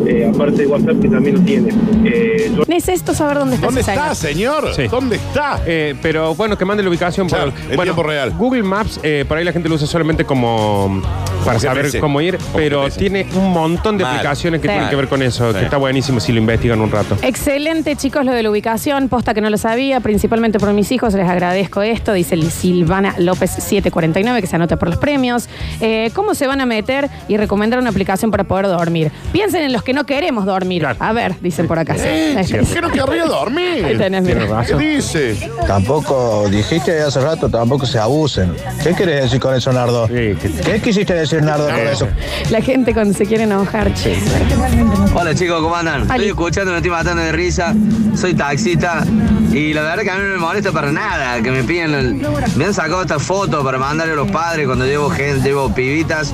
Eh, 0.06 0.30
aparte 0.34 0.62
de 0.62 0.66
WhatsApp 0.66 1.00
que 1.00 1.08
también 1.08 1.36
lo 1.36 1.40
tiene. 1.42 1.70
Eh, 2.04 2.50
yo- 2.54 2.62
Necesito 2.66 3.14
saber 3.14 3.38
dónde 3.38 3.54
está 3.54 3.66
¿Dónde 3.66 3.80
ese 3.80 3.92
está, 3.92 4.14
señor. 4.14 4.64
señor? 4.64 4.74
Sí. 4.74 4.88
¿Dónde 4.88 5.16
está? 5.16 5.60
Eh, 5.66 5.94
pero 6.02 6.34
bueno, 6.34 6.58
que 6.58 6.64
mande 6.66 6.82
la 6.82 6.90
ubicación 6.90 7.26
por 7.28 7.38
Claro, 7.38 7.52
en 7.70 7.80
tiempo 7.80 8.02
real. 8.02 8.32
Google 8.36 8.62
Maps, 8.64 9.00
eh, 9.02 9.24
por 9.26 9.38
ahí 9.38 9.44
la 9.44 9.52
gente 9.52 9.68
lo 9.68 9.76
usa 9.76 9.86
solamente 9.86 10.24
como 10.26 11.00
para 11.44 11.58
saber 11.58 11.98
cómo 12.00 12.20
ir, 12.20 12.38
pero 12.54 12.82
GPS. 12.84 12.98
tiene 12.98 13.26
un 13.34 13.50
montón 13.52 13.96
de 13.98 14.04
Mal. 14.04 14.14
aplicaciones 14.16 14.60
que 14.60 14.68
Sí. 14.68 14.72
tienen 14.72 14.90
que 14.90 14.96
ver 14.96 15.08
con 15.08 15.22
eso, 15.22 15.52
Sí. 15.52 15.58
que 15.58 15.64
está 15.64 15.76
buenísimo 15.76 16.20
si 16.20 16.32
lo 16.32 16.38
investigan 16.38 16.80
un 16.80 16.90
rato. 16.90 17.16
Excelente, 17.22 17.96
chicos, 17.96 18.24
lo 18.24 18.32
de 18.32 18.42
la 18.42 18.50
ubicación. 18.50 19.08
Posta 19.08 19.34
que 19.34 19.40
no 19.40 19.50
lo 19.50 19.58
sabía, 19.58 20.00
principalmente 20.00 20.58
por 20.58 20.72
mis 20.72 20.90
hijos. 20.92 21.14
Les 21.14 21.28
agradezco 21.28 21.82
esto. 21.82 22.12
Dice 22.12 22.40
Silvana 22.50 23.14
López 23.18 23.50
749, 23.50 24.40
que 24.40 24.46
se 24.46 24.56
anota 24.56 24.76
por 24.76 24.88
los 24.88 24.98
premios. 24.98 25.48
Eh, 25.80 26.10
¿Cómo 26.14 26.34
se 26.34 26.46
van 26.46 26.60
a 26.60 26.66
meter 26.66 27.08
y 27.28 27.36
recomendar 27.36 27.78
una 27.78 27.90
aplicación 27.90 28.30
para 28.30 28.44
poder 28.44 28.66
dormir? 28.66 29.10
Piensen 29.32 29.62
en 29.62 29.72
los 29.72 29.82
que 29.82 29.92
no 29.92 30.04
queremos 30.04 30.46
dormir. 30.46 30.86
A 30.98 31.12
ver, 31.12 31.34
dicen 31.40 31.66
por 31.66 31.78
acá. 31.78 31.94
Eh, 31.98 32.34
Ahí 32.36 32.44
chico, 32.44 32.60
que 32.72 32.80
no 32.80 32.90
querría 32.90 33.24
dormir. 33.26 33.84
Ahí 33.84 33.96
tenés, 33.96 34.22
mira. 34.22 34.64
¿Qué 34.66 34.74
dice? 34.76 35.36
Tampoco, 35.66 36.48
dijiste 36.50 37.00
hace 37.00 37.20
rato, 37.20 37.48
tampoco 37.48 37.84
se 37.86 37.98
abusen. 37.98 38.52
¿Qué 38.82 38.94
querés 38.94 39.24
decir 39.24 39.40
con 39.40 39.54
eso, 39.54 39.72
Nardo? 39.72 40.06
¿Qué 40.08 40.80
quisiste 40.82 41.14
decir, 41.14 41.33
Nardo, 41.42 41.66
con 41.68 41.78
eso? 41.88 42.08
La 42.50 42.60
gente 42.60 42.92
cuando 42.94 43.14
se 43.14 43.26
quiere 43.26 43.44
enojar, 43.44 43.92
che. 43.94 44.16
Hola 45.14 45.34
chicos, 45.34 45.60
¿cómo 45.62 45.74
andan? 45.76 46.02
Estoy 46.02 46.28
escuchando, 46.28 46.70
me 46.72 46.78
estoy 46.78 46.90
matando 46.90 47.22
de 47.22 47.32
risa. 47.32 47.74
Soy 48.16 48.34
taxista 48.34 49.04
y 49.52 49.72
la 49.72 49.82
verdad 49.82 50.02
que 50.04 50.10
a 50.10 50.14
mí 50.16 50.20
no 50.24 50.28
me 50.34 50.38
molesta 50.38 50.70
para 50.72 50.92
nada 50.92 51.40
que 51.42 51.50
me 51.50 51.62
piden. 51.64 51.94
el- 51.94 52.26
Me 52.56 52.64
han 52.66 52.74
sacado 52.74 53.02
esta 53.02 53.18
foto 53.18 53.62
para 53.64 53.78
mandarle 53.78 54.12
a 54.12 54.16
los 54.16 54.30
padres 54.30 54.66
cuando 54.66 54.86
llevo 54.86 55.10
gente, 55.10 55.48
llevo 55.48 55.72
pibitas 55.74 56.32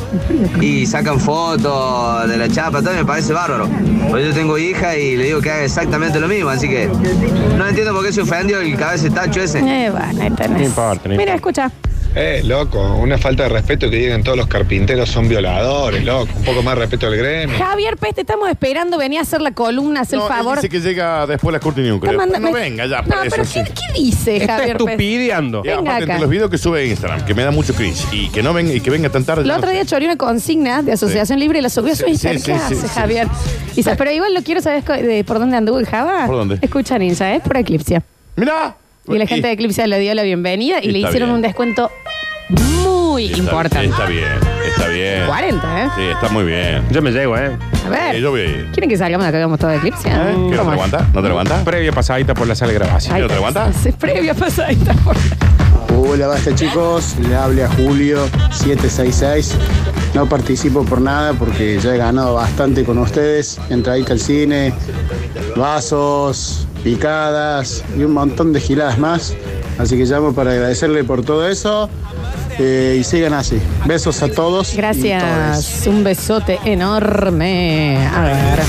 y 0.60 0.84
sacan 0.86 1.18
fotos 1.20 2.28
de 2.28 2.36
la 2.36 2.48
chapa. 2.48 2.82
Todo 2.82 2.94
me 2.94 3.04
parece 3.04 3.32
bárbaro. 3.32 3.68
Porque 4.10 4.26
yo 4.26 4.34
tengo 4.34 4.58
hija 4.58 4.96
y 4.96 5.16
le 5.16 5.24
digo 5.24 5.40
que 5.40 5.50
haga 5.50 5.64
exactamente 5.64 6.20
lo 6.20 6.28
mismo. 6.28 6.50
Así 6.50 6.68
que 6.68 6.88
no 7.56 7.66
entiendo 7.66 7.94
por 7.94 8.04
qué 8.04 8.12
se 8.12 8.20
ofendió 8.22 8.60
el 8.60 8.76
cabeza 8.76 9.04
de 9.04 9.10
tacho 9.10 9.40
ese. 9.40 9.58
Eh, 9.60 9.90
bueno, 9.90 10.22
ahí 10.22 10.30
tenés. 10.30 10.58
No 10.58 10.64
importa, 10.64 11.08
no 11.08 11.16
Mira, 11.16 11.34
escucha. 11.34 11.70
Eh, 12.16 12.42
loco, 12.44 12.81
una 12.96 13.18
falta 13.18 13.44
de 13.44 13.51
respeto 13.51 13.88
que 13.88 13.96
digan 13.96 14.25
todos 14.25 14.37
los 14.37 14.49
carpinteros 14.49 15.09
son 15.09 15.29
violadores, 15.29 16.05
loco. 16.05 16.29
Un 16.37 16.44
poco 16.44 16.62
más 16.62 16.75
de 16.75 16.81
respeto 16.81 17.07
al 17.07 17.16
gremio. 17.16 17.57
Javier 17.57 17.96
Pez, 17.96 18.14
te 18.16 18.23
estamos 18.23 18.49
esperando. 18.51 18.99
Venía 18.99 19.20
a 19.20 19.23
hacer 19.23 19.40
la 19.40 19.53
columna, 19.53 20.01
haz 20.01 20.12
el 20.12 20.18
No, 20.18 20.27
él 20.27 20.33
favor. 20.33 20.57
Dice 20.57 20.68
que 20.68 20.81
llega 20.81 21.27
después 21.29 21.53
la 21.53 21.61
Curti 21.61 21.83
News, 21.83 22.01
creo. 22.01 22.12
Está 22.12 22.23
mandando- 22.27 22.49
No 22.49 22.55
venga 22.55 22.87
ya, 22.87 23.03
No, 23.03 23.09
para 23.09 23.23
pero 23.31 23.42
eso 23.44 23.53
¿qué, 23.55 23.64
sí. 23.66 23.73
qué 23.94 24.01
dice 24.01 24.37
Está 24.38 24.57
Javier 24.59 24.77
Pez? 24.77 24.87
estupideando. 24.88 25.61
Y 25.64 25.68
Venga 25.68 25.81
aparte, 25.81 25.90
acá. 26.05 26.12
entre 26.14 26.20
los 26.20 26.31
videos 26.31 26.51
que 26.51 26.59
sube 26.59 26.81
a 26.81 26.85
Instagram, 26.85 27.25
que 27.25 27.35
me 27.35 27.42
da 27.44 27.53
mucho 27.53 27.75
cringe, 27.75 28.05
y 28.12 28.29
que 28.31 28.42
no 28.42 28.53
venga, 28.53 28.73
y 28.73 28.81
que 28.81 28.90
venga 28.90 29.09
tan 29.09 29.25
tarde. 29.25 29.42
El 29.42 29.49
ya 29.49 29.55
otro 29.57 29.68
no 29.68 29.73
día 29.73 29.85
choreó 29.85 30.09
una 30.09 30.16
consigna 30.18 30.83
de 30.83 30.92
Asociación 30.92 31.38
Libre 31.38 31.61
y 31.61 31.62
la 31.62 31.68
subió 31.68 31.92
a 31.92 31.96
su 31.96 32.05
Sí, 32.07 32.11
Instagram. 32.11 32.40
sí, 32.40 32.44
¿Qué 32.46 32.59
sí, 32.59 32.64
hace, 32.64 32.75
sí, 32.75 32.81
sí. 32.83 32.88
Javier? 32.92 33.29
Dice, 33.77 33.94
pero 33.96 34.11
igual 34.11 34.35
lo 34.35 34.42
quiero 34.42 34.61
saber 34.61 34.83
co- 34.83 34.92
de 34.94 35.23
por 35.23 35.38
dónde 35.38 35.57
anduvo 35.57 35.79
el 35.79 35.87
Java. 35.87 36.27
¿Por 36.27 36.35
dónde? 36.37 36.59
Escucha, 36.61 36.99
Ninja, 36.99 37.33
es 37.35 37.40
por 37.42 37.57
Eclipse. 37.57 38.03
Mirá. 38.37 38.75
Y 39.11 39.18
la 39.18 39.27
gente 39.27 39.46
de 39.49 39.53
Eclipse 39.55 39.87
le 39.87 39.99
dio 39.99 40.14
la 40.14 40.23
bienvenida 40.23 40.79
y, 40.83 40.88
Y 40.88 40.90
le 40.92 40.99
hicieron 41.01 41.29
bien. 41.29 41.37
un 41.37 41.42
descuento 41.42 41.90
muy 42.49 43.27
Está- 43.27 43.38
importante. 43.38 43.87
Está 43.88 44.07
bien, 44.07 44.25
está 44.68 44.88
bien. 44.88 45.27
40, 45.27 45.83
¿eh? 45.85 45.88
Sí, 45.96 46.03
está 46.14 46.29
muy 46.31 46.44
bien. 46.44 46.83
Yo 46.90 47.03
me 47.03 47.11
llego, 47.11 47.37
¿eh? 47.37 47.57
A 47.87 47.88
ver. 47.88 48.14
Sí, 48.16 48.20
yo 48.20 48.31
voy 48.31 48.40
a 48.40 48.44
ir. 48.44 48.68
¿Quieren 48.73 48.88
que 48.88 48.96
salgamos 48.96 49.25
de 49.25 49.29
acá 49.29 49.38
hagamos 49.38 49.59
todo 49.59 49.70
Eclipse? 49.73 50.09
¿Qué 50.09 50.11
no 50.11 50.49
te 50.51 50.57
aguanta? 50.70 51.07
¿No 51.12 51.23
te 51.23 51.29
aguanta? 51.29 51.64
Previa 51.64 51.92
pasadita 51.92 52.35
por 52.35 52.46
la 52.46 52.55
sala 52.55 52.73
de 52.73 52.79
grabación. 52.79 53.20
¿No 53.20 53.27
te 53.27 53.35
aguanta? 53.35 53.70
Previa 53.99 54.35
pasadita. 54.35 54.94
por- 54.94 55.16
Hola, 55.96 56.29
basta 56.29 56.55
chicos, 56.55 57.16
le 57.29 57.35
habla 57.35 57.68
Julio 57.77 58.27
766. 58.53 59.55
No 60.14 60.27
participo 60.29 60.85
por 60.85 61.01
nada 61.01 61.33
porque 61.35 61.79
ya 61.81 61.94
he 61.94 61.99
ganado 61.99 62.35
bastante 62.35 62.85
con 62.85 62.99
ustedes. 62.99 63.59
Entradita 63.70 64.12
al 64.12 64.20
cine, 64.20 64.73
vasos, 65.57 66.66
picadas 66.82 67.84
y 67.96 68.04
un 68.04 68.12
montón 68.12 68.52
de 68.52 68.60
giladas 68.60 68.98
más. 68.98 69.34
Así 69.78 69.96
que 69.96 70.04
llamo 70.04 70.34
para 70.34 70.52
agradecerle 70.52 71.04
por 71.04 71.22
todo 71.22 71.48
eso 71.48 71.88
eh, 72.58 72.98
y 73.00 73.04
sigan 73.04 73.32
así. 73.32 73.58
Besos 73.86 74.22
a 74.22 74.28
todos. 74.28 74.74
Gracias. 74.76 75.86
Un 75.86 76.04
besote 76.04 76.58
enorme. 76.64 77.96
A 78.14 78.22
ver. 78.22 78.60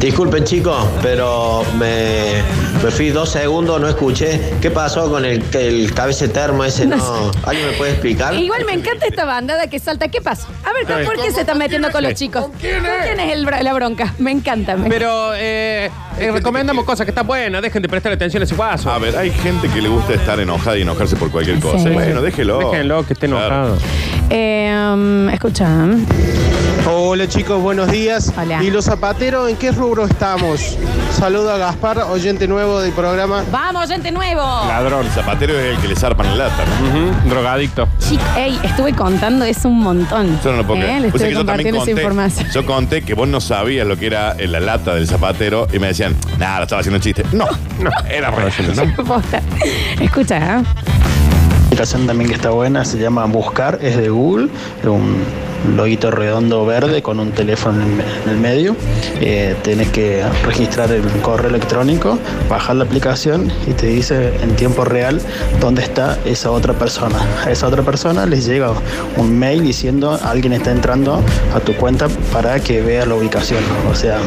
Disculpen 0.00 0.44
chicos, 0.44 0.86
pero 1.02 1.62
me, 1.78 2.42
me 2.84 2.90
fui 2.90 3.10
dos 3.10 3.30
segundos, 3.30 3.80
no 3.80 3.88
escuché. 3.88 4.40
¿Qué 4.60 4.70
pasó 4.70 5.10
con 5.10 5.24
el, 5.24 5.42
el 5.54 5.92
cabece 5.94 6.28
termo 6.28 6.64
ese? 6.64 6.86
No 6.86 6.96
No, 6.96 7.30
¿Alguien 7.44 7.66
me 7.68 7.72
puede 7.74 7.92
explicar? 7.92 8.34
Igual 8.34 8.64
me 8.64 8.72
encanta 8.74 9.06
esta 9.06 9.24
bandada 9.24 9.66
que 9.68 9.78
salta. 9.78 10.08
¿Qué 10.08 10.20
pasa? 10.20 10.46
A 10.64 10.72
ver. 10.72 11.04
¿por 11.06 11.16
qué 11.20 11.30
se 11.30 11.40
están 11.40 11.58
metiendo 11.58 11.90
con 11.90 12.02
los 12.02 12.14
chicos? 12.14 12.42
¿Con 12.42 12.52
quién 12.52 12.84
es? 12.84 13.32
el 13.32 13.44
bra- 13.46 13.62
la 13.62 13.72
bronca? 13.72 14.14
Me 14.18 14.30
encanta. 14.30 14.76
me- 14.76 14.88
Pero 14.88 15.34
eh, 15.34 15.90
eh, 16.18 16.30
recomendamos 16.32 16.84
cosas 16.84 17.04
que 17.06 17.10
están 17.10 17.26
buenas, 17.26 17.60
dejen 17.62 17.82
de 17.82 17.88
prestar 17.88 18.12
atención 18.12 18.42
a 18.42 18.44
ese 18.44 18.54
vaso. 18.54 18.90
A 18.90 18.98
ver, 18.98 19.16
hay 19.16 19.30
gente 19.30 19.68
que 19.68 19.80
le 19.80 19.88
gusta 19.88 20.14
estar 20.14 20.38
enojada 20.38 20.76
y 20.78 20.82
enojarse 20.82 21.16
por 21.16 21.30
cualquier 21.30 21.58
cosa. 21.60 21.78
Sí. 21.78 21.88
Bueno, 21.90 22.22
déjelo. 22.22 22.58
Déjenlo 22.70 23.04
que 23.06 23.12
esté 23.14 23.26
enojado. 23.26 23.76
Eh, 24.30 24.72
um, 24.92 25.28
escucha. 25.30 25.66
Hola 26.88 27.26
chicos, 27.28 27.60
buenos 27.60 27.90
días. 27.90 28.32
Hola. 28.40 28.62
¿Y 28.62 28.70
los 28.70 28.84
zapateros 28.84 29.48
en 29.50 29.56
qué 29.56 29.72
rubro 29.72 30.04
estamos? 30.06 30.76
Saludo 31.18 31.50
a 31.52 31.58
Gaspar, 31.58 31.98
oyente 32.10 32.46
nuevo 32.46 32.65
del 32.80 32.92
programa. 32.92 33.44
¡Vamos, 33.50 33.88
gente 33.88 34.10
nuevo! 34.10 34.42
Ladrón. 34.42 35.06
El 35.06 35.12
zapatero 35.12 35.58
es 35.58 35.74
el 35.76 35.80
que 35.80 35.88
le 35.88 35.96
zarpan 35.96 36.26
la 36.36 36.48
lata, 36.48 36.64
¿no? 36.80 36.88
Ujú, 37.10 37.28
Drogadicto. 37.30 37.88
Chic, 37.98 38.20
ey, 38.36 38.58
estuve 38.64 38.92
contando 38.92 39.44
eso 39.44 39.68
un 39.68 39.80
montón. 39.80 40.38
Yo 40.42 40.50
no 40.52 40.58
lo 40.58 40.66
puedo 40.66 40.80
Eh, 40.80 40.84
creer. 40.84 41.00
Le 41.02 41.08
O 41.08 41.10
sea 41.12 41.16
estoy 41.16 41.28
que 41.28 41.34
yo 41.34 41.44
también 41.44 41.74
compartiendo 41.74 41.78
esa 41.78 41.86
conté, 41.86 42.02
información. 42.02 42.48
yo 42.52 42.66
conté 42.66 43.02
que 43.02 43.14
vos 43.14 43.28
no 43.28 43.40
sabías 43.40 43.86
lo 43.86 43.96
que 43.96 44.06
era 44.06 44.32
eh, 44.38 44.46
la 44.48 44.60
lata 44.60 44.94
del 44.94 45.06
zapatero 45.06 45.66
y 45.72 45.78
me 45.78 45.88
decían, 45.88 46.16
nada, 46.38 46.62
estaba 46.64 46.80
haciendo 46.80 46.96
un 46.96 47.02
chiste. 47.02 47.24
No, 47.32 47.46
no, 47.80 47.90
era 48.10 48.30
real, 48.30 48.52
¿no? 48.96 49.04
Posta. 49.04 49.40
Escucha, 50.00 50.36
¿eh? 50.36 50.62
La 50.62 51.66
aplicación 51.82 52.06
también 52.06 52.28
que 52.30 52.36
está 52.36 52.50
buena 52.50 52.84
se 52.84 52.98
llama 52.98 53.24
Buscar, 53.26 53.78
es 53.82 53.96
de 53.96 54.08
Google, 54.08 54.48
es 54.80 54.86
un 54.86 55.22
loguito 55.76 56.10
redondo 56.10 56.64
verde 56.66 57.02
con 57.02 57.20
un 57.20 57.32
teléfono 57.32 57.82
en, 57.82 58.30
el 58.30 58.36
medio. 58.38 58.76
Eh, 59.20 59.56
tenés 59.62 59.90
que 59.90 60.22
registrar 60.44 60.92
el 60.92 61.02
correo 61.22 61.50
electrónico, 61.50 62.18
bajar 62.48 62.76
la 62.76 62.84
aplicación 62.84 63.50
y 63.66 63.72
te 63.72 63.86
dice 63.86 64.32
en 64.42 64.56
tiempo 64.56 64.84
real 64.84 65.20
dónde 65.60 65.82
está 65.82 66.18
esa 66.24 66.50
otra 66.50 66.74
persona. 66.74 67.18
A 67.44 67.50
esa 67.50 67.66
otra 67.66 67.82
persona 67.82 68.26
les 68.26 68.46
llega 68.46 68.72
un 69.16 69.38
mail 69.38 69.62
diciendo 69.62 70.18
alguien 70.22 70.52
está 70.52 70.70
entrando 70.70 71.22
a 71.54 71.60
tu 71.60 71.74
cuenta 71.74 72.08
para 72.32 72.60
que 72.60 72.82
vea 72.82 73.06
la 73.06 73.14
ubicación. 73.14 73.62
O 73.90 73.94
sea, 73.94 74.18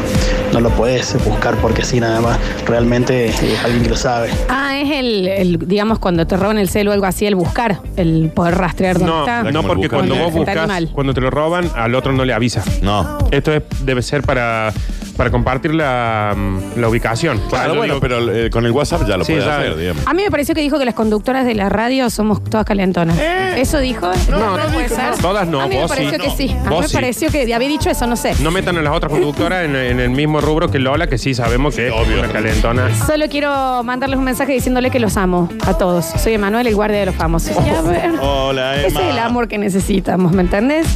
no 0.52 0.60
lo 0.60 0.70
puedes 0.70 1.22
buscar 1.24 1.56
porque 1.56 1.84
sí 1.84 2.00
nada 2.00 2.20
más. 2.20 2.38
Realmente 2.66 3.26
es 3.26 3.64
alguien 3.64 3.82
que 3.82 3.90
lo 3.90 3.96
sabe. 3.96 4.30
Ah, 4.48 4.59
es 4.82 4.90
el, 4.90 5.28
el, 5.28 5.58
digamos, 5.68 5.98
cuando 5.98 6.26
te 6.26 6.36
roban 6.36 6.58
el 6.58 6.68
celo 6.68 6.90
o 6.90 6.94
algo 6.94 7.06
así, 7.06 7.26
el 7.26 7.34
buscar, 7.34 7.80
el 7.96 8.30
poder 8.34 8.56
rastrear 8.56 8.98
dónde 8.98 9.12
No, 9.12 9.20
está. 9.20 9.42
no, 9.50 9.62
porque 9.62 9.88
cuando 9.88 10.14
vos 10.14 10.26
Está 10.28 10.38
buscas, 10.38 10.56
animal. 10.56 10.88
cuando 10.92 11.14
te 11.14 11.20
lo 11.20 11.30
roban, 11.30 11.70
al 11.74 11.94
otro 11.94 12.12
no 12.12 12.24
le 12.24 12.32
avisa. 12.32 12.64
No. 12.82 13.18
Esto 13.30 13.52
es- 13.54 13.62
debe 13.84 14.02
ser 14.02 14.22
para, 14.22 14.72
para 15.20 15.30
compartir 15.30 15.74
la, 15.74 16.32
mm, 16.34 16.80
la 16.80 16.88
ubicación. 16.88 17.38
Claro, 17.50 17.74
Yo 17.74 17.78
bueno, 17.80 17.94
digo- 17.96 18.00
pero 18.00 18.32
eh, 18.32 18.48
con 18.48 18.64
el 18.64 18.72
WhatsApp 18.72 19.06
ya 19.06 19.18
lo 19.18 19.24
Sí, 19.26 19.32
puedes 19.32 19.44
ya- 19.44 19.58
hacer, 19.58 19.76
digamos. 19.76 20.06
A 20.06 20.14
mí 20.14 20.22
me 20.22 20.30
pareció 20.30 20.54
que 20.54 20.62
dijo 20.62 20.78
que 20.78 20.86
las 20.86 20.94
conductoras 20.94 21.44
de 21.44 21.54
la 21.54 21.68
radio 21.68 22.08
somos 22.08 22.42
todas 22.42 22.64
calentonas. 22.64 23.18
¿Eso 23.18 23.80
dijo? 23.80 24.10
No, 24.30 24.56
no 24.56 24.62
puede 24.72 24.84
dijo, 24.84 24.94
ser. 24.96 25.10
no. 25.10 25.16
Todas 25.18 25.46
no, 25.46 25.60
A 25.60 25.66
mí 25.66 25.74
me 25.74 25.82
vos 25.82 25.90
sí. 25.90 25.96
pareció 25.98 26.18
que 26.18 26.28
No. 26.28 26.34
sí. 26.34 26.50
A 26.50 26.54
mí 26.62 26.68
Vos 26.70 26.80
me 26.80 26.88
sí. 26.88 26.94
pareció 26.94 27.30
que 27.30 27.54
había 27.54 27.68
dicho 27.68 27.90
eso, 27.90 28.06
no 28.06 28.16
sé. 28.16 28.32
No 28.40 28.50
metan 28.50 28.78
a 28.78 28.80
las 28.80 28.94
otras 28.94 29.12
conductoras 29.12 29.66
en, 29.66 29.76
en 29.76 30.00
el 30.00 30.08
mismo 30.08 30.40
rubro 30.40 30.70
que 30.70 30.78
Lola, 30.78 31.06
que 31.06 31.18
sí 31.18 31.34
sabemos 31.34 31.74
que 31.76 31.88
es 31.88 31.94
una 32.18 32.28
calentona. 32.28 32.88
Solo 33.06 33.26
quiero 33.28 33.82
mandarles 33.84 34.18
un 34.18 34.24
mensaje 34.24 34.52
diciéndole 34.54 34.90
que 34.90 35.00
los 35.00 35.18
amo 35.18 35.50
a 35.66 35.74
todos. 35.76 36.06
Soy 36.16 36.32
Emanuel, 36.32 36.66
el 36.66 36.74
guardia 36.74 37.00
de 37.00 37.04
los 37.06 37.14
famosos. 37.14 37.54
Y 37.62 37.68
a 37.68 37.82
ver, 37.82 38.12
Hola, 38.22 38.76
ese 38.76 38.86
es 38.86 38.94
el 39.10 39.18
amor 39.18 39.48
que 39.48 39.58
necesitamos, 39.58 40.32
¿me 40.32 40.40
entendés? 40.40 40.86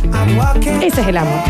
Ese 0.80 1.02
es 1.02 1.06
el 1.08 1.16
amor. 1.18 1.40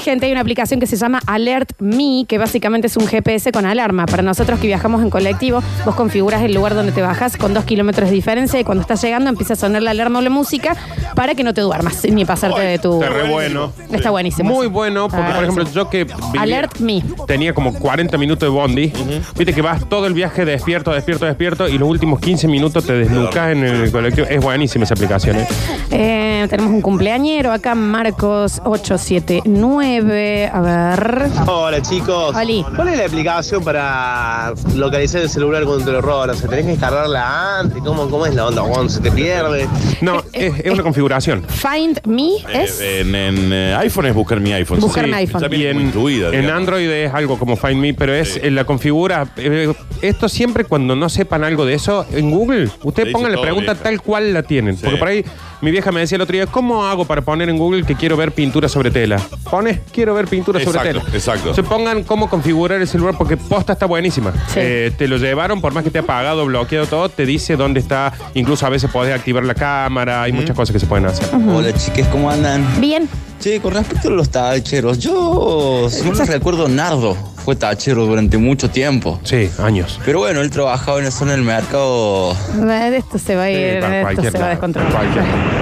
Gente, 0.00 0.26
hay 0.26 0.32
una 0.32 0.40
aplicación 0.42 0.80
que 0.80 0.86
se 0.86 0.96
llama 0.96 1.20
Alert 1.26 1.70
Me, 1.80 2.24
que 2.28 2.36
básicamente 2.38 2.88
es 2.88 2.96
un 2.96 3.06
GPS 3.06 3.52
con 3.52 3.64
alarma. 3.66 4.06
Para 4.06 4.22
nosotros 4.22 4.60
que 4.60 4.66
viajamos 4.66 5.02
en 5.02 5.08
colectivo, 5.10 5.62
vos 5.84 5.94
configuras 5.94 6.42
el 6.42 6.52
lugar 6.54 6.74
donde 6.74 6.92
te 6.92 7.00
bajas 7.02 7.36
con 7.36 7.54
dos 7.54 7.64
kilómetros 7.64 8.08
de 8.10 8.14
diferencia 8.14 8.58
y 8.60 8.64
cuando 8.64 8.82
estás 8.82 9.02
llegando 9.02 9.30
empieza 9.30 9.54
a 9.54 9.56
sonar 9.56 9.82
la 9.82 9.92
alarma 9.92 10.18
o 10.18 10.22
la 10.22 10.30
música 10.30 10.76
para 11.14 11.34
que 11.34 11.42
no 11.44 11.54
te 11.54 11.60
duermas 11.62 12.04
ni 12.04 12.24
pasarte 12.24 12.60
de 12.60 12.78
tu... 12.78 13.02
Está 13.02 13.14
re 13.14 13.30
bueno. 13.30 13.72
Está 13.92 14.10
buenísimo. 14.10 14.50
Muy 14.50 14.66
bueno, 14.66 15.08
porque 15.08 15.24
Ah, 15.24 15.34
por 15.36 15.44
ejemplo, 15.44 15.64
yo 15.72 15.88
que 15.88 16.04
vivía- 16.04 16.42
Alert 16.42 16.78
Me. 16.80 17.02
tenía 17.26 17.54
como 17.54 17.72
40 17.72 18.18
minutos 18.18 18.46
de 18.46 18.48
bondi, 18.54 18.92
viste 19.36 19.54
que 19.54 19.62
vas 19.62 19.88
todo 19.88 20.06
el 20.06 20.12
viaje 20.14 20.44
despierto, 20.44 20.92
despierto, 20.92 21.24
despierto, 21.24 21.68
y 21.68 21.78
los 21.78 21.88
últimos 21.88 22.20
15 22.20 22.46
minutos 22.48 22.84
te 22.84 22.92
desnucas 22.92 23.52
en 23.52 23.64
el 23.64 23.90
colectivo. 23.92 24.26
Es 24.28 24.42
buenísima 24.42 24.84
esa 24.84 24.94
aplicación, 24.94 25.36
¿eh? 25.36 25.46
Eh, 25.90 26.46
tenemos 26.50 26.72
un 26.72 26.80
cumpleañero 26.82 27.52
acá, 27.52 27.74
Marcos 27.74 28.60
879. 28.64 29.83
9. 29.88 30.50
A 30.50 30.60
ver. 30.62 31.28
Hola 31.46 31.82
chicos. 31.82 32.34
Oli. 32.34 32.64
¿Cuál 32.74 32.88
es 32.88 32.98
la 32.98 33.04
aplicación 33.04 33.62
para 33.62 34.54
localizar 34.74 35.20
el 35.20 35.28
celular 35.28 35.62
cuando 35.64 35.84
te 35.84 35.92
lo 35.92 36.00
roban? 36.00 36.30
O 36.30 36.34
sea, 36.34 36.48
tenés 36.48 36.64
que 36.64 36.70
descargarla 36.70 37.58
antes. 37.60 37.82
¿Cómo, 37.82 38.08
cómo 38.08 38.24
es 38.24 38.34
la 38.34 38.46
onda? 38.46 38.62
¿Cuándo 38.62 38.88
se 38.88 39.00
te 39.00 39.10
pierde? 39.12 39.68
No, 40.00 40.22
es, 40.32 40.54
es 40.64 40.70
una 40.72 40.82
configuración. 40.82 41.44
Find 41.46 42.00
Me 42.06 42.36
es. 42.54 42.80
Eh, 42.80 43.00
en 43.00 43.14
en, 43.14 43.52
eh, 43.52 43.74
iPhone 43.80 44.06
es 44.06 44.14
buscar 44.14 44.40
mi 44.40 44.54
iPhone. 44.54 44.80
Buscar 44.80 45.06
mi 45.06 45.12
iPhone. 45.12 45.42
Está 45.44 45.48
bien 45.54 45.76
en, 45.78 45.86
incluida. 45.88 46.28
en 46.28 46.40
digamos. 46.40 46.56
Android 46.60 46.88
es 46.90 47.12
algo 47.12 47.38
como 47.38 47.54
Find 47.56 47.76
Me, 47.76 47.92
pero 47.92 48.14
es 48.14 48.38
en 48.42 48.54
la 48.54 48.64
configura. 48.64 49.26
eh, 49.36 49.70
esto 50.00 50.30
siempre 50.30 50.64
cuando 50.64 50.96
no 50.96 51.10
sepan 51.10 51.44
algo 51.44 51.66
de 51.66 51.74
eso, 51.74 52.06
en 52.10 52.30
Google, 52.30 52.68
Te 52.68 52.88
usted 52.88 53.02
dice 53.04 53.12
ponga 53.12 53.28
la 53.28 53.34
todo, 53.34 53.42
pregunta 53.44 53.72
vieja. 53.74 53.84
tal 53.84 54.00
cual 54.00 54.32
la 54.32 54.42
tienen. 54.44 54.76
Porque 54.78 54.96
por 54.96 55.08
ahí 55.08 55.24
mi 55.64 55.70
vieja 55.70 55.90
me 55.90 56.00
decía 56.00 56.16
el 56.16 56.22
otro 56.22 56.34
día, 56.34 56.46
¿cómo 56.46 56.84
hago 56.84 57.06
para 57.06 57.22
poner 57.22 57.48
en 57.48 57.56
Google 57.56 57.84
que 57.84 57.94
quiero 57.94 58.16
ver 58.18 58.32
pintura 58.32 58.68
sobre 58.68 58.90
tela? 58.90 59.20
Pone, 59.50 59.80
quiero 59.92 60.12
ver 60.14 60.28
pintura 60.28 60.60
sobre 60.60 60.78
Exacto, 60.78 61.00
tela. 61.00 61.16
exacto. 61.16 61.54
Se 61.54 61.62
pongan 61.62 62.04
cómo 62.04 62.28
configurar 62.28 62.80
el 62.80 62.86
celular 62.86 63.14
porque 63.16 63.38
posta 63.38 63.72
está 63.72 63.86
buenísima. 63.86 64.32
Eh, 64.56 64.92
te 64.96 65.08
lo 65.08 65.16
llevaron, 65.16 65.60
por 65.62 65.72
más 65.72 65.82
que 65.82 65.90
te 65.90 65.98
ha 65.98 66.02
apagado, 66.02 66.44
bloqueado 66.44 66.86
todo, 66.86 67.08
te 67.08 67.24
dice 67.24 67.56
dónde 67.56 67.80
está. 67.80 68.12
Incluso 68.34 68.66
a 68.66 68.68
veces 68.68 68.90
podés 68.90 69.14
activar 69.14 69.44
la 69.44 69.54
cámara, 69.54 70.22
hay 70.22 70.32
muchas 70.32 70.54
cosas 70.54 70.72
que 70.72 70.78
se 70.78 70.86
pueden 70.86 71.06
hacer. 71.06 71.28
Hola 71.48 71.72
chiques, 71.72 72.06
¿cómo 72.08 72.30
andan? 72.30 72.62
Bien. 72.80 73.08
Che, 73.44 73.60
con 73.60 73.74
respecto 73.74 74.08
a 74.08 74.10
los 74.10 74.30
tacheros, 74.30 74.98
yo, 74.98 75.86
me 76.02 76.24
recuerdo, 76.24 76.66
Nardo 76.66 77.14
fue 77.44 77.54
tachero 77.56 78.06
durante 78.06 78.38
mucho 78.38 78.70
tiempo. 78.70 79.20
Sí, 79.22 79.50
años. 79.58 80.00
Pero 80.02 80.20
bueno, 80.20 80.40
él 80.40 80.50
trabajaba 80.50 80.98
en 80.98 81.04
eso 81.04 81.24
en 81.24 81.30
el 81.30 81.42
mercado. 81.42 82.32
Esto 82.32 83.18
se 83.18 83.36
va 83.36 83.42
a 83.42 83.50
ir, 83.50 83.80
para 83.80 84.12
esto 84.12 84.22
se 84.22 84.38
va 84.38 84.46
a 84.46 84.48
descontrolar. 84.50 84.92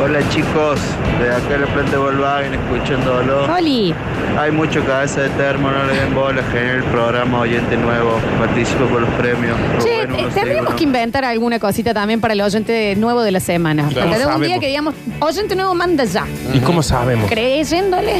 Hola 0.01 0.21
chicos, 0.29 0.79
de 1.21 1.31
acá 1.33 1.55
en 1.55 1.61
la 1.63 1.67
planta 1.75 1.91
de 1.91 1.97
Volkswagen 1.99 2.55
escuchándolo. 2.55 3.53
Oli. 3.53 3.93
Hay 4.39 4.51
mucho 4.51 4.85
cabeza 4.87 5.23
de 5.23 5.29
termo, 5.31 5.71
no 5.71 5.85
le 5.85 5.95
den 5.95 6.15
bola, 6.15 6.43
genial 6.45 6.77
el 6.77 6.85
programa, 6.85 7.41
oyente 7.41 7.77
nuevo, 7.77 8.19
participo 8.39 8.87
por 8.87 9.03
los 9.03 9.11
premios. 9.15 9.57
Che, 9.83 10.07
Rubén 10.07 10.11
eh, 10.11 10.31
161. 10.31 10.35
tendríamos 10.35 10.75
que 10.75 10.85
inventar 10.85 11.25
alguna 11.25 11.59
cosita 11.59 11.93
también 11.93 12.21
para 12.21 12.33
el 12.33 12.41
oyente 12.41 12.95
nuevo 12.97 13.23
de 13.23 13.33
la 13.33 13.41
semana. 13.41 13.89
Claro. 13.89 14.09
Porque 14.09 14.19
de 14.21 14.25
un 14.25 14.33
Sabemos. 14.33 14.49
día 14.49 14.59
que 14.59 14.69
digamos, 14.69 14.95
oyente 15.21 15.55
nuevo 15.55 15.75
manda 15.75 16.05
ya. 16.05 16.27
¿Y 16.55 16.61
cómo 16.61 16.83
sabemos? 16.83 17.29
Creyéndole. 17.73 18.17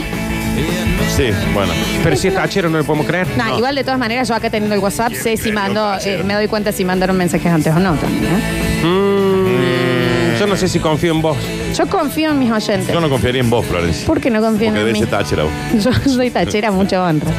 Sí, 1.15 1.25
bueno. 1.53 1.75
Pero 2.03 2.17
si 2.17 2.29
es 2.29 2.35
tachero, 2.35 2.71
no 2.71 2.79
le 2.79 2.85
podemos 2.85 3.07
creer. 3.07 3.27
Nah, 3.37 3.55
igual 3.55 3.75
de 3.75 3.85
todas 3.85 3.99
maneras, 3.99 4.27
yo 4.27 4.35
acá 4.35 4.49
teniendo 4.49 4.75
el 4.75 4.81
WhatsApp, 4.81 5.13
sé 5.13 5.37
si 5.37 5.53
mando, 5.53 5.95
eh, 6.03 6.23
me 6.25 6.33
doy 6.33 6.49
cuenta 6.49 6.73
si 6.73 6.87
mandaron 6.87 7.19
mensajes 7.19 7.53
antes 7.53 7.71
o 7.75 7.79
no 7.79 7.93
también. 7.97 8.25
¿eh? 8.25 8.83
Mm, 8.87 10.39
yo 10.41 10.47
no 10.47 10.57
sé 10.57 10.69
si 10.69 10.79
confío 10.79 11.13
en 11.13 11.21
vos. 11.21 11.37
Yo 11.77 11.87
confío 11.87 12.31
en 12.31 12.39
mis 12.39 12.51
oyentes. 12.51 12.89
Yo 12.95 12.99
no 12.99 13.11
confiaría 13.11 13.43
en 13.43 13.51
vos, 13.51 13.67
Florencia. 13.67 14.07
¿Por 14.07 14.23
qué 14.23 14.31
no 14.31 14.41
confío 14.41 14.69
Porque 14.69 14.81
en 14.81 14.87
debe 14.87 14.93
mí? 14.95 15.01
ser 15.01 15.11
tachera. 15.11 15.43
vos. 15.43 15.53
Yo 15.85 15.93
soy 16.11 16.31
tachera, 16.31 16.71
mucha 16.71 17.05
honra. 17.05 17.31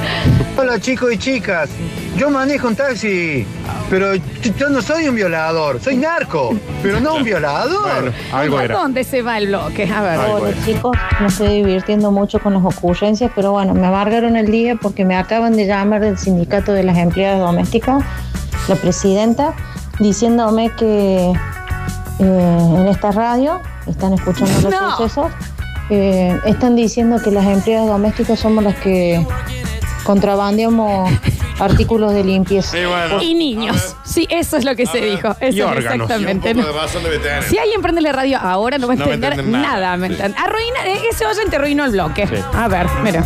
Hola 0.55 0.79
chicos 0.79 1.11
y 1.13 1.17
chicas, 1.17 1.67
yo 2.17 2.29
manejo 2.29 2.67
un 2.67 2.75
taxi, 2.75 3.45
pero 3.89 4.13
yo 4.15 4.69
no 4.69 4.81
soy 4.81 5.07
un 5.07 5.15
violador, 5.15 5.79
soy 5.81 5.97
narco, 5.97 6.55
pero 6.81 6.99
no 6.99 7.15
un 7.15 7.23
violador. 7.23 8.13
¿A 8.31 8.67
dónde 8.67 9.03
se 9.03 9.21
va 9.21 9.37
el 9.37 9.47
bloque? 9.47 9.91
A 9.91 10.01
ver. 10.01 10.19
Hola 10.19 10.53
chicos, 10.65 10.95
me 11.19 11.27
estoy 11.27 11.47
divirtiendo 11.63 12.11
mucho 12.11 12.39
con 12.39 12.53
las 12.53 12.63
ocurrencias, 12.63 13.31
pero 13.35 13.51
bueno, 13.51 13.73
me 13.73 13.87
amargaron 13.87 14.35
el 14.35 14.47
día 14.51 14.75
porque 14.81 15.05
me 15.05 15.15
acaban 15.15 15.55
de 15.55 15.65
llamar 15.65 16.01
del 16.01 16.17
sindicato 16.17 16.71
de 16.71 16.83
las 16.83 16.97
empleadas 16.97 17.39
domésticas, 17.39 18.03
la 18.67 18.75
presidenta, 18.75 19.53
diciéndome 19.99 20.69
que 20.77 21.31
eh, 22.19 22.67
en 22.77 22.87
esta 22.87 23.11
radio 23.11 23.59
están 23.87 24.13
escuchando 24.13 24.53
los 24.61 24.71
No. 24.71 24.97
sucesos, 24.97 25.31
eh, 25.89 26.39
están 26.45 26.75
diciendo 26.75 27.19
que 27.23 27.31
las 27.31 27.45
empleadas 27.45 27.87
domésticas 27.87 28.39
somos 28.39 28.63
las 28.63 28.75
que 28.75 29.25
contrabandeamos 30.03 31.09
artículos 31.59 32.13
de 32.13 32.23
limpieza. 32.23 32.75
Y 33.21 33.33
niños. 33.33 33.95
Sí, 34.03 34.27
eso 34.29 34.57
es 34.57 34.65
lo 34.65 34.75
que 34.75 34.85
se 34.85 34.99
dijo. 34.99 35.35
Eso 35.39 35.57
Y 35.57 35.59
es 35.61 35.65
órganos. 35.65 36.09
exactamente. 36.09 36.49
Y 36.51 36.53
un 36.53 36.61
poco 36.63 36.73
de 36.73 36.79
razón 36.81 37.03
debe 37.03 37.19
tener. 37.19 37.43
Si 37.43 37.57
alguien 37.57 37.81
prende 37.81 38.01
la 38.01 38.11
radio 38.11 38.37
ahora 38.39 38.77
no 38.77 38.87
va 38.87 38.93
a 38.93 38.95
No 38.97 39.05
entender 39.05 39.45
nada. 39.45 39.73
nada. 39.73 39.97
¿me 39.97 40.07
entiendes? 40.07 40.39
Arruina, 40.41 40.85
eh, 40.87 41.01
ese 41.11 41.25
oyente 41.25 41.55
arruinó 41.55 41.85
el 41.85 41.91
bloque. 41.91 42.27
A 42.53 42.67
ver, 42.67 42.87
mira. 43.03 43.23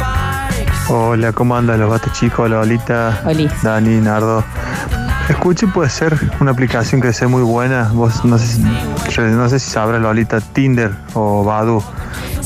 Hola, 0.89 1.34
¿cómo 1.34 1.55
andan 1.55 1.80
los 1.82 1.91
gatos 1.91 2.13
chicos? 2.13 2.49
Lolita, 2.49 3.21
Dani, 3.61 3.99
Nardo. 4.01 4.43
Escuche 5.30 5.67
puede 5.67 5.89
ser 5.89 6.17
una 6.39 6.51
aplicación 6.51 7.01
que 7.01 7.11
sea 7.11 7.28
muy 7.28 7.41
buena. 7.41 7.89
Vos 7.93 8.23
no 8.23 8.38
sé 8.38 8.47
si, 8.47 8.59
no 8.61 9.49
sé 9.49 9.59
si 9.59 9.69
sabrá 9.69 9.99
Lolita, 9.99 10.39
Tinder 10.39 10.91
o 11.13 11.43
Badu. 11.43 11.84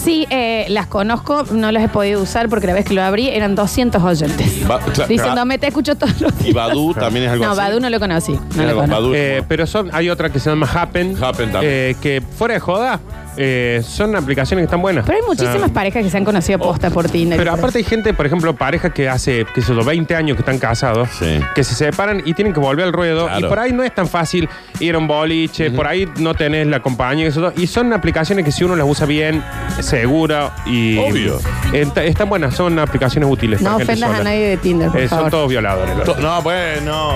Sí, 0.03 0.25
eh, 0.31 0.65
las 0.69 0.87
conozco, 0.87 1.43
no 1.51 1.71
las 1.71 1.83
he 1.83 1.87
podido 1.87 2.21
usar 2.21 2.49
porque 2.49 2.65
la 2.67 2.73
vez 2.73 2.85
que 2.85 2.93
lo 2.93 3.03
abrí 3.03 3.29
eran 3.29 3.53
200 3.55 4.01
oyentes. 4.01 4.67
Ba- 4.67 4.79
cla- 4.81 5.05
Diciéndome, 5.07 5.57
te 5.59 5.67
escucho 5.67 5.95
todos 5.95 6.19
los 6.21 6.35
días. 6.39 6.49
Y 6.49 6.53
Badu 6.53 6.93
también 6.93 7.25
es 7.25 7.31
algo 7.31 7.45
No, 7.45 7.51
así. 7.51 7.59
Badu 7.59 7.79
no 7.79 7.89
lo 7.89 7.99
conocí. 7.99 8.39
No 8.55 8.63
lo 8.63 8.75
conozco. 8.75 9.11
Eh, 9.13 9.43
pero 9.47 9.67
son, 9.67 9.89
hay 9.93 10.09
otra 10.09 10.29
que 10.31 10.39
se 10.39 10.49
llama 10.49 10.67
Happen. 10.73 11.15
eh, 11.61 11.95
que 12.01 12.21
fuera 12.37 12.55
de 12.55 12.59
joda, 12.59 12.99
eh, 13.37 13.81
son 13.85 14.15
aplicaciones 14.15 14.61
que 14.63 14.65
están 14.65 14.81
buenas. 14.81 15.05
Pero 15.05 15.17
hay 15.19 15.23
muchísimas 15.25 15.55
O 15.55 15.59
sea, 15.65 15.67
parejas 15.73 16.03
que 16.03 16.09
se 16.09 16.17
han 16.17 16.25
conocido 16.25 16.59
posta 16.59 16.89
por 16.89 17.09
Tinder. 17.09 17.37
Pero 17.37 17.51
aparte 17.53 17.77
hay 17.79 17.83
gente, 17.83 18.13
por 18.13 18.25
ejemplo, 18.25 18.55
parejas 18.55 18.91
que 18.93 19.07
hace, 19.09 19.45
que 19.53 19.61
sé 19.61 19.73
yo, 19.73 19.83
20 19.83 20.15
años 20.15 20.35
que 20.35 20.41
están 20.41 20.59
casados, 20.59 21.09
que 21.55 21.63
se 21.63 21.75
separan 21.75 22.21
y 22.25 22.33
tienen 22.33 22.53
que 22.53 22.59
volver 22.59 22.85
al 22.85 22.93
ruedo. 22.93 23.29
Y 23.39 23.43
por 23.43 23.59
ahí 23.59 23.71
no 23.71 23.83
es 23.83 23.93
tan 23.93 24.07
fácil 24.07 24.47
ir 24.79 24.95
a 24.95 24.97
un 24.97 25.07
boliche, 25.07 25.71
por 25.71 25.87
ahí 25.87 26.07
no 26.17 26.33
tenés 26.33 26.67
la 26.67 26.81
compañía 26.81 27.25
y 27.25 27.27
eso. 27.29 27.41
todo. 27.41 27.53
Y 27.57 27.67
son 27.67 27.93
aplicaciones 27.93 28.43
que 28.45 28.51
si 28.51 28.63
uno 28.63 28.75
las 28.75 28.87
usa 28.87 29.05
bien, 29.05 29.43
segura 29.79 30.51
y... 30.65 30.97
Obvio. 30.97 31.39
Ent- 31.71 31.97
están 32.01 32.29
buenas, 32.29 32.55
son 32.55 32.77
aplicaciones 32.79 33.29
útiles. 33.29 33.61
no 33.61 33.71
para 33.71 33.77
gente 33.85 33.93
ofendas 33.93 34.19
a 34.19 34.23
nadie 34.23 34.47
de 34.47 34.57
Tinder, 34.57 34.89
por 34.89 34.99
Eh, 34.99 35.07
son 35.07 35.17
favor. 35.17 35.31
todos 35.31 35.49
violadores. 35.49 35.95
No, 36.19 36.41
bueno. 36.41 37.13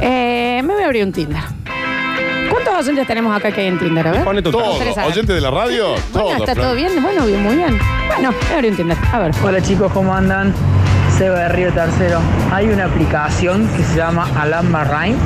Eh, 0.00 0.60
me 0.64 0.72
voy 0.74 0.82
a 0.82 0.86
abrir 0.86 1.04
un 1.04 1.12
Tinder. 1.12 1.42
¿Cuántos 2.68 2.86
oyentes 2.86 3.06
tenemos 3.06 3.34
acá 3.36 3.50
que 3.50 3.62
hay 3.62 3.66
en 3.68 3.78
Tinder? 3.78 4.06
A 4.06 4.12
ver. 4.12 4.20
A 4.28 4.32
ver. 4.32 5.06
¿Oyentes 5.06 5.34
de 5.34 5.40
la 5.40 5.50
radio? 5.50 5.88
Bueno, 5.88 6.02
Todos, 6.12 6.36
está 6.40 6.54
todo 6.54 6.74
bien. 6.74 7.02
Bueno, 7.02 7.24
bien, 7.26 7.42
muy 7.42 7.56
bien. 7.56 7.78
Bueno, 8.06 8.34
me 8.50 8.54
abrí 8.54 8.68
un 8.68 8.76
Tinder. 8.76 8.96
A 9.12 9.18
ver. 9.18 9.32
Hola 9.42 9.60
chicos, 9.62 9.90
¿cómo 9.92 10.14
andan? 10.14 10.52
Seba 11.16 11.38
de 11.40 11.48
Río 11.48 11.72
Tercero. 11.72 12.20
Hay 12.52 12.68
una 12.68 12.84
aplicación 12.84 13.66
que 13.76 13.82
se 13.82 13.96
llama 13.96 14.28
Alarma 14.38 14.84
Rain. 14.84 15.16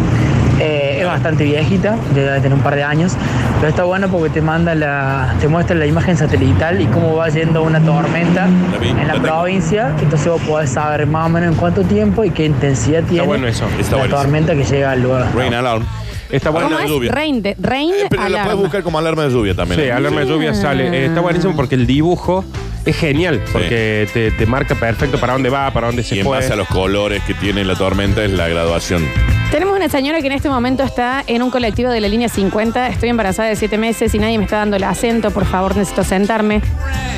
Eh, 0.61 0.99
es 1.01 1.07
bastante 1.07 1.43
viejita, 1.45 1.97
debe 2.14 2.36
tener 2.36 2.55
un 2.55 2.61
par 2.61 2.76
de 2.76 2.84
años, 2.84 3.14
pero 3.59 3.70
está 3.70 3.82
bueno 3.84 4.07
porque 4.09 4.30
te 4.30 4.40
manda 4.43 4.74
la, 4.76 5.34
te 5.40 5.49
muestra 5.49 5.74
la 5.74 5.86
imagen 5.86 6.16
satelital 6.16 6.80
y 6.80 6.86
cómo 6.86 7.16
va 7.16 7.28
yendo 7.30 7.62
una 7.64 7.80
tormenta 7.80 8.47
en 8.80 9.09
la 9.09 9.14
provincia. 9.14 9.93
Entonces 10.01 10.28
vos 10.28 10.40
podés 10.43 10.70
saber 10.70 11.07
más 11.09 11.26
o 11.26 11.30
menos 11.30 11.53
en 11.55 11.59
cuánto 11.59 11.82
tiempo 11.82 12.22
y 12.22 12.30
qué 12.30 12.45
intensidad 12.45 13.03
tiene 13.03 13.26
bueno 13.26 13.49
eso. 13.49 13.64
Está 13.80 13.93
la 13.93 14.03
buenísimo. 14.03 14.22
tormenta 14.22 14.55
que 14.55 14.64
llega 14.64 14.93
al 14.93 15.03
lugar. 15.03 15.26
Rain 15.34 15.55
Alarm. 15.55 15.84
Está 16.32 16.48
¿Cómo 16.48 16.58
Alarma 16.60 16.78
de 16.78 16.84
es? 16.86 16.90
lluvia. 16.90 17.12
Rain, 17.12 17.42
de, 17.42 17.56
rain 17.60 17.90
Eh, 17.92 18.06
Pero 18.08 18.22
la 18.22 18.26
alarma. 18.26 18.44
puedes 18.46 18.60
buscar 18.62 18.82
como 18.82 18.98
alarma 18.98 19.24
de 19.24 19.30
lluvia 19.30 19.54
también. 19.54 19.80
Sí, 19.82 19.88
alarma 19.90 20.20
de 20.22 20.26
lluvia 20.26 20.54
sale. 20.54 20.88
Eh, 20.88 21.06
está 21.06 21.20
buenísimo 21.20 21.54
porque 21.54 21.74
el 21.74 21.86
dibujo 21.86 22.44
es 22.84 22.96
genial, 22.96 23.40
porque 23.52 24.08
te, 24.12 24.30
te 24.32 24.46
marca 24.46 24.74
perfecto 24.74 25.18
para 25.20 25.34
dónde 25.34 25.50
va, 25.50 25.70
para 25.72 25.86
dónde 25.86 26.02
se 26.02 26.16
Y 26.16 26.18
en 26.20 26.24
fue. 26.26 26.38
base 26.38 26.52
a 26.52 26.56
los 26.56 26.66
colores 26.68 27.22
que 27.24 27.34
tiene 27.34 27.64
la 27.64 27.74
tormenta 27.76 28.24
es 28.24 28.30
la 28.32 28.48
graduación. 28.48 29.06
Tenemos 29.50 29.76
una 29.76 29.88
señora 29.90 30.20
que 30.22 30.28
en 30.28 30.32
este 30.32 30.48
momento 30.48 30.82
está 30.82 31.22
en 31.26 31.42
un 31.42 31.50
colectivo 31.50 31.90
de 31.90 32.00
la 32.00 32.08
línea 32.08 32.28
50. 32.30 32.88
Estoy 32.88 33.10
embarazada 33.10 33.50
de 33.50 33.56
7 33.56 33.76
meses 33.76 34.14
y 34.14 34.18
nadie 34.18 34.38
me 34.38 34.44
está 34.44 34.56
dando 34.56 34.76
el 34.76 34.84
acento. 34.84 35.30
Por 35.30 35.44
favor, 35.44 35.76
necesito 35.76 36.02
sentarme. 36.04 36.62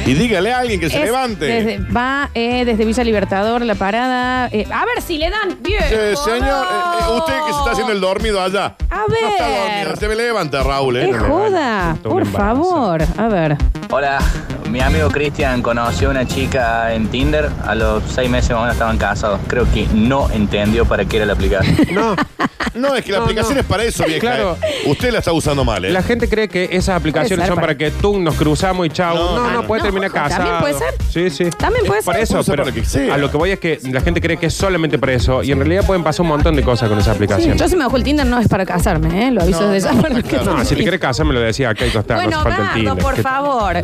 Y 0.04 0.14
dígale 0.14 0.52
a 0.52 0.58
alguien 0.58 0.80
que 0.80 0.90
se 0.90 0.98
Es 0.98 1.04
levante. 1.04 1.44
desde- 1.46 1.78
va 1.92 2.30
eh, 2.34 2.64
desde 2.64 2.84
Villa 2.84 3.04
Libertador, 3.04 3.62
la 3.62 3.76
parada. 3.76 4.48
eh, 4.50 4.66
a 4.70 4.84
ver 4.84 5.00
si 5.00 5.16
le 5.16 5.30
dan. 5.30 5.58
Bien. 5.62 5.80
Eh, 5.88 6.14
señor, 6.24 6.42
eh, 6.42 7.04
eh, 7.08 7.12
usted 7.18 7.34
que 7.46 7.52
se 7.52 7.58
está 7.60 7.70
haciendo 7.70 7.92
el 7.92 8.00
dormido 8.00 8.42
allá. 8.42 8.74
A 8.90 8.96
No 9.08 9.14
está 9.14 9.46
ver. 9.48 9.84
dormido. 9.86 9.96
Se 9.96 10.08
me 10.08 10.14
levanta, 10.16 10.62
Raúl. 10.64 10.96
¿eh? 10.96 11.10
¡Qué 11.12 11.18
joda! 11.18 11.96
Por 12.02 12.26
favor. 12.26 13.00
A 13.16 13.28
ver. 13.28 13.56
Hola, 13.90 14.18
mi 14.74 14.80
amigo 14.80 15.08
Cristian 15.08 15.62
conoció 15.62 16.08
a 16.08 16.10
una 16.10 16.26
chica 16.26 16.92
en 16.94 17.06
Tinder. 17.06 17.48
A 17.64 17.76
los 17.76 18.02
seis 18.12 18.28
meses 18.28 18.50
más 18.50 18.58
o 18.58 18.62
menos 18.62 18.74
estaban 18.74 18.98
casados. 18.98 19.38
Creo 19.46 19.70
que 19.72 19.86
no 19.94 20.28
entendió 20.32 20.84
para 20.84 21.04
qué 21.04 21.18
era 21.18 21.26
la 21.26 21.34
aplicación. 21.34 21.76
No, 21.94 22.88
no, 22.88 22.96
es 22.96 23.04
que 23.04 23.12
la 23.12 23.18
aplicación 23.18 23.56
es 23.58 23.64
para 23.64 23.84
eso, 23.84 24.02
vieja. 24.04 24.18
Claro. 24.20 24.56
eh. 24.60 24.82
Usted 24.86 25.12
la 25.12 25.20
está 25.20 25.30
usando 25.32 25.64
mal, 25.64 25.84
¿eh? 25.84 25.92
La 25.92 26.02
gente 26.02 26.28
cree 26.28 26.48
que 26.48 26.70
esas 26.72 26.96
aplicaciones 26.96 27.44
ser 27.44 27.54
son 27.54 27.54
para- 27.54 27.68
para 27.68 27.78
que 27.78 27.92
tú 27.92 28.18
nos 28.18 28.34
cruzamos 28.34 28.84
y 28.86 28.90
chau. 28.90 29.14
No, 29.14 29.36
no, 29.36 29.50
no, 29.52 29.62
puede 29.64 29.82
no. 29.82 29.84
terminar 29.84 30.10
Ojo, 30.10 30.14
casado. 30.18 30.42
también 30.50 30.60
puede 30.60 30.74
ser. 30.74 30.94
Sí, 31.08 31.30
sí. 31.44 31.50
También 31.56 31.86
puede 31.86 32.02
Por 32.02 32.14
ser. 32.14 32.22
eso, 32.24 32.32
Puede 32.34 32.44
ser 32.44 32.52
pero 32.52 32.64
para 32.64 32.74
lo 32.76 32.82
que 32.82 32.88
sea. 32.88 33.14
a 33.14 33.18
lo 33.18 33.30
que 33.30 33.36
voy 33.36 33.50
es 33.52 33.60
que 33.60 33.78
la 33.92 34.00
gente 34.00 34.20
cree 34.20 34.36
que 34.38 34.46
es 34.46 34.54
solamente 34.54 34.98
para 34.98 35.12
eso 35.12 35.44
y 35.44 35.52
en 35.52 35.58
realidad 35.58 35.86
pueden 35.86 36.02
pasar 36.02 36.22
un 36.22 36.28
montón 36.28 36.56
de 36.56 36.64
cosas 36.64 36.88
con 36.88 36.98
esa 36.98 37.10
Sí, 37.12 37.16
aplicación. 37.16 37.56
yo 37.56 37.68
si 37.68 37.76
me 37.76 37.84
bajo 37.84 37.96
el 37.96 38.02
Tinder 38.02 38.26
no 38.26 38.40
es 38.40 38.48
para 38.48 38.66
casarme, 38.66 39.28
¿eh? 39.28 39.30
Lo 39.30 39.42
aviso 39.42 39.68
desde 39.68 39.94
ya. 39.94 40.02
para 40.02 40.14
los 40.14 40.24
que 40.24 40.36
No, 40.38 40.64
si 40.64 40.74
te 40.74 40.82
quieres 40.82 40.98
casar 41.00 41.26
me 41.26 41.32
lo 41.34 41.40
decía 41.40 41.68
acá 41.70 41.86
y 41.86 41.90
costar, 41.90 42.16
Bueno, 42.16 42.30
no 42.32 42.38
hace 42.40 42.48
falta 42.50 42.72
el 42.74 42.74
Tinder. 42.84 43.04
por 43.04 43.14
Que- 43.14 43.22
favor. 43.22 43.76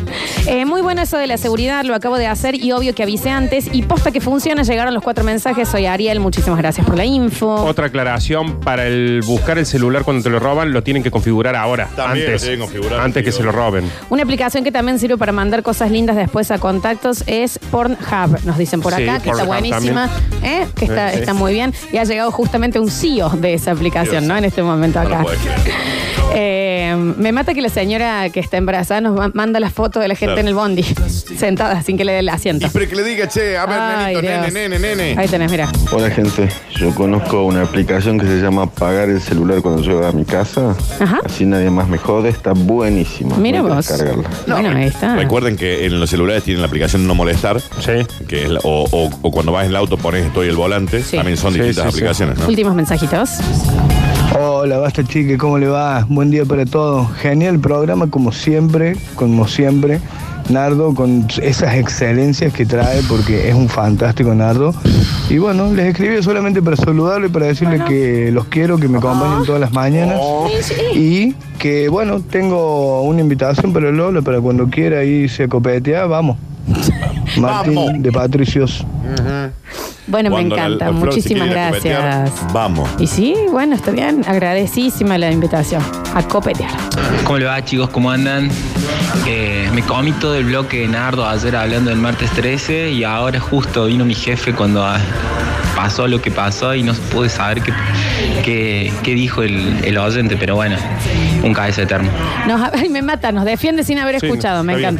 Eh, 0.47 0.65
muy 0.65 0.80
muy 0.81 0.85
bueno 0.95 1.03
eso 1.03 1.17
de 1.19 1.27
la 1.27 1.37
seguridad, 1.37 1.83
lo 1.85 1.93
acabo 1.93 2.17
de 2.17 2.25
hacer 2.25 2.55
y 2.55 2.71
obvio 2.71 2.95
que 2.95 3.03
avise 3.03 3.29
antes. 3.29 3.67
Y 3.71 3.83
posta 3.83 4.11
que 4.11 4.19
funciona, 4.19 4.63
llegaron 4.63 4.95
los 4.95 5.03
cuatro 5.03 5.23
mensajes. 5.23 5.69
Soy 5.69 5.85
Ariel, 5.85 6.19
muchísimas 6.19 6.57
gracias 6.57 6.87
por 6.87 6.97
la 6.97 7.05
info. 7.05 7.53
Otra 7.65 7.85
aclaración, 7.85 8.59
para 8.61 8.87
el 8.87 9.21
buscar 9.23 9.59
el 9.59 9.67
celular 9.67 10.03
cuando 10.03 10.23
te 10.23 10.31
lo 10.31 10.39
roban, 10.39 10.73
lo 10.73 10.81
tienen 10.81 11.03
que 11.03 11.11
configurar 11.11 11.55
ahora. 11.55 11.87
También 11.95 12.25
lo 12.25 12.31
antes, 12.31 12.41
tienen 12.41 12.59
que 12.59 12.65
configurar, 12.73 12.99
antes 12.99 13.23
que 13.23 13.31
se 13.31 13.43
lo 13.43 13.51
roben. 13.51 13.87
Una 14.09 14.23
aplicación 14.23 14.63
que 14.63 14.71
también 14.71 14.97
sirve 14.97 15.17
para 15.19 15.31
mandar 15.31 15.61
cosas 15.61 15.91
lindas 15.91 16.15
después 16.15 16.49
a 16.49 16.57
contactos 16.57 17.23
es 17.27 17.59
Pornhub, 17.69 18.39
nos 18.43 18.57
dicen 18.57 18.81
por 18.81 18.95
Sí, 18.95 19.03
acá, 19.03 19.19
que 19.21 19.29
está 19.29 19.43
buenísima, 19.43 20.09
¿eh? 20.43 20.65
que 20.75 20.85
está, 20.85 21.09
Sí, 21.09 21.13
sí. 21.15 21.19
está 21.19 21.35
muy 21.35 21.53
bien. 21.53 21.73
Y 21.93 21.97
ha 21.97 22.05
llegado 22.05 22.31
justamente 22.31 22.79
un 22.79 22.89
CEO 22.89 23.29
de 23.29 23.53
esa 23.53 23.69
aplicación, 23.71 24.25
¿no? 24.27 24.35
En 24.35 24.45
este 24.45 24.63
momento 24.63 24.99
acá. 24.99 25.23
Eh, 26.33 26.95
me 27.17 27.33
mata 27.33 27.53
que 27.53 27.61
la 27.61 27.67
señora 27.67 28.29
que 28.29 28.39
está 28.39 28.55
embarazada 28.55 29.01
nos 29.01 29.15
ma- 29.17 29.31
manda 29.33 29.59
las 29.59 29.73
fotos 29.73 30.01
de 30.01 30.07
la 30.07 30.15
gente 30.15 30.27
Claro. 30.35 30.39
en 30.41 30.47
el 30.47 30.53
bondi, 30.75 30.83
sentada 31.37 31.81
sin 31.83 31.97
que 31.97 32.05
le 32.05 32.13
dé 32.13 32.19
el 32.19 32.29
asiento. 32.29 32.67
Pero 32.71 32.87
que 32.89 32.95
le 32.95 33.03
diga, 33.03 33.27
che, 33.27 33.57
a 33.57 33.65
ver, 33.65 33.77
Ay, 33.79 34.15
nenito, 34.15 34.21
nene, 34.21 34.41
Dios. 34.41 34.53
nene, 34.53 34.79
nene. 34.95 35.15
Ahí 35.21 35.27
tenés, 35.27 35.51
mira. 35.51 35.69
Hola 35.91 36.09
gente, 36.09 36.49
yo 36.75 36.93
conozco 36.95 37.43
una 37.45 37.63
aplicación 37.63 38.19
que 38.19 38.25
se 38.25 38.39
llama 38.41 38.69
Pagar 38.69 39.09
el 39.09 39.21
celular 39.21 39.61
cuando 39.61 39.81
llego 39.81 40.05
a 40.05 40.11
mi 40.11 40.25
casa. 40.25 40.75
Así 41.25 41.45
nadie 41.45 41.69
más 41.69 41.87
me 41.87 41.97
jode, 41.97 42.29
está 42.29 42.53
buenísima. 42.53 43.35
Mira 43.37 43.61
que 43.61 43.67
vos. 43.67 43.87
descargarla. 43.87 44.29
bueno, 44.47 44.69
ahí 44.77 44.87
está. 44.87 45.15
Recuerden 45.15 45.55
que 45.57 45.85
en 45.85 45.99
los 45.99 46.09
celulares 46.09 46.43
tienen 46.43 46.61
la 46.61 46.67
aplicación 46.67 47.05
No 47.07 47.15
Molestar. 47.15 47.61
Que 48.27 48.43
es 48.43 48.49
la- 48.49 48.59
o, 48.63 48.85
o- 48.91 49.09
o 49.21 49.31
cuando 49.31 49.51
vas 49.51 49.63
en 49.65 49.71
el 49.71 49.75
auto 49.75 49.97
pones 49.97 50.25
Estoy 50.25 50.47
el 50.47 50.55
volante. 50.55 51.01
También 51.01 51.37
son 51.37 51.53
Sí, 51.53 51.59
distintas 51.59 51.85
sí, 51.85 51.91
sí. 51.91 51.97
aplicaciones, 51.97 52.37
¿no? 52.37 52.47
Últimos 52.47 52.75
mensajitos. 52.75 53.29
Hola, 54.39 54.77
basta 54.77 55.03
chique, 55.03 55.37
¿cómo 55.37 55.57
le 55.57 55.67
va? 55.67 56.05
Buen 56.07 56.31
día 56.31 56.45
para 56.45 56.65
todos. 56.65 57.11
Genial 57.17 57.59
programa 57.59 58.09
como 58.09 58.31
siempre, 58.31 58.95
como 59.15 59.45
siempre. 59.45 59.99
Nardo 60.49 60.95
con 60.95 61.27
esas 61.41 61.75
excelencias 61.75 62.53
que 62.53 62.65
trae 62.65 63.01
porque 63.09 63.49
es 63.49 63.55
un 63.55 63.67
fantástico 63.67 64.33
Nardo. 64.33 64.73
Y 65.29 65.37
bueno, 65.37 65.73
les 65.73 65.87
escribí 65.87 66.23
solamente 66.23 66.61
para 66.61 66.77
saludarlo 66.77 67.27
y 67.27 67.29
para 67.29 67.47
decirle 67.47 67.83
que 67.85 68.31
los 68.31 68.45
quiero, 68.45 68.77
que 68.77 68.87
me 68.87 68.99
acompañen 68.99 69.45
todas 69.45 69.59
las 69.59 69.73
mañanas. 69.73 70.17
Y 70.93 71.33
que 71.59 71.89
bueno, 71.89 72.21
tengo 72.21 73.01
una 73.01 73.19
invitación 73.19 73.73
para 73.73 73.91
Lola 73.91 74.21
para 74.21 74.39
cuando 74.39 74.67
quiera 74.69 75.03
irse 75.03 75.43
a 75.43 75.47
copetear, 75.49 76.07
vamos. 76.07 76.37
Martín 77.37 78.01
de 78.03 78.11
Patricios. 78.11 78.85
Bueno, 80.07 80.29
me 80.29 80.35
la- 80.37 80.41
encanta. 80.41 80.85
la 80.85 80.91
flor 80.91 81.13
se 81.13 81.19
Muchísimas 81.19 81.47
quiere 81.47 81.51
ir 81.51 81.57
a 81.57 81.69
gracias. 81.71 82.53
Vamos. 82.53 82.89
Y 82.99 83.07
sí, 83.07 83.35
bueno, 83.51 83.75
está 83.75 83.91
bien. 83.91 84.23
Agradecísima 84.27 85.17
la 85.17 85.31
invitación 85.31 85.81
a 86.13 86.21
copetear. 86.23 86.71
¿Cómo 87.23 87.37
le 87.37 87.45
va 87.45 87.63
chicos? 87.63 87.89
¿Cómo 87.89 88.09
andan? 88.11 88.49
Eh, 89.27 89.69
me 89.73 89.83
comí 89.83 90.11
todo 90.13 90.35
el 90.35 90.45
bloque 90.45 90.81
de 90.81 90.87
Nardo 90.87 91.27
ayer 91.27 91.55
hablando 91.55 91.89
del 91.91 91.99
martes 91.99 92.29
13 92.31 92.91
y 92.91 93.03
ahora 93.03 93.39
justo 93.39 93.85
vino 93.85 94.03
mi 94.03 94.15
jefe 94.15 94.53
cuando 94.53 94.83
ah, 94.83 94.97
pasó 95.75 96.07
lo 96.07 96.21
que 96.21 96.31
pasó 96.31 96.73
y 96.75 96.83
no 96.83 96.93
pude 96.93 97.29
saber 97.29 97.61
qué, 97.61 97.71
qué- 98.43 98.91
qué 99.03 99.13
dijo 99.13 99.43
el, 99.43 99.79
el 99.83 99.97
oyente, 99.97 100.35
pero 100.37 100.55
bueno, 100.55 100.75
un 101.43 101.53
cabeza 101.53 101.83
eterno. 101.83 102.09
Nos, 102.47 102.61
ay, 102.73 102.89
me 102.89 103.01
mata, 103.01 103.31
nos 103.31 103.45
defiende 103.45 103.83
sin 103.83 103.99
haber 103.99 104.19
Sí, 104.19 104.25
escuchado. 104.25 104.63
Me 104.63 104.73
está 104.73 104.77
bien. 104.77 104.89
encanta. 104.89 104.99